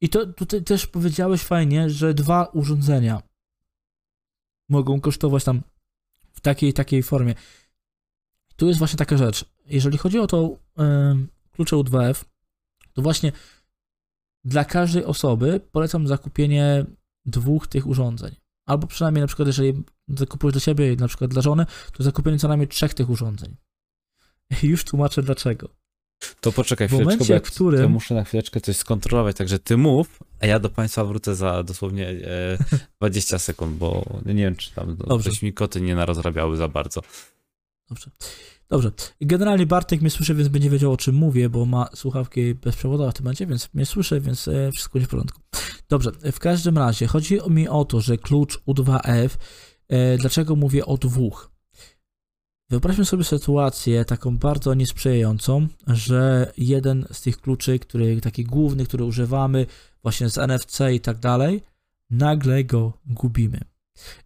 I 0.01 0.09
to 0.09 0.26
tutaj 0.26 0.62
też 0.62 0.86
powiedziałeś 0.86 1.40
fajnie, 1.42 1.90
że 1.90 2.14
dwa 2.14 2.44
urządzenia 2.44 3.22
mogą 4.68 5.01
kosztować 5.01 5.44
tam 5.44 5.62
w 6.32 6.40
takiej 6.40 6.72
takiej 6.72 7.03
formie. 7.03 7.34
Tu 8.57 8.66
jest 8.66 8.78
właśnie 8.78 8.96
taka 8.96 9.16
rzecz. 9.16 9.44
Jeżeli 9.66 9.99
chodzi 9.99 10.18
o 10.18 10.26
to 10.26 10.59
em, 10.76 11.28
klucze 11.53 11.76
U2F, 11.76 12.24
to 12.92 13.03
właśnie 13.03 13.32
dla 14.44 14.64
każdej 14.64 15.05
osoby 15.05 15.61
polecam 15.72 16.07
zakupienie 16.07 16.86
dwóch 17.26 17.66
tych 17.66 17.86
urządzeń. 17.86 18.34
Albo 18.69 18.87
przynajmniej 18.87 19.21
na 19.21 19.27
przykład, 19.27 19.47
jeżeli 19.49 19.83
zakupujesz 20.09 20.55
do 20.55 20.61
siebie 20.61 20.93
i 20.93 20.97
na 20.97 21.09
przykład 21.09 21.31
dla 21.31 21.43
żony, 21.43 21.66
to 21.93 22.03
zakupienie 22.03 22.39
co 22.39 22.49
najmniej 22.49 22.69
trzech 22.69 22.95
tych 22.95 23.11
urządzeń. 23.11 23.57
Już 24.62 24.85
tłumaczę 24.85 25.23
dlaczego. 25.23 25.69
To 26.41 26.53
poczekaj 26.53 26.89
W 26.89 26.91
chwileczkę, 26.91 27.11
momencie, 27.14 27.35
bo 27.41 27.47
w 27.47 27.51
którym- 27.51 27.83
ja 27.83 27.89
muszę 27.89 28.14
na 28.14 28.25
chwileczkę 28.25 28.61
coś 28.61 28.77
skontrolować, 28.77 29.37
także 29.37 29.59
ty 29.59 29.77
mów, 29.77 30.19
a 30.41 30.47
ja 30.47 30.59
do 30.59 30.69
państwa 30.71 31.05
wrócę 31.05 31.35
za 31.35 31.62
dosłownie 31.62 32.09
e, 32.09 32.59
20 33.01 33.39
sekund, 33.39 33.77
bo 33.77 34.05
nie 34.27 34.35
wiem, 34.35 34.57
czy 34.57 34.75
tam 34.75 34.97
Dobrze. 34.97 35.31
coś 35.31 35.43
mi 35.43 35.53
koty 35.53 35.81
nie 35.81 35.95
narozrabiały 35.95 36.57
za 36.57 36.69
bardzo. 36.69 37.01
Dobrze. 37.89 38.11
Dobrze. 38.71 38.93
Generalnie 39.21 39.66
Bartek 39.66 40.01
mnie 40.01 40.11
słyszy, 40.11 40.35
więc 40.35 40.49
będzie 40.49 40.71
wiedział 40.71 40.93
o 40.93 40.97
czym 40.97 41.14
mówię, 41.14 41.49
bo 41.49 41.66
ma 41.66 41.89
słuchawki 41.95 42.55
bezprzewodowe 42.55 43.11
w 43.11 43.14
tym 43.14 43.25
momencie, 43.25 43.47
więc 43.47 43.75
mnie 43.75 43.87
słyszy, 43.87 44.21
więc 44.21 44.49
e, 44.49 44.73
wszystko 44.73 44.93
będzie 44.93 45.07
w 45.07 45.11
porządku. 45.11 45.41
Dobrze. 45.89 46.11
W 46.33 46.39
każdym 46.39 46.79
razie 46.79 47.07
chodzi 47.07 47.39
mi 47.51 47.69
o 47.69 47.85
to, 47.85 48.01
że 48.01 48.19
klucz 48.19 48.59
U2F, 48.66 49.29
e, 49.89 50.19
dlaczego 50.19 50.57
mówię 50.57 50.87
o 50.87 50.97
dwóch? 50.97 51.51
Wyobraźmy 52.71 53.05
sobie 53.05 53.25
sytuację 53.25 54.05
taką 54.05 54.39
bardzo 54.39 54.75
niesprzyjającą, 54.75 55.69
że 55.87 56.53
jeden 56.57 57.07
z 57.12 57.21
tych 57.21 57.41
kluczy, 57.41 57.79
który 57.79 58.21
taki 58.21 58.45
główny, 58.45 58.85
który 58.85 59.05
używamy 59.05 59.66
właśnie 60.03 60.29
z 60.31 60.39
NFC 60.39 60.81
i 60.93 61.01
tak 61.01 61.19
dalej, 61.19 61.62
nagle 62.11 62.64
go 62.64 62.93
gubimy. 63.07 63.61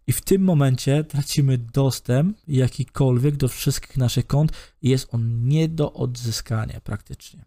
I 0.07 0.11
w 0.11 0.21
tym 0.21 0.43
momencie 0.43 1.03
tracimy 1.03 1.57
dostęp 1.57 2.37
jakikolwiek 2.47 3.35
do 3.35 3.47
wszystkich 3.47 3.97
naszych 3.97 4.27
kont 4.27 4.51
i 4.81 4.89
jest 4.89 5.13
on 5.13 5.47
nie 5.47 5.67
do 5.67 5.93
odzyskania 5.93 6.81
praktycznie. 6.81 7.45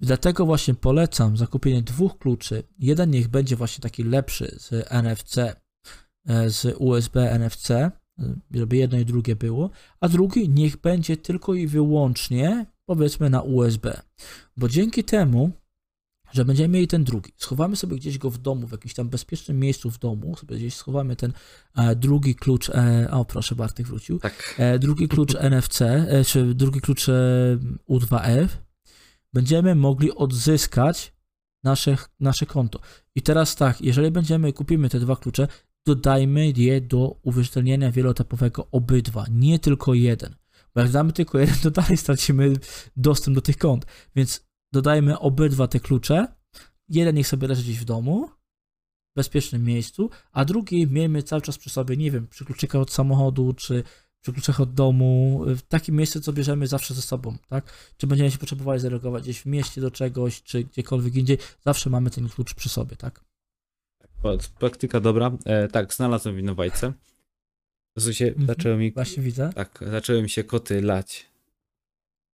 Dlatego 0.00 0.46
właśnie 0.46 0.74
polecam 0.74 1.36
zakupienie 1.36 1.82
dwóch 1.82 2.18
kluczy. 2.18 2.62
Jeden 2.78 3.10
niech 3.10 3.28
będzie 3.28 3.56
właśnie 3.56 3.82
taki 3.82 4.04
lepszy 4.04 4.56
z 4.58 4.70
NFC, 4.90 5.38
e, 6.26 6.50
z 6.50 6.76
USB 6.78 7.38
NFC, 7.38 7.70
e, 7.70 7.90
żeby 8.50 8.76
jedno 8.76 8.98
i 8.98 9.04
drugie 9.04 9.36
było, 9.36 9.70
a 10.00 10.08
drugi 10.08 10.48
niech 10.48 10.76
będzie 10.76 11.16
tylko 11.16 11.54
i 11.54 11.66
wyłącznie 11.66 12.66
powiedzmy 12.86 13.30
na 13.30 13.42
USB. 13.42 14.00
Bo 14.56 14.68
dzięki 14.68 15.04
temu 15.04 15.50
że 16.32 16.44
będziemy 16.44 16.68
mieli 16.68 16.88
ten 16.88 17.04
drugi. 17.04 17.32
Schowamy 17.36 17.76
sobie 17.76 17.96
gdzieś 17.96 18.18
go 18.18 18.30
w 18.30 18.38
domu, 18.38 18.66
w 18.66 18.72
jakimś 18.72 18.94
tam 18.94 19.08
bezpiecznym 19.08 19.58
miejscu 19.58 19.90
w 19.90 19.98
domu, 19.98 20.36
sobie 20.36 20.56
gdzieś 20.56 20.74
schowamy 20.74 21.16
ten 21.16 21.32
e, 21.76 21.96
drugi 21.96 22.34
klucz, 22.34 22.70
e, 22.70 23.08
o 23.10 23.24
proszę, 23.24 23.54
Bartek 23.54 23.86
wrócił, 23.86 24.18
Tak. 24.18 24.54
e, 24.58 24.78
drugi 24.78 25.08
klucz 25.08 25.34
NFC, 25.34 25.80
e, 25.82 26.24
czy 26.24 26.54
drugi 26.54 26.80
klucz 26.80 27.08
e, 27.08 27.12
U2F, 27.90 28.48
będziemy 29.32 29.74
mogli 29.74 30.12
odzyskać 30.14 31.12
nasze, 31.64 31.96
nasze 32.20 32.46
konto. 32.46 32.80
I 33.14 33.22
teraz 33.22 33.56
tak, 33.56 33.80
jeżeli 33.80 34.10
będziemy, 34.10 34.52
kupimy 34.52 34.88
te 34.88 35.00
dwa 35.00 35.16
klucze, 35.16 35.48
dodajmy 35.86 36.52
je 36.56 36.80
do 36.80 37.16
uwierzytelnienia 37.22 37.92
wieloetapowego 37.92 38.68
obydwa, 38.72 39.24
nie 39.30 39.58
tylko 39.58 39.94
jeden. 39.94 40.34
Bo 40.74 40.80
jak 40.80 40.90
damy 40.90 41.12
tylko 41.12 41.38
jeden, 41.38 41.56
to 41.62 41.70
dalej 41.70 41.96
stracimy 41.96 42.52
dostęp 42.96 43.34
do 43.34 43.40
tych 43.40 43.58
kont. 43.58 43.86
Więc 44.16 44.47
dodajmy 44.72 45.18
obydwa 45.18 45.68
te 45.68 45.80
klucze. 45.80 46.26
Jeden 46.88 47.14
niech 47.14 47.28
sobie 47.28 47.48
leży 47.48 47.62
gdzieś 47.62 47.78
w 47.78 47.84
domu, 47.84 48.28
w 49.12 49.16
bezpiecznym 49.16 49.64
miejscu, 49.64 50.10
a 50.32 50.44
drugi 50.44 50.86
miejmy 50.86 51.22
cały 51.22 51.42
czas 51.42 51.58
przy 51.58 51.70
sobie, 51.70 51.96
nie 51.96 52.10
wiem, 52.10 52.26
przy 52.26 52.44
kluczykach 52.44 52.80
od 52.80 52.92
samochodu, 52.92 53.52
czy 53.52 53.82
przy 54.22 54.32
kluczach 54.32 54.60
od 54.60 54.74
domu, 54.74 55.42
w 55.46 55.62
takim 55.62 55.96
miejscu, 55.96 56.20
co 56.20 56.32
bierzemy 56.32 56.66
zawsze 56.66 56.94
ze 56.94 57.02
sobą, 57.02 57.36
tak? 57.48 57.72
Czy 57.96 58.06
będziemy 58.06 58.30
się 58.30 58.38
potrzebowali 58.38 58.80
zalogować 58.80 59.22
gdzieś 59.22 59.40
w 59.40 59.46
mieście 59.46 59.80
do 59.80 59.90
czegoś, 59.90 60.42
czy 60.42 60.64
gdziekolwiek 60.64 61.14
indziej, 61.14 61.38
zawsze 61.64 61.90
mamy 61.90 62.10
ten 62.10 62.28
klucz 62.28 62.54
przy 62.54 62.68
sobie, 62.68 62.96
tak? 62.96 63.24
Praktyka 64.58 65.00
dobra. 65.00 65.30
E, 65.44 65.68
tak, 65.68 65.94
znalazłem 65.94 66.36
winowajcę. 66.36 66.92
W 67.96 68.02
sensie 68.02 68.26
Mhm. 68.26 68.46
zaczęły 68.46 68.76
mi, 68.76 68.92
Właśnie 68.92 69.22
widzę. 69.22 69.50
tak, 69.54 69.84
zaczęły 69.90 70.22
mi 70.22 70.30
się 70.30 70.44
koty 70.44 70.82
lać. 70.82 71.26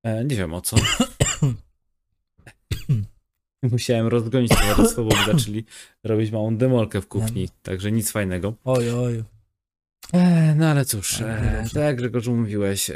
E, 0.02 0.24
nie 0.24 0.36
wiem 0.36 0.54
o 0.54 0.60
co. 0.60 0.76
Musiałem 3.72 4.06
rozgonić 4.06 4.50
towarzystwo, 4.50 5.04
bo 5.04 5.10
zaczęli 5.32 5.64
robić 6.04 6.30
małą 6.30 6.56
demolkę 6.56 7.00
w 7.00 7.06
kuchni, 7.08 7.48
także 7.62 7.92
nic 7.92 8.10
fajnego. 8.10 8.54
Oj, 8.64 8.90
oj. 8.90 9.24
E, 10.12 10.54
no 10.54 10.66
ale 10.66 10.84
cóż, 10.84 11.20
Ale 11.20 11.60
e, 11.60 11.64
tak 11.64 11.82
jak 11.82 11.96
Grzegorzu 11.96 12.36
mówiłeś, 12.36 12.90
e, 12.90 12.94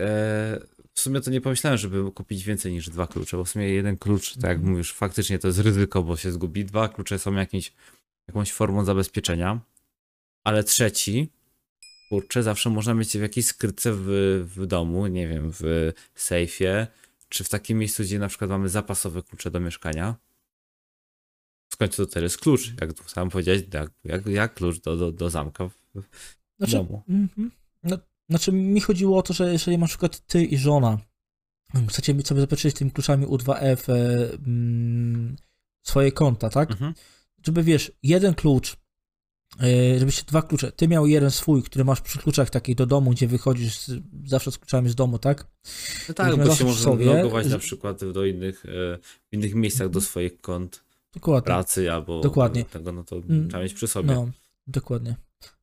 w 0.95 1.01
sumie 1.01 1.21
to 1.21 1.31
nie 1.31 1.41
pomyślałem, 1.41 1.79
żeby 1.79 2.13
kupić 2.13 2.45
więcej 2.45 2.73
niż 2.73 2.91
dwa 2.91 3.07
klucze, 3.07 3.37
bo 3.37 3.45
w 3.45 3.49
sumie 3.49 3.69
jeden 3.69 3.97
klucz, 3.97 4.35
tak 4.35 4.43
jak 4.45 4.53
Mhm. 4.53 4.71
mówisz, 4.71 4.93
faktycznie 4.93 5.39
to 5.39 5.49
jest 5.49 5.61
ryzyko, 5.61 6.03
bo 6.03 6.17
się 6.17 6.33
zgubi. 6.33 6.65
Dwa 6.65 6.89
klucze 6.89 7.19
są 7.19 7.33
jakimś, 7.35 7.73
jakąś 8.29 8.53
formą 8.53 8.85
zabezpieczenia, 8.85 9.61
ale 10.45 10.65
trzeci, 10.65 11.29
kurczę, 12.09 12.43
zawsze 12.43 12.71
można 12.71 12.95
mieć 12.95 13.19
w 13.19 13.23
jakiejś 13.23 13.47
skrytce 13.47 13.93
w, 13.95 14.07
w 14.57 14.67
domu, 14.67 15.07
nie 15.07 15.29
wiem, 15.29 15.51
w 15.53 15.93
sejfie, 16.15 16.87
czy 17.29 17.45
w 17.45 17.49
takim 17.49 17.79
miejscu, 17.79 18.03
gdzie 18.03 18.19
na 18.19 18.29
przykład 18.29 18.51
mamy 18.51 18.69
zapasowe 18.69 19.23
klucze 19.23 19.51
do 19.51 19.61
mieszkania. 19.61 20.15
W 21.79 21.81
końcu 21.81 22.07
to 22.07 22.13
teraz 22.13 22.37
klucz, 22.37 22.73
jak 22.81 22.93
tu 22.93 23.09
sam 23.09 23.31
powiedziałeś, 23.31 23.63
jak, 23.73 23.91
jak, 24.05 24.27
jak 24.27 24.55
klucz 24.55 24.81
do, 24.81 24.97
do, 24.97 25.13
do 25.13 25.31
zamka 25.31 25.69
w, 25.69 25.75
Znaczy, 26.59 26.73
domu. 26.73 27.03
mhm. 27.09 27.51
no, 27.83 27.99
znaczy 28.29 28.53
mi 28.53 28.81
chodziło 28.81 29.19
o 29.19 29.23
to, 29.23 29.33
że 29.35 29.53
jeżeli 29.53 29.79
na 29.79 29.87
przykład 29.87 30.27
ty 30.27 30.45
i 30.45 30.59
żona 30.59 30.99
chcecie 31.89 32.13
sobie 32.23 32.41
zabezpieczyć 32.41 32.75
tymi 32.75 32.91
kluczami 32.91 33.27
U2F 33.27 33.93
e, 33.93 34.33
mm, 34.47 35.37
swoje 35.83 36.13
konta, 36.13 36.51
tak? 36.51 36.71
Mhm. 36.71 36.95
Żeby 37.47 37.63
wiesz, 37.63 37.93
jeden 38.03 38.35
klucz, 38.35 38.77
e, 39.61 39.99
żebyście 39.99 40.25
dwa 40.25 40.43
klucze, 40.43 40.73
ty 40.73 40.89
miał 40.89 41.07
jeden 41.07 41.31
swój, 41.31 41.63
który 41.63 41.85
masz 41.85 42.01
przy 42.01 42.19
kluczach 42.19 42.51
takich 42.51 42.75
do 42.75 42.87
domu, 42.87 43.11
gdzie 43.11 43.27
wychodzisz 43.27 43.79
z, 43.79 44.01
zawsze 44.27 44.53
z 44.53 44.59
kluczami 44.59 44.89
z 44.89 44.95
domu, 44.95 45.19
tak? 45.19 45.47
No 46.09 46.15
tak, 46.15 46.37
bo 46.37 46.55
się 46.55 46.65
można 46.65 46.95
logować 46.95 47.47
na 47.47 47.59
przykład 47.59 48.05
do 48.13 48.27
innych, 48.27 48.67
e, 48.67 48.99
w 48.99 49.33
innych 49.33 49.55
miejscach 49.55 49.89
do 49.89 50.01
swoich 50.01 50.41
kont 50.41 50.88
Dokładnie. 51.15 51.47
pracy 51.47 51.93
albo 51.93 52.21
Dokładnie. 52.21 52.65
tego, 52.65 52.93
no 52.93 53.05
to 53.05 53.17
Mm, 53.17 53.49
trzeba 53.49 53.63
mieć 53.63 53.75
przy 53.75 53.89
sobie. 53.89 54.15
No, 54.15 54.29
dokładnie. 54.67 55.17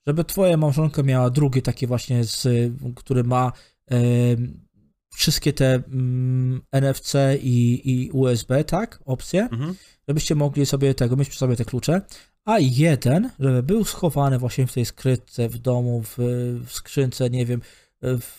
Żeby 0.07 0.23
twoja 0.23 0.57
małżonka 0.57 1.03
miała 1.03 1.29
drugi 1.29 1.61
taki 1.61 1.87
właśnie, 1.87 2.23
z, 2.23 2.47
który 2.95 3.23
ma 3.23 3.51
em, 3.87 4.65
wszystkie 5.13 5.53
te 5.53 5.75
mm, 5.75 6.61
NFC 6.71 7.13
i, 7.41 7.81
i 7.85 8.11
USB, 8.11 8.63
tak? 8.63 8.99
Opcje, 9.05 9.47
Mhm. 9.51 9.75
żebyście 10.07 10.35
mogli 10.35 10.65
sobie 10.65 10.93
tego, 10.93 11.15
mieć 11.15 11.29
przy 11.29 11.39
sobie 11.39 11.55
te 11.55 11.65
klucze. 11.65 12.01
A 12.45 12.59
jeden, 12.59 13.29
żeby 13.39 13.63
był 13.63 13.83
schowany 13.83 14.39
właśnie 14.39 14.67
w 14.67 14.73
tej 14.73 14.85
skrytce 14.85 15.49
w 15.49 15.57
domu, 15.57 16.01
w, 16.03 16.17
w 16.65 16.71
skrzynce, 16.71 17.29
nie 17.29 17.45
wiem, 17.45 17.61
w, 18.01 18.31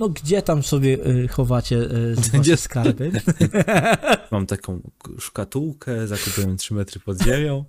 no 0.00 0.08
gdzie 0.08 0.42
tam 0.42 0.62
sobie 0.62 1.06
y, 1.06 1.28
chowacie 1.28 1.76
y, 2.44 2.56
skarby. 2.56 3.12
Mam 4.30 4.46
taką 4.46 4.80
szkatułkę, 5.18 6.06
zakupiłem 6.06 6.56
3 6.56 6.74
metry 6.74 7.00
pod 7.00 7.22
ziemią. 7.22 7.64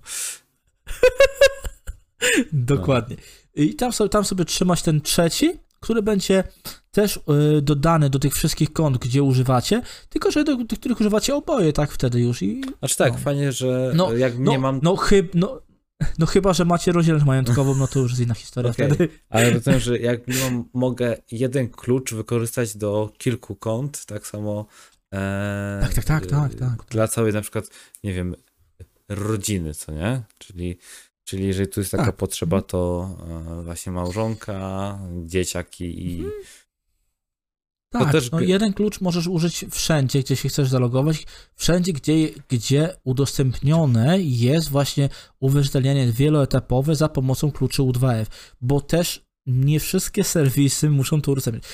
Dokładnie. 2.52 3.16
I 3.54 3.74
tam 3.74 3.92
sobie, 3.92 4.10
tam 4.10 4.24
sobie 4.24 4.44
trzymać 4.44 4.82
ten 4.82 5.00
trzeci, 5.00 5.52
który 5.80 6.02
będzie 6.02 6.44
też 6.90 7.16
y, 7.58 7.62
dodany 7.62 8.10
do 8.10 8.18
tych 8.18 8.34
wszystkich 8.34 8.72
kont, 8.72 8.98
gdzie 8.98 9.22
używacie, 9.22 9.82
tylko 10.08 10.30
że 10.30 10.44
do 10.44 10.64
tych, 10.64 10.80
których 10.80 11.00
używacie 11.00 11.34
oboje, 11.34 11.72
tak 11.72 11.92
wtedy 11.92 12.20
już. 12.20 12.42
I, 12.42 12.62
Znaczy 12.78 12.96
tak, 12.96 13.12
No. 13.12 13.18
fajnie, 13.18 13.52
że 13.52 13.92
No, 13.94 14.12
jak 14.12 14.38
no, 14.38 14.52
nie 14.52 14.58
mam, 14.58 14.80
no, 14.82 14.96
chyb, 14.96 15.28
no, 15.34 15.60
no 16.18 16.26
chyba, 16.26 16.52
że 16.52 16.64
macie 16.64 16.92
rozdzielność 16.92 17.26
majątkową, 17.26 17.74
no 17.74 17.86
to 17.88 17.98
już 18.00 18.10
jest 18.10 18.22
inna 18.22 18.34
historia 18.34 18.70
Okej. 18.70 18.88
wtedy. 18.88 19.08
ale 19.30 19.50
rozumiem, 19.50 19.80
że 19.80 19.98
jak 19.98 20.20
mogę 20.74 21.16
jeden 21.30 21.68
klucz 21.70 22.14
wykorzystać 22.14 22.76
do 22.76 23.12
kilku 23.18 23.56
kont, 23.56 24.06
tak 24.06 24.26
samo 24.26 24.66
e, 25.14 25.78
Tak, 25.82 25.94
tak, 25.94 26.04
tak, 26.04 26.26
tak, 26.26 26.54
tak. 26.54 26.84
dla 26.90 27.08
całej 27.08 27.32
na 27.32 27.40
przykład, 27.40 27.64
nie 28.04 28.12
wiem, 28.12 28.34
rodziny, 29.08 29.74
co 29.74 29.92
nie? 29.92 30.22
Czyli, 30.38 30.78
czyli 31.24 31.46
jeżeli 31.46 31.68
tu 31.68 31.80
jest 31.80 31.90
taka 31.90 32.04
Tak. 32.04 32.16
potrzeba, 32.16 32.62
to 32.62 33.08
e, 33.60 33.62
właśnie 33.62 33.92
małżonka, 33.92 34.98
dzieciaki 35.24 36.06
i 36.06 36.24
Tak, 37.92 38.12
też 38.12 38.30
no 38.30 38.40
jeden 38.40 38.72
klucz 38.72 39.00
możesz 39.00 39.26
użyć 39.26 39.64
wszędzie, 39.70 40.20
gdzie 40.20 40.36
się 40.36 40.48
chcesz 40.48 40.68
zalogować, 40.68 41.26
wszędzie, 41.54 41.92
gdzie, 41.92 42.28
gdzie 42.48 42.96
udostępnione 43.04 44.22
jest 44.22 44.70
właśnie 44.70 45.08
uwierzytelnianie 45.40 46.12
wieloetapowe 46.12 46.94
za 46.94 47.08
pomocą 47.08 47.52
kluczy 47.52 47.82
U2F, 47.82 48.26
bo 48.60 48.80
też 48.80 49.24
nie 49.46 49.80
wszystkie 49.80 50.24
serwisy 50.24 50.90
muszą 50.90 51.20
to 51.20 51.32
udostępnić. 51.32 51.64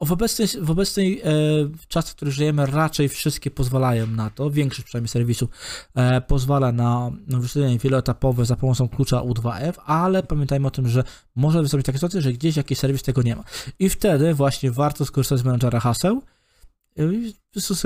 W 0.00 0.12
obecnej, 0.12 0.48
w 0.60 0.70
obecnej 0.70 1.20
e, 1.20 1.24
czasach, 1.88 2.12
w 2.12 2.16
których 2.16 2.34
żyjemy, 2.34 2.66
raczej 2.66 3.08
wszystkie 3.08 3.50
pozwalają 3.50 4.06
na 4.06 4.30
to, 4.30 4.50
większość 4.50 4.84
przynajmniej 4.84 5.08
serwisów 5.08 5.50
e, 5.94 6.20
pozwala 6.20 6.72
na 6.72 7.10
uwierzytelnianie 7.28 7.78
wieloetapowe 7.78 8.44
za 8.44 8.56
pomocą 8.56 8.88
klucza 8.88 9.16
U2F, 9.16 9.72
ale 9.86 10.22
pamiętajmy 10.22 10.68
o 10.68 10.70
tym, 10.70 10.88
że 10.88 11.04
może 11.36 11.62
wystąpić 11.62 11.86
taka 11.86 11.98
sytuacja, 11.98 12.20
że 12.20 12.32
gdzieś 12.32 12.56
jakiś 12.56 12.78
serwis 12.78 13.02
tego 13.02 13.22
nie 13.22 13.36
ma. 13.36 13.44
I 13.78 13.88
wtedy 13.88 14.34
właśnie 14.34 14.70
warto 14.70 15.04
skorzystać 15.04 15.38
z 15.38 15.44
menadżera 15.44 15.80
haseł. 15.80 16.22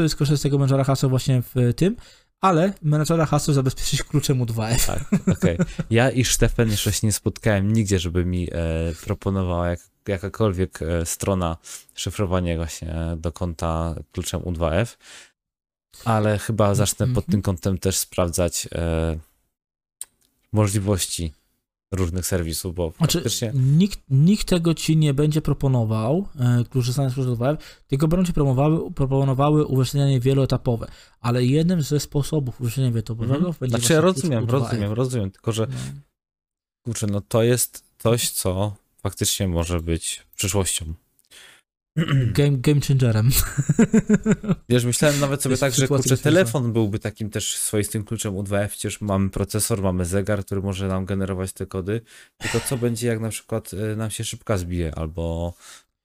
Skorzystać 0.09 0.39
z 0.39 0.43
tego 0.43 0.59
menadżera 0.59 0.85
haseł 0.85 1.11
właśnie 1.11 1.43
w 1.43 1.75
tym, 1.77 1.97
ale 2.43 2.73
menadżera 2.83 3.27
haseł 3.27 3.55
zabezpieczyć 3.55 4.03
kluczem 4.03 4.45
U2F. 4.45 4.87
Tak, 4.87 5.05
okej. 5.37 5.59
Ja 5.91 6.11
i 6.11 6.25
Stefan 6.25 6.69
jeszcze 6.69 6.93
się 6.93 7.07
nie 7.07 7.13
spotkałem 7.13 7.73
nigdzie, 7.73 7.99
żeby 7.99 8.25
mi 8.25 8.49
e, 8.53 8.57
proponowała 9.05 9.69
jak, 9.69 9.81
jakakolwiek 10.09 10.83
e, 10.83 11.07
strona 11.07 11.57
szyfrowanie 11.95 12.57
właśnie 12.57 12.95
do 13.17 13.33
konta 13.33 13.95
kluczem 14.13 14.41
U2F, 14.41 14.97
ale 16.05 16.39
chyba 16.39 16.75
zacznę 16.75 17.09
pod 17.15 17.27
tym 17.27 17.43
kątem 17.43 17.79
też 17.79 17.99
sprawdzać 17.99 18.69
e, 18.75 19.19
możliwości 20.53 21.33
różnych 21.93 22.27
serwisów, 22.27 22.75
bo 22.75 22.93
Znaczy, 22.99 23.19
faktycznie... 23.19 23.53
nikt, 23.55 24.01
nikt 24.11 24.49
tego 24.49 24.75
ci 24.75 24.97
nie 24.97 25.15
będzie 25.15 25.43
proponował, 25.43 26.29
e, 26.41 26.65
z 26.65 26.69
klucza 26.69 26.93
U2F, 26.93 27.57
tylko 27.87 28.09
będą 28.09 28.27
ci 28.27 28.33
proponowały, 28.33 28.93
proponowały 28.93 29.67
uwierzytelnianie 29.67 30.21
wieloetapowe. 30.21 30.89
Ale 31.21 31.45
jednym 31.45 31.83
ze 31.83 32.01
sposobów 32.01 32.61
uwierzytelniania 32.61 32.93
wieloetapowego 32.93 33.35
Mhm. 33.37 33.55
będzie 33.61 33.77
Znaczy 33.79 33.93
ja 33.93 34.01
rozumiem, 34.01 34.45
U2F. 34.47 34.51
rozumiem, 34.51 34.93
rozumiem, 34.93 35.31
tylko 35.31 35.53
że 35.53 35.67
No. 35.67 35.77
kurczę, 36.85 37.07
no 37.07 37.21
to 37.21 37.43
jest 37.43 37.85
coś, 37.99 38.31
co 38.31 38.75
faktycznie 39.03 39.49
może 39.49 39.81
być 39.81 40.27
przyszłością. 40.37 40.95
Game, 42.39 42.57
game 42.57 42.81
changerem. 42.81 43.31
Wiesz, 44.69 44.85
myślałem 44.85 45.21
nawet 45.21 45.43
sobie 45.43 45.57
tak, 45.57 45.75
że 45.75 45.89
kurczę, 45.89 46.17
telefon 46.17 46.73
byłby 46.73 46.99
takim 46.99 47.31
też 47.31 47.57
swoistym 47.57 48.05
kluczem 48.05 48.35
U2F, 48.35 48.69
przecież 48.69 49.01
mamy 49.01 49.31
procesor, 49.31 49.83
mamy 49.83 50.05
zegar, 50.05 50.45
który 50.45 50.63
może 50.63 50.89
nam 50.89 51.05
generować 51.05 51.53
te 51.53 51.67
kody, 51.67 52.01
tylko 52.39 52.61
co 52.61 52.77
będzie, 52.77 53.07
jak 53.07 53.21
na 53.21 53.29
przykład 53.29 53.71
e, 53.75 53.97
nam 53.97 54.11
się 54.11 54.25
szybka 54.25 54.59
zbije, 54.59 54.95
albo 54.95 55.55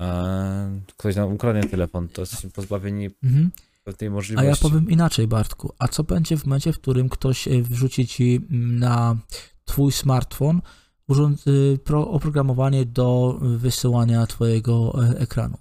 e, 0.01 0.81
ktoś 0.97 1.15
nam 1.15 1.33
ukradnie 1.33 1.63
telefon, 1.63 2.07
to 2.07 2.21
jesteśmy 2.21 2.49
pozbawieni 2.49 3.09
Mhm. 3.23 3.51
A 3.87 4.09
możliwości. 4.09 4.47
ja 4.49 4.55
powiem 4.69 4.89
inaczej, 4.89 5.27
Bartku. 5.27 5.73
A 5.79 5.87
co 5.87 6.03
będzie 6.03 6.37
w 6.37 6.45
momencie, 6.45 6.73
w 6.73 6.79
którym 6.79 7.09
ktoś 7.09 7.47
e, 7.47 7.61
wrzuci 7.61 8.07
ci 8.07 8.47
mm, 8.51 8.79
na 8.79 9.17
twój 9.65 9.91
smartfon 9.91 10.61
urząd, 11.07 11.47
y, 11.47 11.79
pro, 11.83 12.07
oprogramowanie 12.07 12.85
do 12.85 13.39
wysyłania 13.41 14.27
twojego 14.27 14.93
e, 15.03 15.19
ekranu? 15.19 15.57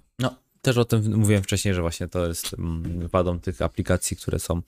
Też 0.61 0.77
o 0.77 0.85
tym 0.85 1.17
mówiłem 1.17 1.43
wcześniej, 1.43 1.73
że 1.73 1.81
właśnie 1.81 2.07
to 2.07 2.27
jest 2.27 2.53
mm, 2.53 3.07
wadą 3.07 3.39
tych 3.39 3.61
aplikacji, 3.61 4.17
które 4.17 4.39
są 4.39 4.61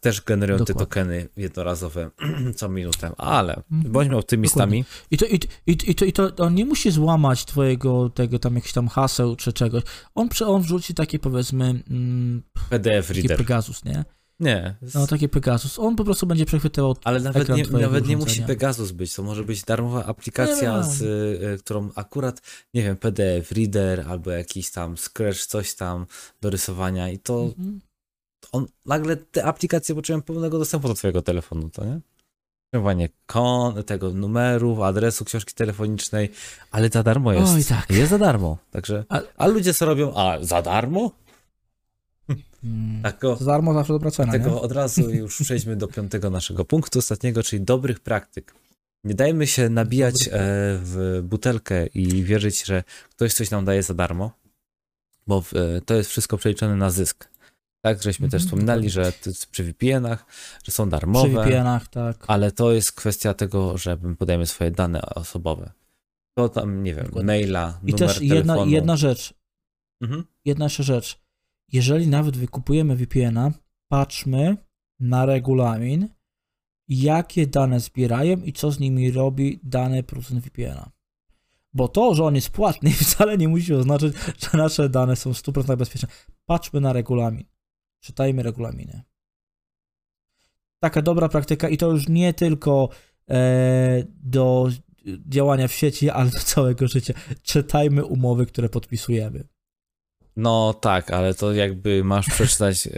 też 0.00 0.20
generują 0.20 0.58
te 0.58 0.64
Dokładnie. 0.64 0.86
tokeny 0.86 1.28
jednorazowe 1.36 2.10
co 2.56 2.68
minutę, 2.68 3.12
ale 3.18 3.62
Mhm. 3.72 3.92
bądźmy 3.92 4.16
optymistami. 4.16 4.84
I 5.10 5.18
to, 5.18 5.26
i, 5.26 5.34
i, 5.66 5.90
i, 5.90 5.94
to, 5.94 6.04
i 6.04 6.12
to 6.12 6.36
on 6.36 6.54
nie 6.54 6.64
musi 6.64 6.90
złamać 6.90 7.44
twojego 7.44 8.10
tego 8.10 8.38
tam 8.38 8.54
jakichś 8.54 8.72
tam 8.72 8.88
haseł 8.88 9.36
czy 9.36 9.52
czegoś. 9.52 9.82
On, 10.14 10.28
on 10.46 10.62
wrzuci 10.62 10.94
takie 10.94 11.18
powiedzmy 11.18 11.82
mm, 11.90 12.42
PDF 12.70 13.08
taki 13.08 13.20
reader. 13.20 13.38
Pegasus, 13.38 13.84
nie? 13.84 14.04
Nie, 14.42 14.74
No 14.94 15.06
taki 15.06 15.28
Pegasus. 15.28 15.78
On 15.78 15.96
po 15.96 16.04
prostu 16.04 16.26
będzie 16.26 16.46
przechwytywał 16.46 16.96
ale 17.04 17.20
nawet 17.20 17.48
nie, 17.48 17.64
nawet 17.64 18.06
nie 18.08 18.16
musi. 18.16 18.42
Pegasus 18.42 18.90
być, 18.90 19.14
to 19.14 19.22
może 19.22 19.44
być 19.44 19.62
darmowa 19.62 20.04
aplikacja, 20.06 20.76
Nie 20.78 20.84
z, 20.84 21.02
y, 21.02 21.58
którą 21.58 21.90
akurat, 21.94 22.40
nie 22.74 22.82
wiem, 22.82 22.96
PDF 22.96 23.52
reader 23.52 24.04
albo 24.08 24.30
jakiś 24.30 24.70
tam 24.70 24.96
Scratch, 24.96 25.46
coś 25.46 25.74
tam 25.74 26.06
do 26.40 26.50
rysowania 26.50 27.10
i 27.10 27.18
to 27.18 27.40
Mhm. 27.42 27.80
on, 28.52 28.66
nagle 28.86 29.16
te 29.16 29.44
aplikacje 29.44 29.94
poczułem 29.94 30.22
pełnego 30.22 30.58
dostępu 30.58 30.88
do 30.88 30.94
twojego 30.94 31.22
telefonu, 31.22 31.70
to 31.70 31.84
nie? 31.84 32.00
Przyjmowanie 32.72 33.08
kon, 33.26 33.82
tego 33.84 34.10
numerów, 34.10 34.80
adresu 34.80 35.24
książki 35.24 35.54
telefonicznej, 35.54 36.30
ale 36.70 36.88
za 36.88 37.02
darmo 37.02 37.32
jest. 37.32 37.54
Oj, 37.54 37.64
tak. 37.64 37.90
Jest 37.90 38.10
za 38.10 38.18
darmo, 38.18 38.58
także, 38.70 39.04
A- 39.08 39.20
a 39.36 39.46
ludzie 39.46 39.74
co 39.74 39.86
robią? 39.86 40.14
A, 40.14 40.38
za 40.40 40.62
darmo? 40.62 41.10
Mm. 42.64 43.02
Tak, 43.02 43.20
Za 43.40 43.44
darmo 43.44 43.74
zawsze 43.74 43.92
dobra 43.92 44.10
cena, 44.10 44.32
nie? 44.32 44.38
Dlatego 44.38 44.62
od 44.62 44.72
razu 44.72 45.10
już 45.10 45.38
przejdźmy 45.44 45.76
do 45.76 45.88
piątego 45.88 46.30
naszego 46.30 46.64
punktu, 46.64 46.98
ostatniego, 46.98 47.42
czyli 47.42 47.62
dobrych 47.64 48.00
praktyk. 48.00 48.54
Nie 49.04 49.14
dajmy 49.14 49.46
się 49.46 49.68
nabijać 49.68 50.28
e, 50.28 50.30
w 50.82 51.20
butelkę 51.24 51.86
i 51.86 52.24
wierzyć, 52.24 52.64
że 52.64 52.84
ktoś 53.10 53.34
coś 53.34 53.50
nam 53.50 53.64
daje 53.64 53.82
za 53.82 53.94
darmo, 53.94 54.32
bo 55.26 55.42
e, 55.54 55.80
to 55.80 55.94
jest 55.94 56.10
wszystko 56.10 56.36
przeliczone 56.38 56.76
na 56.76 56.90
zysk. 56.90 57.28
Tak, 57.84 58.02
żeśmy 58.02 58.28
też 58.28 58.42
Mhm, 58.42 58.48
wspominali, 58.48 58.90
że 58.90 59.12
przy 59.50 59.64
VPN-ach, 59.64 60.26
że 60.64 60.72
są 60.72 60.84
Przy 60.84 60.90
darmowe, 60.90 61.28
VPN-ach, 61.28 61.88
tak. 61.88 62.24
ale 62.26 62.52
to 62.52 62.72
jest 62.72 62.92
kwestia 62.92 63.34
tego, 63.34 63.78
że 63.78 63.98
my 64.02 64.16
podajemy 64.16 64.46
swoje 64.46 64.70
dane 64.70 65.02
osobowe. 65.02 65.72
To 66.38 66.48
tam, 66.48 66.82
nie 66.82 66.94
wiem, 66.94 67.04
Dokładnie. 67.06 67.26
maila, 67.26 67.78
I 67.82 67.92
numer 67.92 67.98
też 67.98 68.20
jedna, 68.22 68.52
telefonu. 68.54 68.70
jedna 68.72 68.96
rzecz, 68.96 69.34
Mhm. 70.02 70.24
jedna 70.44 70.64
jeszcze 70.64 70.82
rzecz. 70.82 71.21
Jeżeli 71.72 72.08
nawet 72.08 72.36
wykupujemy 72.36 72.96
VPN-a, 72.96 73.50
patrzmy 73.88 74.56
na 75.00 75.26
regulamin, 75.26 76.08
jakie 76.88 77.46
dane 77.46 77.80
zbierają 77.80 78.36
i 78.36 78.52
co 78.52 78.70
z 78.70 78.80
nimi 78.80 79.10
robi 79.10 79.60
dany 79.62 80.02
producent 80.02 80.44
VPN-a. 80.44 80.90
Bo 81.74 81.88
to, 81.88 82.14
że 82.14 82.24
on 82.24 82.34
jest 82.34 82.50
płatny, 82.50 82.90
wcale 83.02 83.38
nie 83.38 83.48
musi 83.48 83.74
oznaczać, 83.74 84.12
że 84.38 84.58
nasze 84.58 84.88
dane 84.88 85.16
są 85.16 85.34
w 85.34 85.36
100% 85.36 85.76
bezpieczne. 85.76 86.08
Patrzmy 86.46 86.80
na 86.80 86.92
regulamin. 86.92 87.44
Czytajmy 88.00 88.42
regulaminy. 88.42 89.02
Taka 90.78 91.02
dobra 91.02 91.28
praktyka 91.28 91.68
i 91.68 91.76
to 91.76 91.90
już 91.90 92.08
nie 92.08 92.34
tylko 92.34 92.88
e, 93.30 94.04
do 94.06 94.68
działania 95.28 95.68
w 95.68 95.72
sieci, 95.72 96.10
ale 96.10 96.30
do 96.30 96.38
całego 96.38 96.88
życia. 96.88 97.14
Czytajmy 97.42 98.04
umowy, 98.04 98.46
które 98.46 98.68
podpisujemy. 98.68 99.44
No 100.36 100.74
tak, 100.74 101.10
ale 101.10 101.34
to 101.34 101.52
jakby 101.52 102.04
masz 102.04 102.26
przeczytać 102.26 102.86
e, 102.86 102.90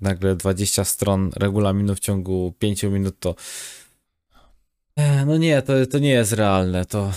nagle 0.00 0.36
20 0.36 0.84
stron 0.84 1.30
regulaminu 1.36 1.94
w 1.94 2.00
ciągu 2.00 2.54
5 2.58 2.82
minut, 2.82 3.18
to 3.20 3.34
e, 4.96 5.26
no 5.26 5.36
nie, 5.36 5.62
to, 5.62 5.86
to 5.86 5.98
nie 5.98 6.10
jest 6.10 6.32
realne, 6.32 6.84
to 6.86 7.12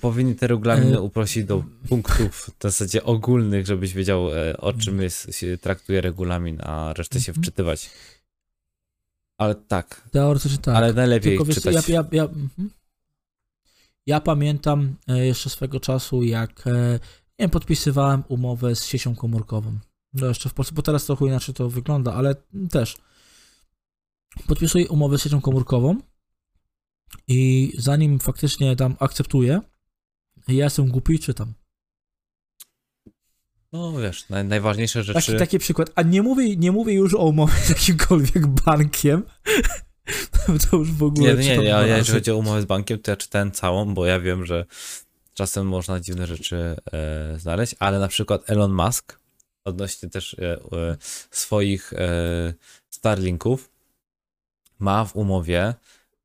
powinni 0.00 0.34
te 0.34 0.46
regulaminy 0.46 0.96
E, 0.96 1.00
uprościć 1.00 1.44
do 1.44 1.64
punktów 1.88 2.50
w 2.58 2.62
zasadzie 2.62 3.04
ogólnych, 3.04 3.66
żebyś 3.66 3.92
wiedział 3.94 4.26
o 4.58 4.72
czym 4.72 5.02
jest, 5.02 5.34
się 5.34 5.58
traktuje 5.58 6.00
regulamin, 6.00 6.58
a 6.62 6.92
resztę 6.96 7.20
się 7.20 7.30
Mhm. 7.32 7.42
wczytywać. 7.42 7.90
Ale 9.38 9.54
tak, 9.54 10.02
Teoretycznie 10.10 10.58
tak. 10.58 10.76
ale 10.76 10.92
najlepiej 10.92 11.32
Tylko 11.32 11.44
wiesz, 11.44 11.54
czytać. 11.56 11.88
ja, 11.88 11.94
ja, 11.94 12.04
ja, 12.12 12.22
mhm. 12.24 12.70
ja 14.06 14.20
pamiętam 14.20 14.94
jeszcze 15.08 15.50
swego 15.50 15.80
czasu, 15.80 16.22
jak 16.22 16.64
nie 17.38 17.48
podpisywałem 17.48 18.24
umowę 18.28 18.76
z 18.76 18.84
siecią 18.84 19.14
komórkową. 19.14 19.78
No 20.14 20.26
jeszcze 20.26 20.48
w 20.48 20.54
Polsce, 20.54 20.74
bo 20.74 20.82
teraz 20.82 21.04
trochę 21.04 21.26
inaczej 21.26 21.54
to 21.54 21.70
wygląda, 21.70 22.14
ale 22.14 22.34
też. 22.70 22.96
Podpisuję 24.46 24.88
umowę 24.88 25.18
z 25.18 25.22
siecią 25.22 25.40
komórkową 25.40 25.96
i 27.28 27.72
zanim 27.78 28.18
faktycznie 28.18 28.76
tam 28.76 28.96
akceptuję, 28.98 29.60
ja 30.48 30.64
jestem 30.64 30.88
głupi 30.88 31.14
i 31.14 31.18
czytam. 31.18 31.54
No 33.72 33.92
wiesz, 33.92 34.28
naj, 34.28 34.44
najważniejsze 34.44 35.02
rzeczy... 35.02 35.26
Taki, 35.26 35.38
taki 35.38 35.58
przykład. 35.58 35.90
A 35.94 36.02
nie 36.02 36.22
mówię, 36.22 36.56
nie 36.56 36.72
mówię 36.72 36.94
już 36.94 37.14
o 37.14 37.24
umowie 37.24 37.52
z 37.52 37.68
jakimkolwiek 37.68 38.46
bankiem. 38.46 39.22
to 40.70 40.76
już 40.76 40.92
w 40.92 41.02
ogóle 41.02 41.34
Nie, 41.34 41.56
nie, 41.58 41.64
ja, 41.64 41.80
razy. 41.80 41.88
jeżeli 41.88 42.18
chodzi 42.18 42.30
o 42.30 42.36
umowę 42.36 42.62
z 42.62 42.64
bankiem, 42.64 42.98
to 42.98 43.10
ja 43.10 43.16
czytałem 43.16 43.52
całą, 43.52 43.94
bo 43.94 44.06
ja 44.06 44.20
wiem, 44.20 44.46
że 44.46 44.66
czasem 45.34 45.66
można 45.66 46.00
dziwne 46.00 46.26
rzeczy 46.26 46.76
e, 46.92 47.38
znaleźć, 47.38 47.74
ale 47.78 47.98
na 47.98 48.08
przykład 48.08 48.50
Elon 48.50 48.72
Musk 48.72 49.18
odnośnie 49.64 50.10
też 50.10 50.34
e, 50.34 50.52
e, 50.52 50.96
swoich 51.30 51.92
e, 51.92 52.54
Starlinków 52.90 53.70
ma 54.78 55.04
w 55.04 55.16
umowie 55.16 55.74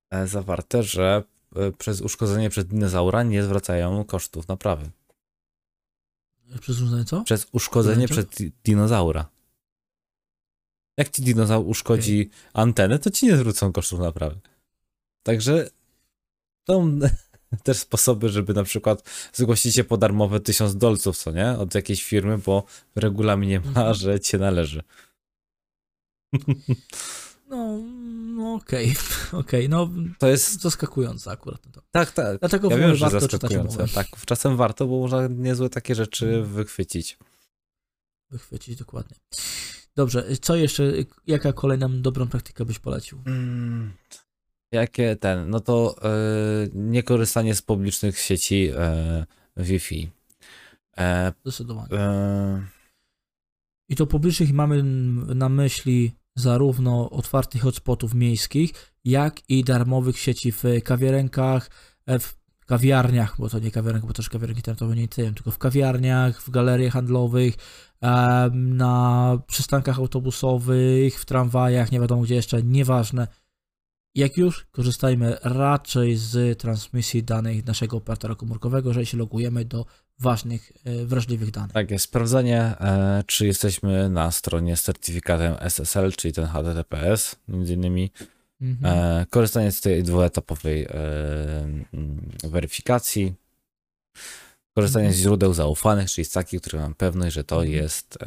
e, 0.10 0.28
zawarte, 0.28 0.84
że 0.84 1.24
e, 1.56 1.72
przez 1.72 2.02
uszkodzenie 2.02 2.50
przez 2.50 2.66
dinozaura 2.66 3.24
nie 3.24 3.44
zwracają 3.44 4.06
kosztów 4.06 4.48
naprawy. 4.48 4.90
Przez 6.62 6.80
różne 6.80 7.06
co? 7.06 7.24
Przez 7.24 7.48
uszkodzenie 7.52 8.08
przez 8.08 8.26
di- 8.26 8.52
dinozaura. 8.64 9.30
Jak 10.98 11.10
ci 11.10 11.22
dinozaur 11.22 11.68
uszkodzi 11.68 12.30
antenę, 12.54 13.00
to 13.00 13.10
ci 13.10 13.26
nie 13.26 13.38
zwrócą 13.38 13.74
kosztów 13.74 14.00
naprawy. 14.00 14.40
Także 15.24 15.70
są 16.70 17.00
też 17.64 17.78
sposoby, 17.78 18.30
żeby 18.30 18.54
na 18.54 18.64
przykład 18.64 19.10
zgłosić 19.34 19.76
się 19.76 19.84
po 19.84 19.98
darmowe 19.98 20.40
1000 20.40 20.76
dolców, 20.78 21.18
co 21.18 21.32
nie? 21.32 21.50
Od 21.52 21.76
jakiejś 21.76 22.04
firmy, 22.04 22.38
bo 22.38 22.64
w 22.96 23.00
regulaminie 23.00 23.60
ma, 23.60 23.68
Mhm. 23.68 23.94
że 23.94 24.20
cię 24.20 24.38
należy. 24.38 24.84
No, 27.50 27.78
no 28.36 28.54
okej, 28.54 28.96
okej, 29.32 29.70
no 29.70 29.90
To 30.20 30.28
jest, 30.28 30.62
zaskakujące 30.62 31.32
akurat. 31.32 31.62
To. 31.72 31.82
tak, 31.92 32.12
tak. 32.12 32.40
Dlatego 32.40 32.70
Ja 32.70 32.76
w 32.76 32.80
wiem, 32.80 32.86
ogóle 32.92 32.98
że 32.98 33.10
warto 33.10 33.28
czytać 33.28 33.52
zaskakujące. 33.52 33.94
Tak, 33.94 34.08
czasem 34.26 34.58
warto, 34.58 34.88
bo 34.88 35.00
można 35.00 35.28
niezłe 35.28 35.70
takie 35.70 35.96
rzeczy 35.96 36.26
Mhm. 36.26 36.46
wychwycić. 36.54 37.18
Wychwycić 38.30 38.76
dokładnie. 38.80 39.18
Dobrze, 39.96 40.26
co 40.42 40.56
jeszcze, 40.56 40.94
jaka 41.28 41.54
kolejna 41.54 41.90
dobrą 41.90 42.28
praktykę 42.28 42.66
byś 42.66 42.80
polecił? 42.80 43.22
Mm, 43.26 43.94
jakie 44.72 45.16
ten, 45.16 45.50
no 45.50 45.60
to 45.60 45.96
e, 46.04 46.10
niekorzystanie 46.74 47.56
z 47.56 47.62
publicznych 47.62 48.20
sieci 48.20 48.70
e, 48.76 49.26
Wi-Fi. 49.58 50.10
E, 50.98 51.34
Zdecydowanie. 51.42 51.88
e, 51.92 52.68
I 53.90 53.96
to 53.96 54.08
publicznych 54.08 54.54
mamy 54.54 54.84
na 55.36 55.50
myśli 55.50 56.12
zarówno 56.36 57.10
otwartych 57.10 57.62
hotspotów 57.62 58.14
miejskich, 58.14 58.94
jak 59.06 59.50
i 59.50 59.64
darmowych 59.64 60.20
sieci 60.20 60.52
w 60.52 60.64
kawiarenkach, 60.84 61.70
e, 62.06 62.20
w 62.20 62.38
kawiarniach, 62.66 63.36
bo 63.40 63.50
to 63.50 63.60
nie 63.60 63.72
kawiarenki, 63.72 64.08
bo 64.08 64.14
też 64.14 64.30
kawiarenki 64.30 64.60
internetowe 64.60 64.96
nie 64.96 65.04
istnieją, 65.04 65.34
tylko 65.34 65.52
w 65.52 65.58
kawiarniach, 65.58 66.42
w 66.42 66.50
galeriach 66.50 66.94
handlowych, 66.94 67.56
na 68.52 69.38
przystankach 69.48 70.00
autobusowych, 70.00 71.20
w 71.20 71.26
tramwajach, 71.26 71.92
nie 71.92 72.00
wiadomo 72.00 72.22
gdzie 72.22 72.36
jeszcze, 72.36 72.64
nieważne. 72.64 73.28
Jak 74.18 74.38
już, 74.38 74.66
korzystajmy 74.72 75.38
raczej 75.44 76.16
z 76.18 76.60
transmisji 76.60 77.24
danych 77.24 77.66
naszego 77.66 77.98
operatora 77.98 78.36
komórkowego, 78.36 78.90
jeżeli 78.90 79.06
się 79.06 79.18
logujemy 79.18 79.66
do 79.66 79.86
ważnych, 80.20 80.72
e, 80.86 81.06
wrażliwych 81.06 81.52
danych. 81.52 81.72
Tak 81.72 81.92
jest, 81.92 82.06
sprawdzenie, 82.06 82.62
e, 82.62 83.24
czy 83.28 83.48
jesteśmy 83.48 84.10
na 84.10 84.32
stronie 84.32 84.78
z 84.78 84.84
certyfikatem 84.84 85.56
SSL, 85.60 86.12
czyli 86.12 86.34
ten 86.34 86.46
HTTPS, 86.46 87.36
między 87.48 87.74
innymi. 87.74 88.12
Mhm. 88.62 88.96
E, 89.22 89.26
korzystanie 89.30 89.72
z 89.72 89.82
tej 89.82 90.04
dwuetapowej 90.04 90.88
mm, 90.90 91.86
weryfikacji. 92.44 93.34
Korzystanie 94.74 95.06
Mhm. 95.06 95.20
z 95.20 95.24
źródeł 95.24 95.54
zaufanych, 95.54 96.12
czyli 96.12 96.26
z 96.26 96.32
takich, 96.32 96.62
które 96.62 96.80
mam 96.80 96.96
pewność, 96.96 97.36
że 97.36 97.44
to 97.44 97.56
Mhm. 97.56 97.74
jest 97.74 98.18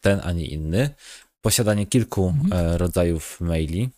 ten, 0.00 0.20
a 0.24 0.32
nie 0.32 0.46
inny. 0.46 0.90
Posiadanie 1.40 1.86
kilku 1.86 2.28
Mhm. 2.28 2.76
rodzajów 2.76 3.40
maili 3.40 3.90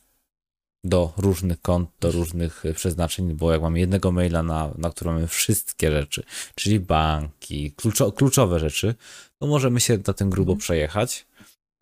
do 0.84 1.12
różnych 1.16 1.62
kont, 1.62 1.90
do 2.00 2.12
różnych 2.12 2.66
e, 2.66 2.74
przeznaczeń, 2.74 3.34
bo 3.34 3.52
jak 3.52 3.62
mamy 3.62 3.80
jednego 3.80 4.12
maila, 4.12 4.42
na, 4.42 4.74
na 4.78 4.90
którym 4.90 5.14
mamy 5.14 5.26
wszystkie 5.26 5.90
rzeczy, 5.90 6.22
czyli 6.54 6.80
banki, 6.80 7.72
kluczo, 7.72 8.12
kluczowe 8.12 8.60
rzeczy, 8.60 8.94
to 9.38 9.46
możemy 9.46 9.80
się 9.80 9.98
na 10.06 10.12
tym 10.12 10.30
grubo 10.30 10.52
Mhm. 10.52 10.60
przejechać. 10.60 11.26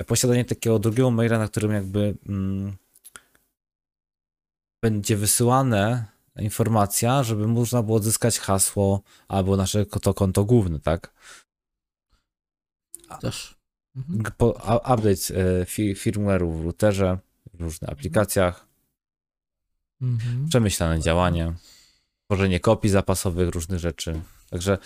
Posiadanie 0.06 0.44
takiego 0.44 0.78
drugiego 0.78 1.10
maila, 1.10 1.38
na 1.38 1.48
którym 1.48 1.72
jakby 1.72 2.14
mm, 2.28 2.76
będzie 4.82 5.16
wysyłane 5.16 6.04
informacja, 6.38 7.22
żeby 7.22 7.46
można 7.48 7.82
było 7.82 7.96
odzyskać 7.96 8.38
hasło 8.38 9.02
albo 9.28 9.56
nasze 9.56 9.86
to 9.86 10.14
konto 10.14 10.44
główne, 10.44 10.80
tak? 10.80 11.12
Też. 13.20 13.56
Mhm. 13.96 14.20
Update 14.78 15.34
e, 15.60 15.66
fi, 15.66 15.94
firmware'u 15.94 16.60
w 16.60 16.64
routerze, 16.64 17.18
w 17.54 17.60
różnych 17.60 17.90
aplikacjach, 17.90 18.66
Mhm. 20.02 20.48
przemyślane 20.48 21.00
działanie, 21.00 21.54
tworzenie 22.24 22.60
kopii 22.60 22.90
zapasowych 22.90 23.48
różnych 23.48 23.78
rzeczy. 23.78 24.20
Także 24.50 24.78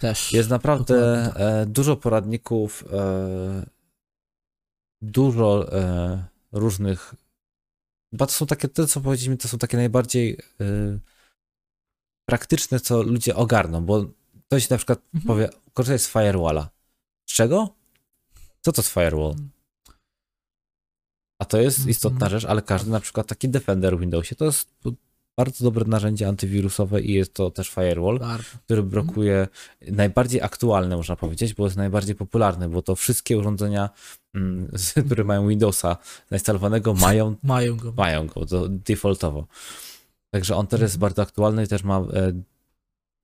Też. 0.00 0.32
jest 0.32 0.50
naprawdę 0.50 1.24
Dokładnie 1.24 1.66
dużo 1.66 1.96
poradników, 1.96 2.84
e, 2.92 3.66
dużo 5.02 5.72
e, 5.78 6.24
różnych. 6.52 7.14
Chyba 8.10 8.26
to 8.26 8.32
są 8.32 8.46
takie, 8.46 8.68
to 8.68 8.86
co 8.86 9.00
powiedzieliśmy, 9.00 9.36
to 9.36 9.48
są 9.48 9.58
takie 9.58 9.76
najbardziej 9.76 10.38
e, 10.60 10.98
praktyczne, 12.28 12.80
co 12.80 13.02
ludzie 13.02 13.36
ogarną, 13.36 13.84
bo 13.84 14.04
ktoś 14.46 14.68
na 14.68 14.76
przykład 14.76 14.98
Mhm. 15.14 15.26
powie, 15.26 15.48
korzystaj 15.74 15.98
z 15.98 16.08
firewalla. 16.08 16.70
Z 17.28 17.32
czego? 17.34 17.74
Co 18.60 18.72
to 18.72 18.82
jest 18.82 18.94
firewall? 18.94 19.34
A 21.38 21.44
to 21.44 21.60
jest 21.60 21.78
Mhm. 21.78 21.90
istotna 21.90 22.28
rzecz, 22.28 22.44
ale 22.44 22.62
każdy 22.62 22.90
na 22.90 23.00
przykład 23.00 23.26
taki 23.26 23.48
Defender 23.48 23.96
w 23.96 24.00
Windowsie 24.00 24.36
to 24.36 24.44
jest 24.44 24.70
bardzo 25.38 25.64
dobre 25.64 25.84
narzędzie 25.84 26.28
antywirusowe 26.28 27.00
i 27.00 27.12
jest 27.12 27.34
to 27.34 27.50
też 27.50 27.68
firewall, 27.70 28.20
który 28.64 28.82
blokuje 28.82 29.48
najbardziej 29.92 30.42
aktualne, 30.42 30.96
można 30.96 31.16
powiedzieć, 31.16 31.54
bo 31.54 31.64
jest 31.64 31.76
najbardziej 31.76 32.14
popularny, 32.14 32.68
bo 32.68 32.82
to 32.82 32.96
wszystkie 32.96 33.38
urządzenia, 33.38 33.90
mm, 34.34 34.70
które 35.06 35.24
mają 35.24 35.48
Windowsa 35.48 35.96
zainstalowanego, 36.30 36.94
mają, 37.08 37.34
Mają 37.42 37.76
go. 37.76 37.92
mają 37.96 38.26
go 38.26 38.46
to 38.46 38.68
defaultowo. 38.68 39.46
Także 40.30 40.56
on 40.56 40.66
też 40.66 40.80
jest 40.80 40.94
Mhm. 40.94 41.00
bardzo 41.00 41.22
aktualny 41.22 41.64
i 41.64 41.68
też 41.68 41.82
ma 41.82 41.98
e, 41.98 42.32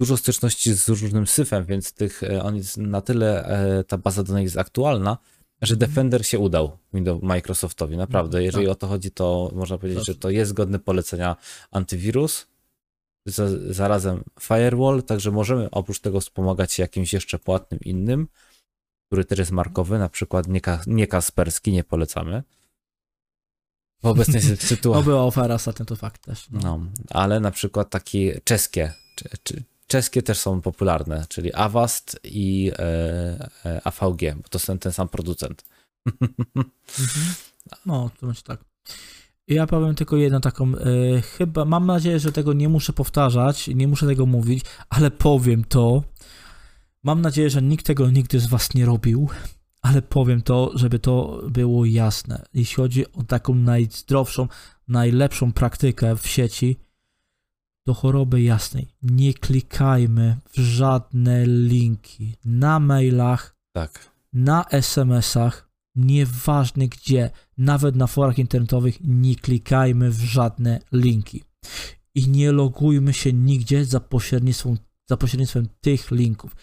dużo 0.01 0.17
styczności 0.17 0.75
z 0.75 0.89
różnym 0.89 1.27
syfem, 1.27 1.65
więc 1.65 1.93
tych, 1.93 2.23
e, 2.23 2.43
on 2.43 2.57
jest 2.57 2.77
na 2.77 3.01
tyle, 3.01 3.45
e, 3.47 3.85
ta 3.85 3.99
baza 3.99 4.23
danych 4.23 4.43
jest 4.45 4.59
aktualna, 4.59 5.19
że 5.63 5.77
Defender 5.77 6.27
się 6.27 6.39
udał 6.39 6.79
Windows 6.95 7.23
Microsoftowi, 7.23 7.97
naprawdę. 7.97 8.39
Mhm, 8.39 8.45
Jeżeli 8.45 8.67
tak. 8.67 8.73
o 8.73 8.75
to 8.75 8.87
chodzi, 8.87 9.11
to 9.11 9.51
można 9.55 9.79
powiedzieć, 9.79 9.99
Tak. 9.99 10.07
że 10.15 10.21
to 10.21 10.31
jest 10.31 10.53
godne 10.53 10.79
polecenia 10.79 11.37
antywirus, 11.71 12.47
za, 13.27 13.45
zarazem 13.73 14.25
firewall, 14.41 15.03
także 15.03 15.31
możemy 15.31 15.71
oprócz 15.71 16.01
tego 16.01 16.21
wspomagać 16.21 16.73
się 16.73 16.83
jakimś 16.83 17.13
jeszcze 17.13 17.39
płatnym 17.39 17.81
innym, 17.81 18.29
który 19.07 19.25
też 19.25 19.39
jest 19.39 19.51
markowy, 19.51 19.99
na 19.99 20.09
przykład 20.09 20.47
nie, 20.49 20.61
ka- 20.61 20.83
nie 20.87 21.07
kasperski, 21.07 21.73
nie 21.73 21.85
polecamy. 21.85 22.43
W 24.03 24.07
obecnej 24.07 24.43
sy- 24.43 24.57
sytuacji. 24.75 25.01
Oby 25.03 25.17
ofera 25.19 25.55
ostatnio 25.55 25.87
to 25.87 25.97
fakt 25.97 26.25
też. 26.25 26.51
No. 26.51 26.61
No, 26.61 26.87
ale 27.11 27.41
na 27.41 27.51
przykład 27.51 27.91
takie 27.91 28.41
czeskie, 28.45 28.93
czy, 29.17 29.29
czy, 29.43 29.63
czeskie 29.93 30.23
też 30.23 30.39
są 30.39 30.61
popularne, 30.61 31.25
czyli 31.29 31.55
Avast 31.55 32.21
i 32.25 32.73
e, 32.79 33.49
e, 33.65 33.81
AVG, 33.85 34.21
bo 34.37 34.49
to 34.49 34.59
jest 34.59 34.67
ten, 34.81 34.93
sam 34.93 35.09
producent. 35.09 35.65
Mhm. 36.23 37.35
No, 37.87 38.11
to 38.21 38.27
tak. 38.45 38.65
Ja 39.49 39.67
powiem 39.67 39.95
tylko 39.95 40.17
jedną 40.17 40.41
taką, 40.41 40.73
e, 40.77 41.21
chyba, 41.21 41.65
mam 41.65 41.87
nadzieję, 41.87 42.19
że 42.19 42.33
tego 42.33 42.53
nie 42.53 42.69
muszę 42.69 42.93
powtarzać, 42.93 43.69
nie 43.69 43.89
muszę 43.89 44.07
tego 44.07 44.27
mówić, 44.27 44.65
ale 44.89 45.11
powiem 45.11 45.65
to. 45.65 46.03
Mam 47.03 47.21
nadzieję, 47.21 47.51
że 47.51 47.63
nikt 47.63 47.87
tego 47.87 48.11
nigdy 48.11 48.41
z 48.41 48.47
was 48.47 48.75
nie 48.75 48.87
robił, 48.87 49.29
ale 49.83 50.03
powiem 50.03 50.43
to, 50.43 50.71
żeby 50.75 50.99
to 50.99 51.43
było 51.51 51.85
jasne. 51.85 52.45
Jeśli 52.55 52.77
chodzi 52.77 53.13
o 53.13 53.23
taką 53.23 53.55
najzdrowszą, 53.55 54.49
najlepszą 54.89 55.53
praktykę 55.53 56.17
w 56.17 56.27
sieci, 56.27 56.77
do 57.87 57.95
choroby 57.95 58.43
jasnej. 58.43 58.89
Nie 59.03 59.35
klikajmy 59.35 60.37
w 60.53 60.61
żadne 60.61 61.47
linki 61.47 62.37
na 62.45 62.81
mailach, 62.81 63.57
Tak. 63.73 64.11
na 64.33 64.65
SMS-ach, 64.65 65.71
nieważne 65.95 66.89
gdzie, 66.89 67.31
nawet 67.59 67.97
na 67.97 68.07
forach 68.07 68.39
internetowych, 68.39 68.99
nie 69.01 69.37
klikajmy 69.37 70.11
w 70.11 70.21
żadne 70.21 70.81
linki. 70.93 71.45
I 72.15 72.29
nie 72.29 72.53
logujmy 72.53 73.13
się 73.13 73.33
nigdzie 73.33 73.85
za 73.85 74.01
pośrednictwem, 74.01 74.77
za 75.09 75.17
pośrednictwem 75.17 75.69
tych 75.81 76.11
linków. 76.11 76.57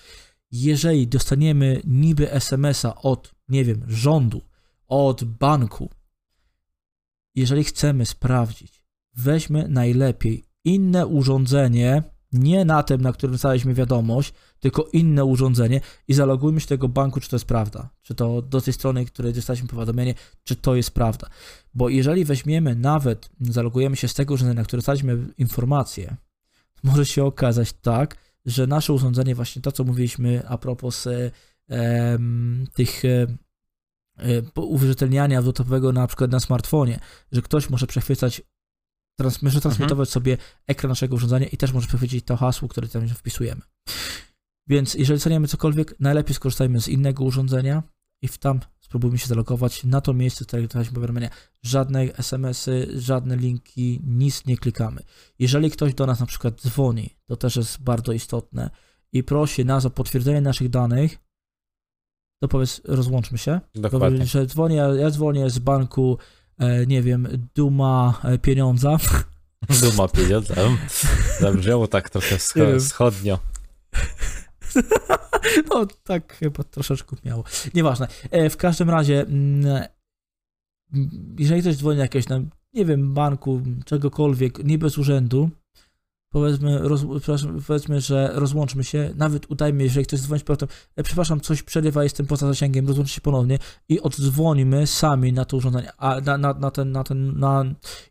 Jeżeli 0.51 1.07
dostaniemy 1.07 1.81
niby 1.85 2.31
SMS-a 2.31 2.95
od, 2.95 3.35
nie 3.49 3.65
wiem, 3.65 3.85
rządu, 3.87 4.41
od 4.87 5.23
banku, 5.23 5.89
jeżeli 7.35 7.63
chcemy 7.63 8.05
sprawdzić, 8.05 8.83
weźmy 9.15 9.67
najlepiej 9.67 10.48
inne 10.65 11.07
urządzenie, 11.07 12.03
nie 12.31 12.65
na 12.65 12.83
tym, 12.83 13.01
na 13.01 13.13
którym 13.13 13.31
dostaliśmy 13.33 13.73
wiadomość, 13.73 14.33
tylko 14.59 14.89
inne 14.93 15.25
urządzenie 15.25 15.81
i 16.07 16.13
zalogujmy 16.13 16.59
się 16.59 16.65
do 16.65 16.69
tego 16.69 16.89
banku, 16.89 17.19
czy 17.19 17.29
to 17.29 17.35
jest 17.35 17.45
prawda. 17.45 17.89
Czy 18.01 18.15
to 18.15 18.41
do 18.41 18.61
tej 18.61 18.73
strony, 18.73 19.05
której 19.05 19.33
dostaliśmy 19.33 19.67
powiadomienie, 19.67 20.13
czy 20.43 20.55
to 20.55 20.75
jest 20.75 20.91
prawda. 20.91 21.27
Bo 21.73 21.89
jeżeli 21.89 22.25
weźmiemy 22.25 22.75
nawet, 22.75 23.29
zalogujemy 23.41 23.95
się 23.95 24.07
z 24.07 24.13
tego 24.13 24.33
urządzenia, 24.33 24.61
na 24.61 24.63
które 24.63 24.77
dostaliśmy 24.77 25.17
informację, 25.37 26.15
może 26.83 27.05
się 27.05 27.23
okazać 27.23 27.73
tak, 27.73 28.17
że 28.45 28.67
nasze 28.67 28.93
urządzenie, 28.93 29.35
właśnie 29.35 29.61
to, 29.61 29.71
co 29.71 29.83
mówiliśmy 29.83 30.47
a 30.47 30.57
propos 30.57 31.07
e, 31.07 31.31
em, 31.67 32.67
tych 32.73 33.05
e, 33.05 33.27
e, 34.17 34.61
uwierzytelniania 34.61 35.41
dodatkowego 35.41 35.91
na 35.91 36.07
przykład 36.07 36.31
na 36.31 36.39
smartfonie, 36.39 36.99
że 37.31 37.41
ktoś 37.41 37.69
może 37.69 37.87
przechwycać, 37.87 38.41
trans, 39.19 39.41
może 39.41 39.61
transmitować 39.61 40.09
sobie 40.09 40.37
ekran 40.67 40.89
naszego 40.89 41.15
urządzenia 41.15 41.47
i 41.47 41.57
też 41.57 41.73
może 41.73 41.87
przechwycić 41.87 42.25
to 42.25 42.37
hasło, 42.37 42.67
które 42.67 42.87
tam 42.87 43.07
wpisujemy. 43.07 43.61
Więc 44.67 44.93
jeżeli 44.93 45.19
ceniamy 45.19 45.47
cokolwiek, 45.47 45.99
najlepiej 45.99 46.35
skorzystajmy 46.35 46.81
z 46.81 46.87
innego 46.87 47.23
urządzenia 47.23 47.83
i 48.21 48.27
w 48.27 48.37
tam 48.37 48.59
spróbujmy 48.79 49.17
się 49.17 49.27
zalogować 49.27 49.83
na 49.83 50.01
to 50.01 50.13
miejsce, 50.13 50.43
z 50.43 50.47
którego 50.47 50.67
dostaliśmy 50.67 50.95
powiadomienia. 50.95 51.29
Żadne 51.63 52.01
SMS-y, 52.01 53.01
żadne 53.01 53.37
linki, 53.37 54.01
nic 54.03 54.45
nie 54.45 54.57
klikamy. 54.57 55.01
Jeżeli 55.39 55.71
ktoś 55.71 55.93
do 55.93 56.05
nas 56.05 56.19
na 56.19 56.25
przykład 56.25 56.61
dzwoni, 56.61 57.15
to 57.25 57.35
też 57.35 57.55
jest 57.55 57.81
bardzo 57.81 58.11
istotne 58.11 58.69
i 59.13 59.23
prosi 59.23 59.65
nas 59.65 59.85
o 59.85 59.89
potwierdzenie 59.89 60.41
naszych 60.41 60.69
danych, 60.69 61.17
to 62.41 62.47
powiedz, 62.47 62.81
rozłączmy 62.85 63.37
się. 63.37 63.59
Dokładnie. 63.75 63.99
Powiedz, 63.99 64.29
że 64.29 64.45
dzwonię, 64.45 64.75
ja 64.75 65.11
dzwonię 65.11 65.49
z 65.49 65.59
banku, 65.59 66.17
nie 66.87 67.01
wiem, 67.01 67.27
Duma 67.55 68.21
e, 68.23 68.37
Pieniądza, 68.37 68.97
Duma 69.81 70.07
pieniądze. 70.07 70.55
Zabrzmiało 71.39 71.87
tak 71.87 72.09
trochę 72.09 72.35
wscho- 72.35 72.79
wschodnio. 72.79 73.39
No, 75.69 75.85
tak 76.03 76.33
chyba 76.33 76.63
troszeczkę 76.63 77.15
miało. 77.25 77.43
Nieważne. 77.73 78.07
E, 78.31 78.49
w 78.49 78.57
każdym 78.57 78.89
razie, 78.89 79.21
mm, 79.21 79.83
jeżeli 81.39 81.61
ktoś 81.61 81.75
dzwoni 81.75 81.99
jakiegoś 81.99 82.25
tam, 82.25 82.49
nie 82.73 82.85
wiem, 82.85 83.13
banku, 83.13 83.61
czegokolwiek, 83.85 84.63
nie 84.63 84.77
bez 84.77 84.97
urzędu, 84.97 85.49
powiedzmy, 86.29 86.79
roz, 86.79 87.05
powiedzmy, 87.67 88.01
że 88.01 88.31
rozłączmy 88.33 88.83
się, 88.83 89.13
nawet 89.15 89.51
udajmy, 89.51 89.83
jeżeli 89.83 90.05
ktoś 90.05 90.19
dzwoni 90.19 90.39
z 90.39 90.43
powrotem, 90.43 90.69
e, 90.95 91.03
przepraszam, 91.03 91.41
coś 91.41 91.63
przerywa, 91.63 92.03
jestem 92.03 92.25
poza 92.27 92.47
zasięgiem, 92.47 92.87
rozłączmy 92.87 93.13
się 93.13 93.21
ponownie 93.21 93.59
i 93.89 94.01
oddzwonimy 94.01 94.87
sami 94.87 95.33
na 95.33 95.45
to 95.45 95.57
urządzenie, 95.57 95.91
a 95.97 96.21
na, 96.21 96.37
na, 96.37 96.53
na 96.53 96.71
ten, 96.71 96.91
na 96.91 97.03
ten, 97.03 97.39
na, 97.39 97.65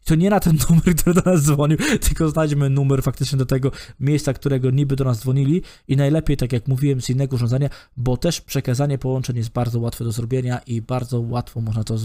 to 0.04 0.14
nie 0.14 0.30
na 0.30 0.40
ten 0.40 0.58
numer, 0.70 0.96
który 0.96 1.22
do 1.22 1.30
nas 1.30 1.42
dzwonił, 1.42 1.78
tylko 2.00 2.28
znajdźmy 2.28 2.70
numer 2.70 3.02
faktycznie 3.02 3.38
do 3.38 3.46
tego 3.46 3.70
miejsca, 4.00 4.32
którego 4.32 4.70
niby 4.70 4.96
do 4.96 5.04
nas 5.04 5.20
dzwonili. 5.20 5.62
I 5.88 5.96
najlepiej, 5.96 6.36
tak 6.36 6.52
jak 6.52 6.68
mówiłem, 6.68 7.00
z 7.00 7.10
innego 7.10 7.36
urządzenia, 7.36 7.68
bo 7.96 8.16
też 8.16 8.40
przekazanie 8.40 8.98
połączeń 8.98 9.36
jest 9.36 9.50
bardzo 9.50 9.80
łatwe 9.80 10.04
do 10.04 10.12
zrobienia 10.12 10.58
i 10.66 10.82
bardzo 10.82 11.20
łatwo 11.20 11.60
można 11.60 11.84
to 11.84 11.96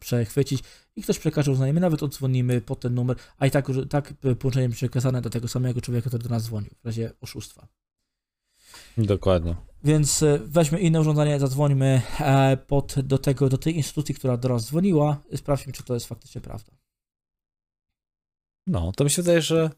przechwycić 0.00 0.62
i 0.98 1.02
ktoś 1.02 1.18
przekaże 1.18 1.50
urządzenie, 1.50 1.72
my 1.72 1.80
nawet 1.80 2.02
odzwonimy 2.02 2.60
po 2.60 2.76
ten 2.76 2.94
numer, 2.94 3.16
a 3.38 3.46
i 3.46 3.50
tak, 3.50 3.66
tak 3.90 4.14
połączenie 4.38 4.68
przekazane 4.68 5.22
do 5.22 5.30
tego 5.30 5.48
samego 5.48 5.80
człowieka, 5.80 6.08
który 6.08 6.22
do 6.22 6.30
nas 6.30 6.44
dzwonił, 6.44 6.70
w 6.82 6.86
razie 6.86 7.12
oszustwa. 7.20 7.68
Dokładnie. 8.98 9.56
Więc 9.84 10.22
y, 10.22 10.40
weźmy 10.44 10.80
inne 10.80 11.00
urządzenie, 11.00 11.40
zadzwońmy 11.40 12.02
e, 12.20 12.56
pod, 12.56 13.00
do, 13.00 13.18
tego, 13.18 13.48
do 13.48 13.58
tej 13.58 13.76
instytucji, 13.76 14.14
która 14.14 14.36
do 14.36 14.48
nas 14.48 14.66
dzwoniła, 14.66 15.22
i 15.30 15.36
sprawdźmy, 15.36 15.72
czy 15.72 15.82
to 15.82 15.94
jest 15.94 16.06
faktycznie 16.06 16.40
prawda. 16.40 16.72
No, 18.66 18.92
to 18.96 19.04
mi 19.04 19.10
się 19.10 19.22
wydaje, 19.22 19.42
że 19.42 19.70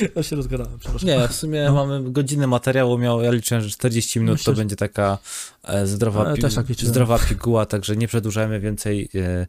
Ja 0.16 0.22
się 0.22 0.36
rozgadałem, 0.36 0.78
przepraszam. 0.78 1.08
nie, 1.08 1.28
w 1.28 1.32
sumie 1.34 1.64
No. 1.64 1.72
mamy 1.86 2.12
godzinę 2.12 2.46
materiału, 2.46 2.98
miał, 2.98 3.22
ja 3.22 3.30
liczyłem, 3.30 3.62
że 3.64 3.70
40 3.70 4.20
minut 4.20 4.32
Myślę, 4.32 4.44
to 4.44 4.56
że- 4.56 4.60
będzie 4.60 4.76
taka 4.76 5.18
e, 5.62 5.86
zdrowa, 5.86 6.34
pi- 6.34 6.42
tak 6.42 6.66
zdrowa 6.82 7.18
piguła, 7.18 7.66
także 7.66 7.96
nie 7.96 8.08
przedłużajmy 8.08 8.60
więcej. 8.60 9.02
E, 9.04 9.08
powiem 9.10 9.46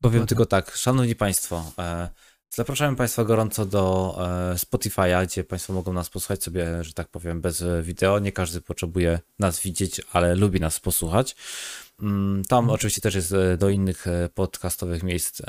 Dokładnie. 0.00 0.26
tylko 0.26 0.46
tak, 0.46 0.76
szanowni 0.76 1.14
państwo, 1.14 1.72
e, 1.78 2.08
zapraszamy 2.50 2.96
państwa 2.96 3.24
gorąco 3.24 3.66
do 3.66 4.14
e, 4.52 4.54
Spotify'a, 4.54 5.26
gdzie 5.26 5.44
państwo 5.44 5.72
mogą 5.72 5.92
nas 5.92 6.10
posłuchać 6.10 6.42
sobie, 6.44 6.84
że 6.84 6.92
tak 6.92 7.08
powiem, 7.08 7.40
bez 7.40 7.64
wideo. 7.82 8.18
Nie 8.18 8.32
każdy 8.32 8.60
potrzebuje 8.60 9.20
nas 9.38 9.60
widzieć, 9.60 10.00
ale 10.12 10.34
lubi 10.34 10.60
nas 10.60 10.80
posłuchać. 10.80 11.36
Mm, 12.02 12.42
Tam 12.48 12.58
Mhm. 12.58 12.74
oczywiście 12.74 13.00
też 13.00 13.14
jest 13.14 13.34
do 13.58 13.68
innych 13.68 14.04
podcastowych 14.34 15.02
miejsc 15.02 15.42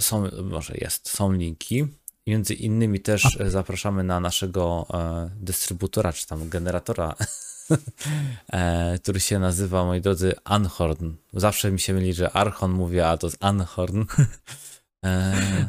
są, 0.00 0.28
może 0.44 0.74
jest, 0.76 1.08
są 1.08 1.32
linki. 1.32 1.86
Między 2.28 2.54
innymi 2.54 3.00
też 3.00 3.40
e, 3.40 3.50
zapraszamy 3.50 4.04
na 4.04 4.20
naszego 4.20 4.86
e, 4.94 5.30
dystrybutora, 5.40 6.12
czy 6.12 6.26
tam 6.26 6.48
generatora, 6.48 7.14
e, 8.52 8.98
który 8.98 9.20
się 9.20 9.38
nazywa, 9.38 9.84
moi 9.84 10.00
drodzy, 10.00 10.34
Anhorn. 10.44 11.12
Zawsze 11.32 11.72
mi 11.72 11.80
się 11.80 11.94
myli, 11.94 12.14
że 12.14 12.30
Archon 12.30 12.70
mówię, 12.70 13.08
a 13.08 13.16
to 13.16 13.26
jest 13.26 13.44
Anhorn. 13.44 14.04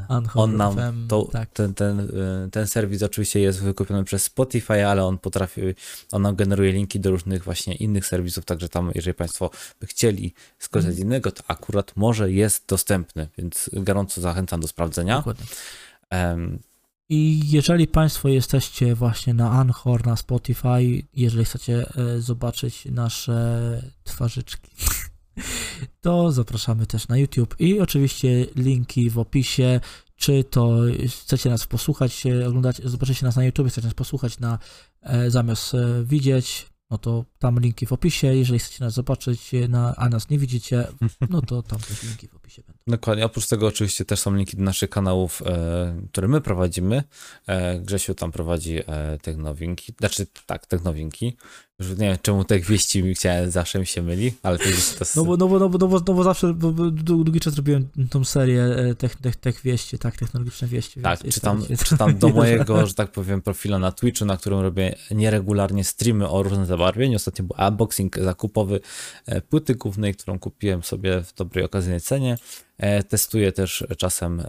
Anchor 0.07 0.43
on 0.43 0.57
nam 0.57 0.75
to, 1.07 1.27
tak. 1.31 1.49
ten, 1.49 1.73
ten, 1.73 2.11
ten 2.51 2.67
serwis 2.67 3.03
oczywiście 3.03 3.39
jest 3.39 3.61
wykupiony 3.61 4.03
przez 4.03 4.23
Spotify, 4.23 4.85
ale 4.85 5.05
on 5.05 5.17
potrafi, 5.17 5.61
on 6.11 6.21
nam 6.21 6.35
generuje 6.35 6.71
linki 6.71 6.99
do 6.99 7.11
różnych 7.11 7.43
właśnie 7.43 7.75
innych 7.75 8.05
serwisów, 8.05 8.45
także 8.45 8.69
tam, 8.69 8.91
jeżeli 8.95 9.13
Państwo 9.13 9.49
by 9.79 9.87
chcieli 9.87 10.33
skorzystać 10.59 10.95
z 10.95 10.99
innego, 10.99 11.31
to 11.31 11.43
akurat 11.47 11.91
może 11.95 12.31
jest 12.31 12.65
dostępny, 12.67 13.27
więc 13.37 13.69
gorąco 13.73 14.21
zachęcam 14.21 14.61
do 14.61 14.67
sprawdzenia. 14.67 15.17
Dokładnie. 15.17 15.45
Em, 16.09 16.59
I 17.09 17.41
jeżeli 17.51 17.87
Państwo 17.87 18.29
jesteście 18.29 18.95
właśnie 18.95 19.33
na 19.33 19.51
Anchor, 19.51 20.05
na 20.05 20.15
Spotify, 20.15 21.03
jeżeli 21.13 21.45
chcecie 21.45 21.85
e, 21.95 22.21
zobaczyć 22.21 22.85
nasze 22.85 23.81
twarzyczki, 24.03 24.71
to 26.01 26.31
zapraszamy 26.31 26.85
też 26.85 27.07
na 27.07 27.17
YouTube 27.17 27.55
i 27.59 27.79
oczywiście 27.79 28.45
linki 28.55 29.09
w 29.09 29.19
opisie. 29.19 29.79
Czy 30.15 30.43
to 30.43 30.77
chcecie 31.07 31.49
nas 31.49 31.67
posłuchać, 31.67 32.25
e, 32.25 32.47
oglądać, 32.47 32.81
zobaczycie 32.83 33.25
nas 33.25 33.35
na 33.35 33.43
YouTube, 33.43 33.67
chcecie 33.67 33.87
nas 33.87 33.93
posłuchać 33.93 34.39
na, 34.39 34.59
e, 35.01 35.31
zamiast 35.31 35.75
widzieć, 36.03 36.65
no 36.91 36.97
to 36.97 37.25
tam 37.39 37.59
linki 37.59 37.85
w 37.85 37.93
opisie. 37.93 38.35
Jeżeli 38.35 38.59
chcecie 38.59 38.83
nas 38.83 38.93
zobaczyć, 38.93 39.53
e, 39.53 39.67
na, 39.67 39.95
a 39.95 40.09
nas 40.09 40.29
nie 40.29 40.39
widzicie, 40.39 40.87
no 41.29 41.41
to 41.41 41.63
tam 41.63 41.79
też 41.79 42.03
linki 42.03 42.27
w 42.27 42.35
opisie. 42.35 42.61
będą. 42.67 42.81
Dokładnie. 42.87 43.25
Oprócz 43.25 43.47
tego 43.47 43.67
oczywiście 43.67 44.05
też 44.05 44.19
są 44.19 44.35
linki 44.35 44.57
do 44.57 44.63
naszych 44.63 44.89
kanałów, 44.89 45.41
e, 45.45 46.01
które 46.11 46.27
my 46.27 46.41
prowadzimy. 46.41 47.03
E, 47.47 47.79
Grzesiu 47.79 48.15
tam 48.15 48.31
prowadzi 48.31 48.79
e, 48.87 49.17
Technowinki. 49.21 49.93
Znaczy 49.99 50.27
tak, 50.45 50.65
Technowinki. 50.65 51.37
Już 51.79 51.89
nie 51.89 51.95
wiem 51.95 52.17
czemu 52.21 52.43
Tech 52.43 52.65
Wieści 52.65 53.03
mi 53.03 53.15
chciałem, 53.15 53.51
zawsze 53.51 53.79
mi 53.79 53.87
się 53.87 54.01
myli, 54.01 54.33
ale 54.43 54.57
to 54.57 54.63
jest... 54.69 54.99
To 54.99 55.05
No 55.15 55.25
bo, 55.25 55.37
no 55.37 55.47
bo, 55.47 55.59
no 55.59 55.69
bo, 55.69 55.77
no 55.77 55.87
bo, 55.87 55.99
no 56.07 56.13
bo 56.13 56.23
zawsze 56.23 56.53
bo, 56.53 56.71
bo, 56.71 56.83
dłu- 56.83 57.23
długi 57.23 57.39
czas 57.39 57.55
robiłem 57.55 57.87
tą 58.09 58.23
serię 58.25 58.63
e, 58.63 58.95
tech, 58.95 59.15
tech, 59.15 59.35
tech 59.35 59.61
wieści, 59.61 59.99
tak, 59.99 60.17
technologiczne 60.17 60.67
wieści. 60.67 61.01
Tak, 61.01 61.19
czytam, 61.23 61.65
jest- 61.69 61.83
czytam 61.89 62.17
do 62.19 62.29
mojego, 62.29 62.87
że 62.87 62.93
tak 62.93 63.11
powiem, 63.11 63.41
profila 63.41 63.79
na 63.79 63.91
Twitchu, 63.91 64.25
na 64.25 64.37
którym 64.37 64.59
robię 64.59 64.95
nieregularnie 65.11 65.83
streamy 65.83 66.29
o 66.29 66.43
różnych 66.43 66.65
zabarwień. 66.65 67.15
Ostatnio 67.15 67.45
był 67.45 67.67
unboxing 67.67 68.15
zakupowy 68.19 68.79
e, 69.25 69.41
płyty 69.41 69.75
głównej, 69.75 70.15
którą 70.15 70.39
kupiłem 70.39 70.83
sobie 70.83 71.23
w 71.23 71.33
dobrej 71.33 71.63
okazjonalnej 71.65 72.01
cenie. 72.01 72.37
E, 72.77 73.03
Testuję 73.03 73.51
też 73.51 73.85
czasem, 73.97 74.43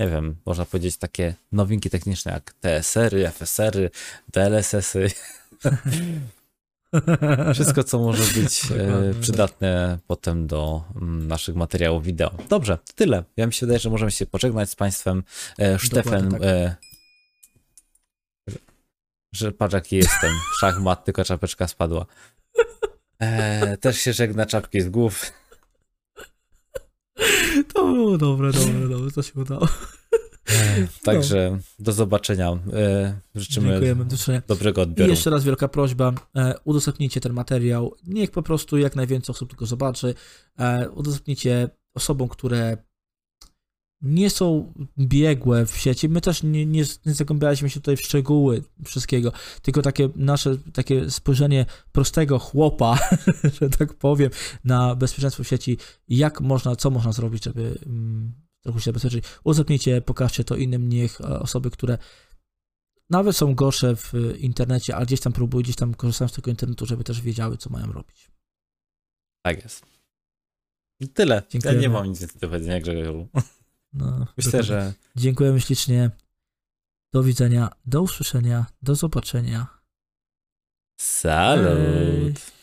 nie 0.00 0.08
wiem, 0.08 0.36
można 0.46 0.64
powiedzieć 0.64 0.96
takie 0.96 1.34
nowinki 1.52 1.90
techniczne 1.90 2.32
jak 2.32 2.52
TSR-y, 2.60 3.28
FSR-y, 3.30 3.90
DLSS-y. 4.32 5.10
Wszystko, 7.54 7.84
co 7.84 7.98
może 7.98 8.40
być 8.40 8.64
e, 8.64 8.68
Dokładnie. 8.86 9.20
przydatne 9.20 9.98
potem 10.06 10.46
do 10.46 10.84
mm, 10.96 11.28
naszych 11.28 11.56
materiałów 11.56 12.04
wideo. 12.04 12.30
Dobrze, 12.48 12.78
tyle. 12.94 13.24
Ja 13.36 13.46
mi 13.46 13.52
się 13.52 13.66
wydaje, 13.66 13.78
że 13.78 13.90
możemy 13.90 14.10
się 14.10 14.26
pożegnać 14.26 14.70
z 14.70 14.76
Państwem. 14.76 15.22
E, 15.58 15.78
Stefan, 15.78 16.30
tak. 16.30 16.42
e, 16.42 16.76
że- 19.32 19.52
patrz 19.52 19.74
jaki 19.74 19.96
jestem. 19.96 20.32
Szachmat, 20.60 21.04
tylko 21.04 21.24
czapeczka 21.24 21.68
spadła. 21.68 22.06
Też 23.80 23.98
się 23.98 24.12
żegna 24.12 24.46
czapki 24.46 24.80
z 24.80 24.88
głów. 24.88 25.32
To 27.74 27.86
było 27.92 28.18
dobre, 28.18 28.52
dobre, 28.52 28.88
dobre, 28.88 29.10
to 29.10 29.22
się 29.22 29.32
udało. 29.40 29.68
Także 31.04 31.58
do 31.78 31.92
zobaczenia. 31.92 32.58
E, 32.72 33.20
życzymy 33.34 33.68
Dziękujemy, 33.68 34.06
dobrego 34.48 34.80
I 34.80 34.84
odbioru. 34.84 35.10
jeszcze 35.10 35.30
raz 35.30 35.44
wielka 35.44 35.68
prośba, 35.68 36.12
e, 36.36 36.54
udostępnijcie 36.64 37.20
ten 37.20 37.32
materiał, 37.32 37.94
niech 38.06 38.30
po 38.30 38.42
prostu 38.42 38.78
jak 38.78 38.96
najwięcej 38.96 39.32
osób 39.32 39.48
tylko 39.48 39.66
zobaczy, 39.66 40.14
e, 40.58 40.90
udostępnijcie 40.90 41.68
osobom, 41.94 42.28
które 42.28 42.76
nie 44.02 44.30
są 44.30 44.72
biegłe 44.98 45.66
w 45.66 45.76
sieci, 45.76 46.08
my 46.08 46.20
też 46.20 46.42
nie, 46.42 46.66
nie, 46.66 46.84
nie 47.06 47.14
zagłębialiśmy 47.14 47.70
się 47.70 47.80
tutaj 47.80 47.96
w 47.96 48.00
szczegóły 48.00 48.62
wszystkiego, 48.84 49.32
tylko 49.62 49.82
takie 49.82 50.08
nasze, 50.16 50.56
takie 50.72 51.10
spojrzenie 51.10 51.66
prostego 51.92 52.38
chłopa, 52.38 52.98
że 53.60 53.70
tak 53.70 53.94
powiem, 53.94 54.30
na 54.64 54.94
bezpieczeństwo 54.94 55.44
w 55.44 55.48
sieci, 55.48 55.78
jak 56.08 56.40
można, 56.40 56.76
co 56.76 56.90
można 56.90 57.12
zrobić, 57.12 57.44
żeby 57.44 57.78
mm, 57.86 58.32
trochę 58.62 58.80
się 58.80 58.84
zabezpieczyć. 58.84 59.24
Udostępnijcie, 59.44 60.00
pokażcie 60.00 60.44
to 60.44 60.56
innym, 60.56 60.88
niech 60.88 61.20
e, 61.20 61.40
osoby, 61.40 61.70
które 61.70 61.98
nawet 63.10 63.36
są 63.36 63.54
gorsze 63.54 63.96
w 63.96 64.12
internecie, 64.38 64.96
ale 64.96 65.06
gdzieś 65.06 65.20
tam 65.20 65.32
próbują, 65.32 65.62
gdzieś 65.62 65.76
tam 65.76 65.94
korzystają 65.94 66.28
z 66.28 66.32
tego 66.32 66.50
internetu, 66.50 66.86
żeby 66.86 67.04
też 67.04 67.20
wiedziały, 67.20 67.56
co 67.56 67.70
mają 67.70 67.92
robić. 67.92 68.30
Tak 69.46 69.62
jest. 69.62 69.86
I 71.00 71.08
Tyle. 71.08 71.42
Ja 71.64 71.72
nie 71.72 71.88
mam 71.88 72.06
nic 72.06 72.20
więcej 72.20 72.40
do 72.40 72.48
powiedzenia, 72.48 72.80
Grzegorzu. 72.80 73.28
No, 73.92 74.26
Myślę, 74.36 74.62
że 74.62 74.94
Dziękujemy 75.16 75.60
ślicznie. 75.60 76.10
Do 77.12 77.22
widzenia, 77.22 77.70
do 77.86 78.02
usłyszenia, 78.02 78.66
do 78.82 78.94
zobaczenia. 78.94 79.66
salut. 81.00 82.38
Hej. 82.38 82.57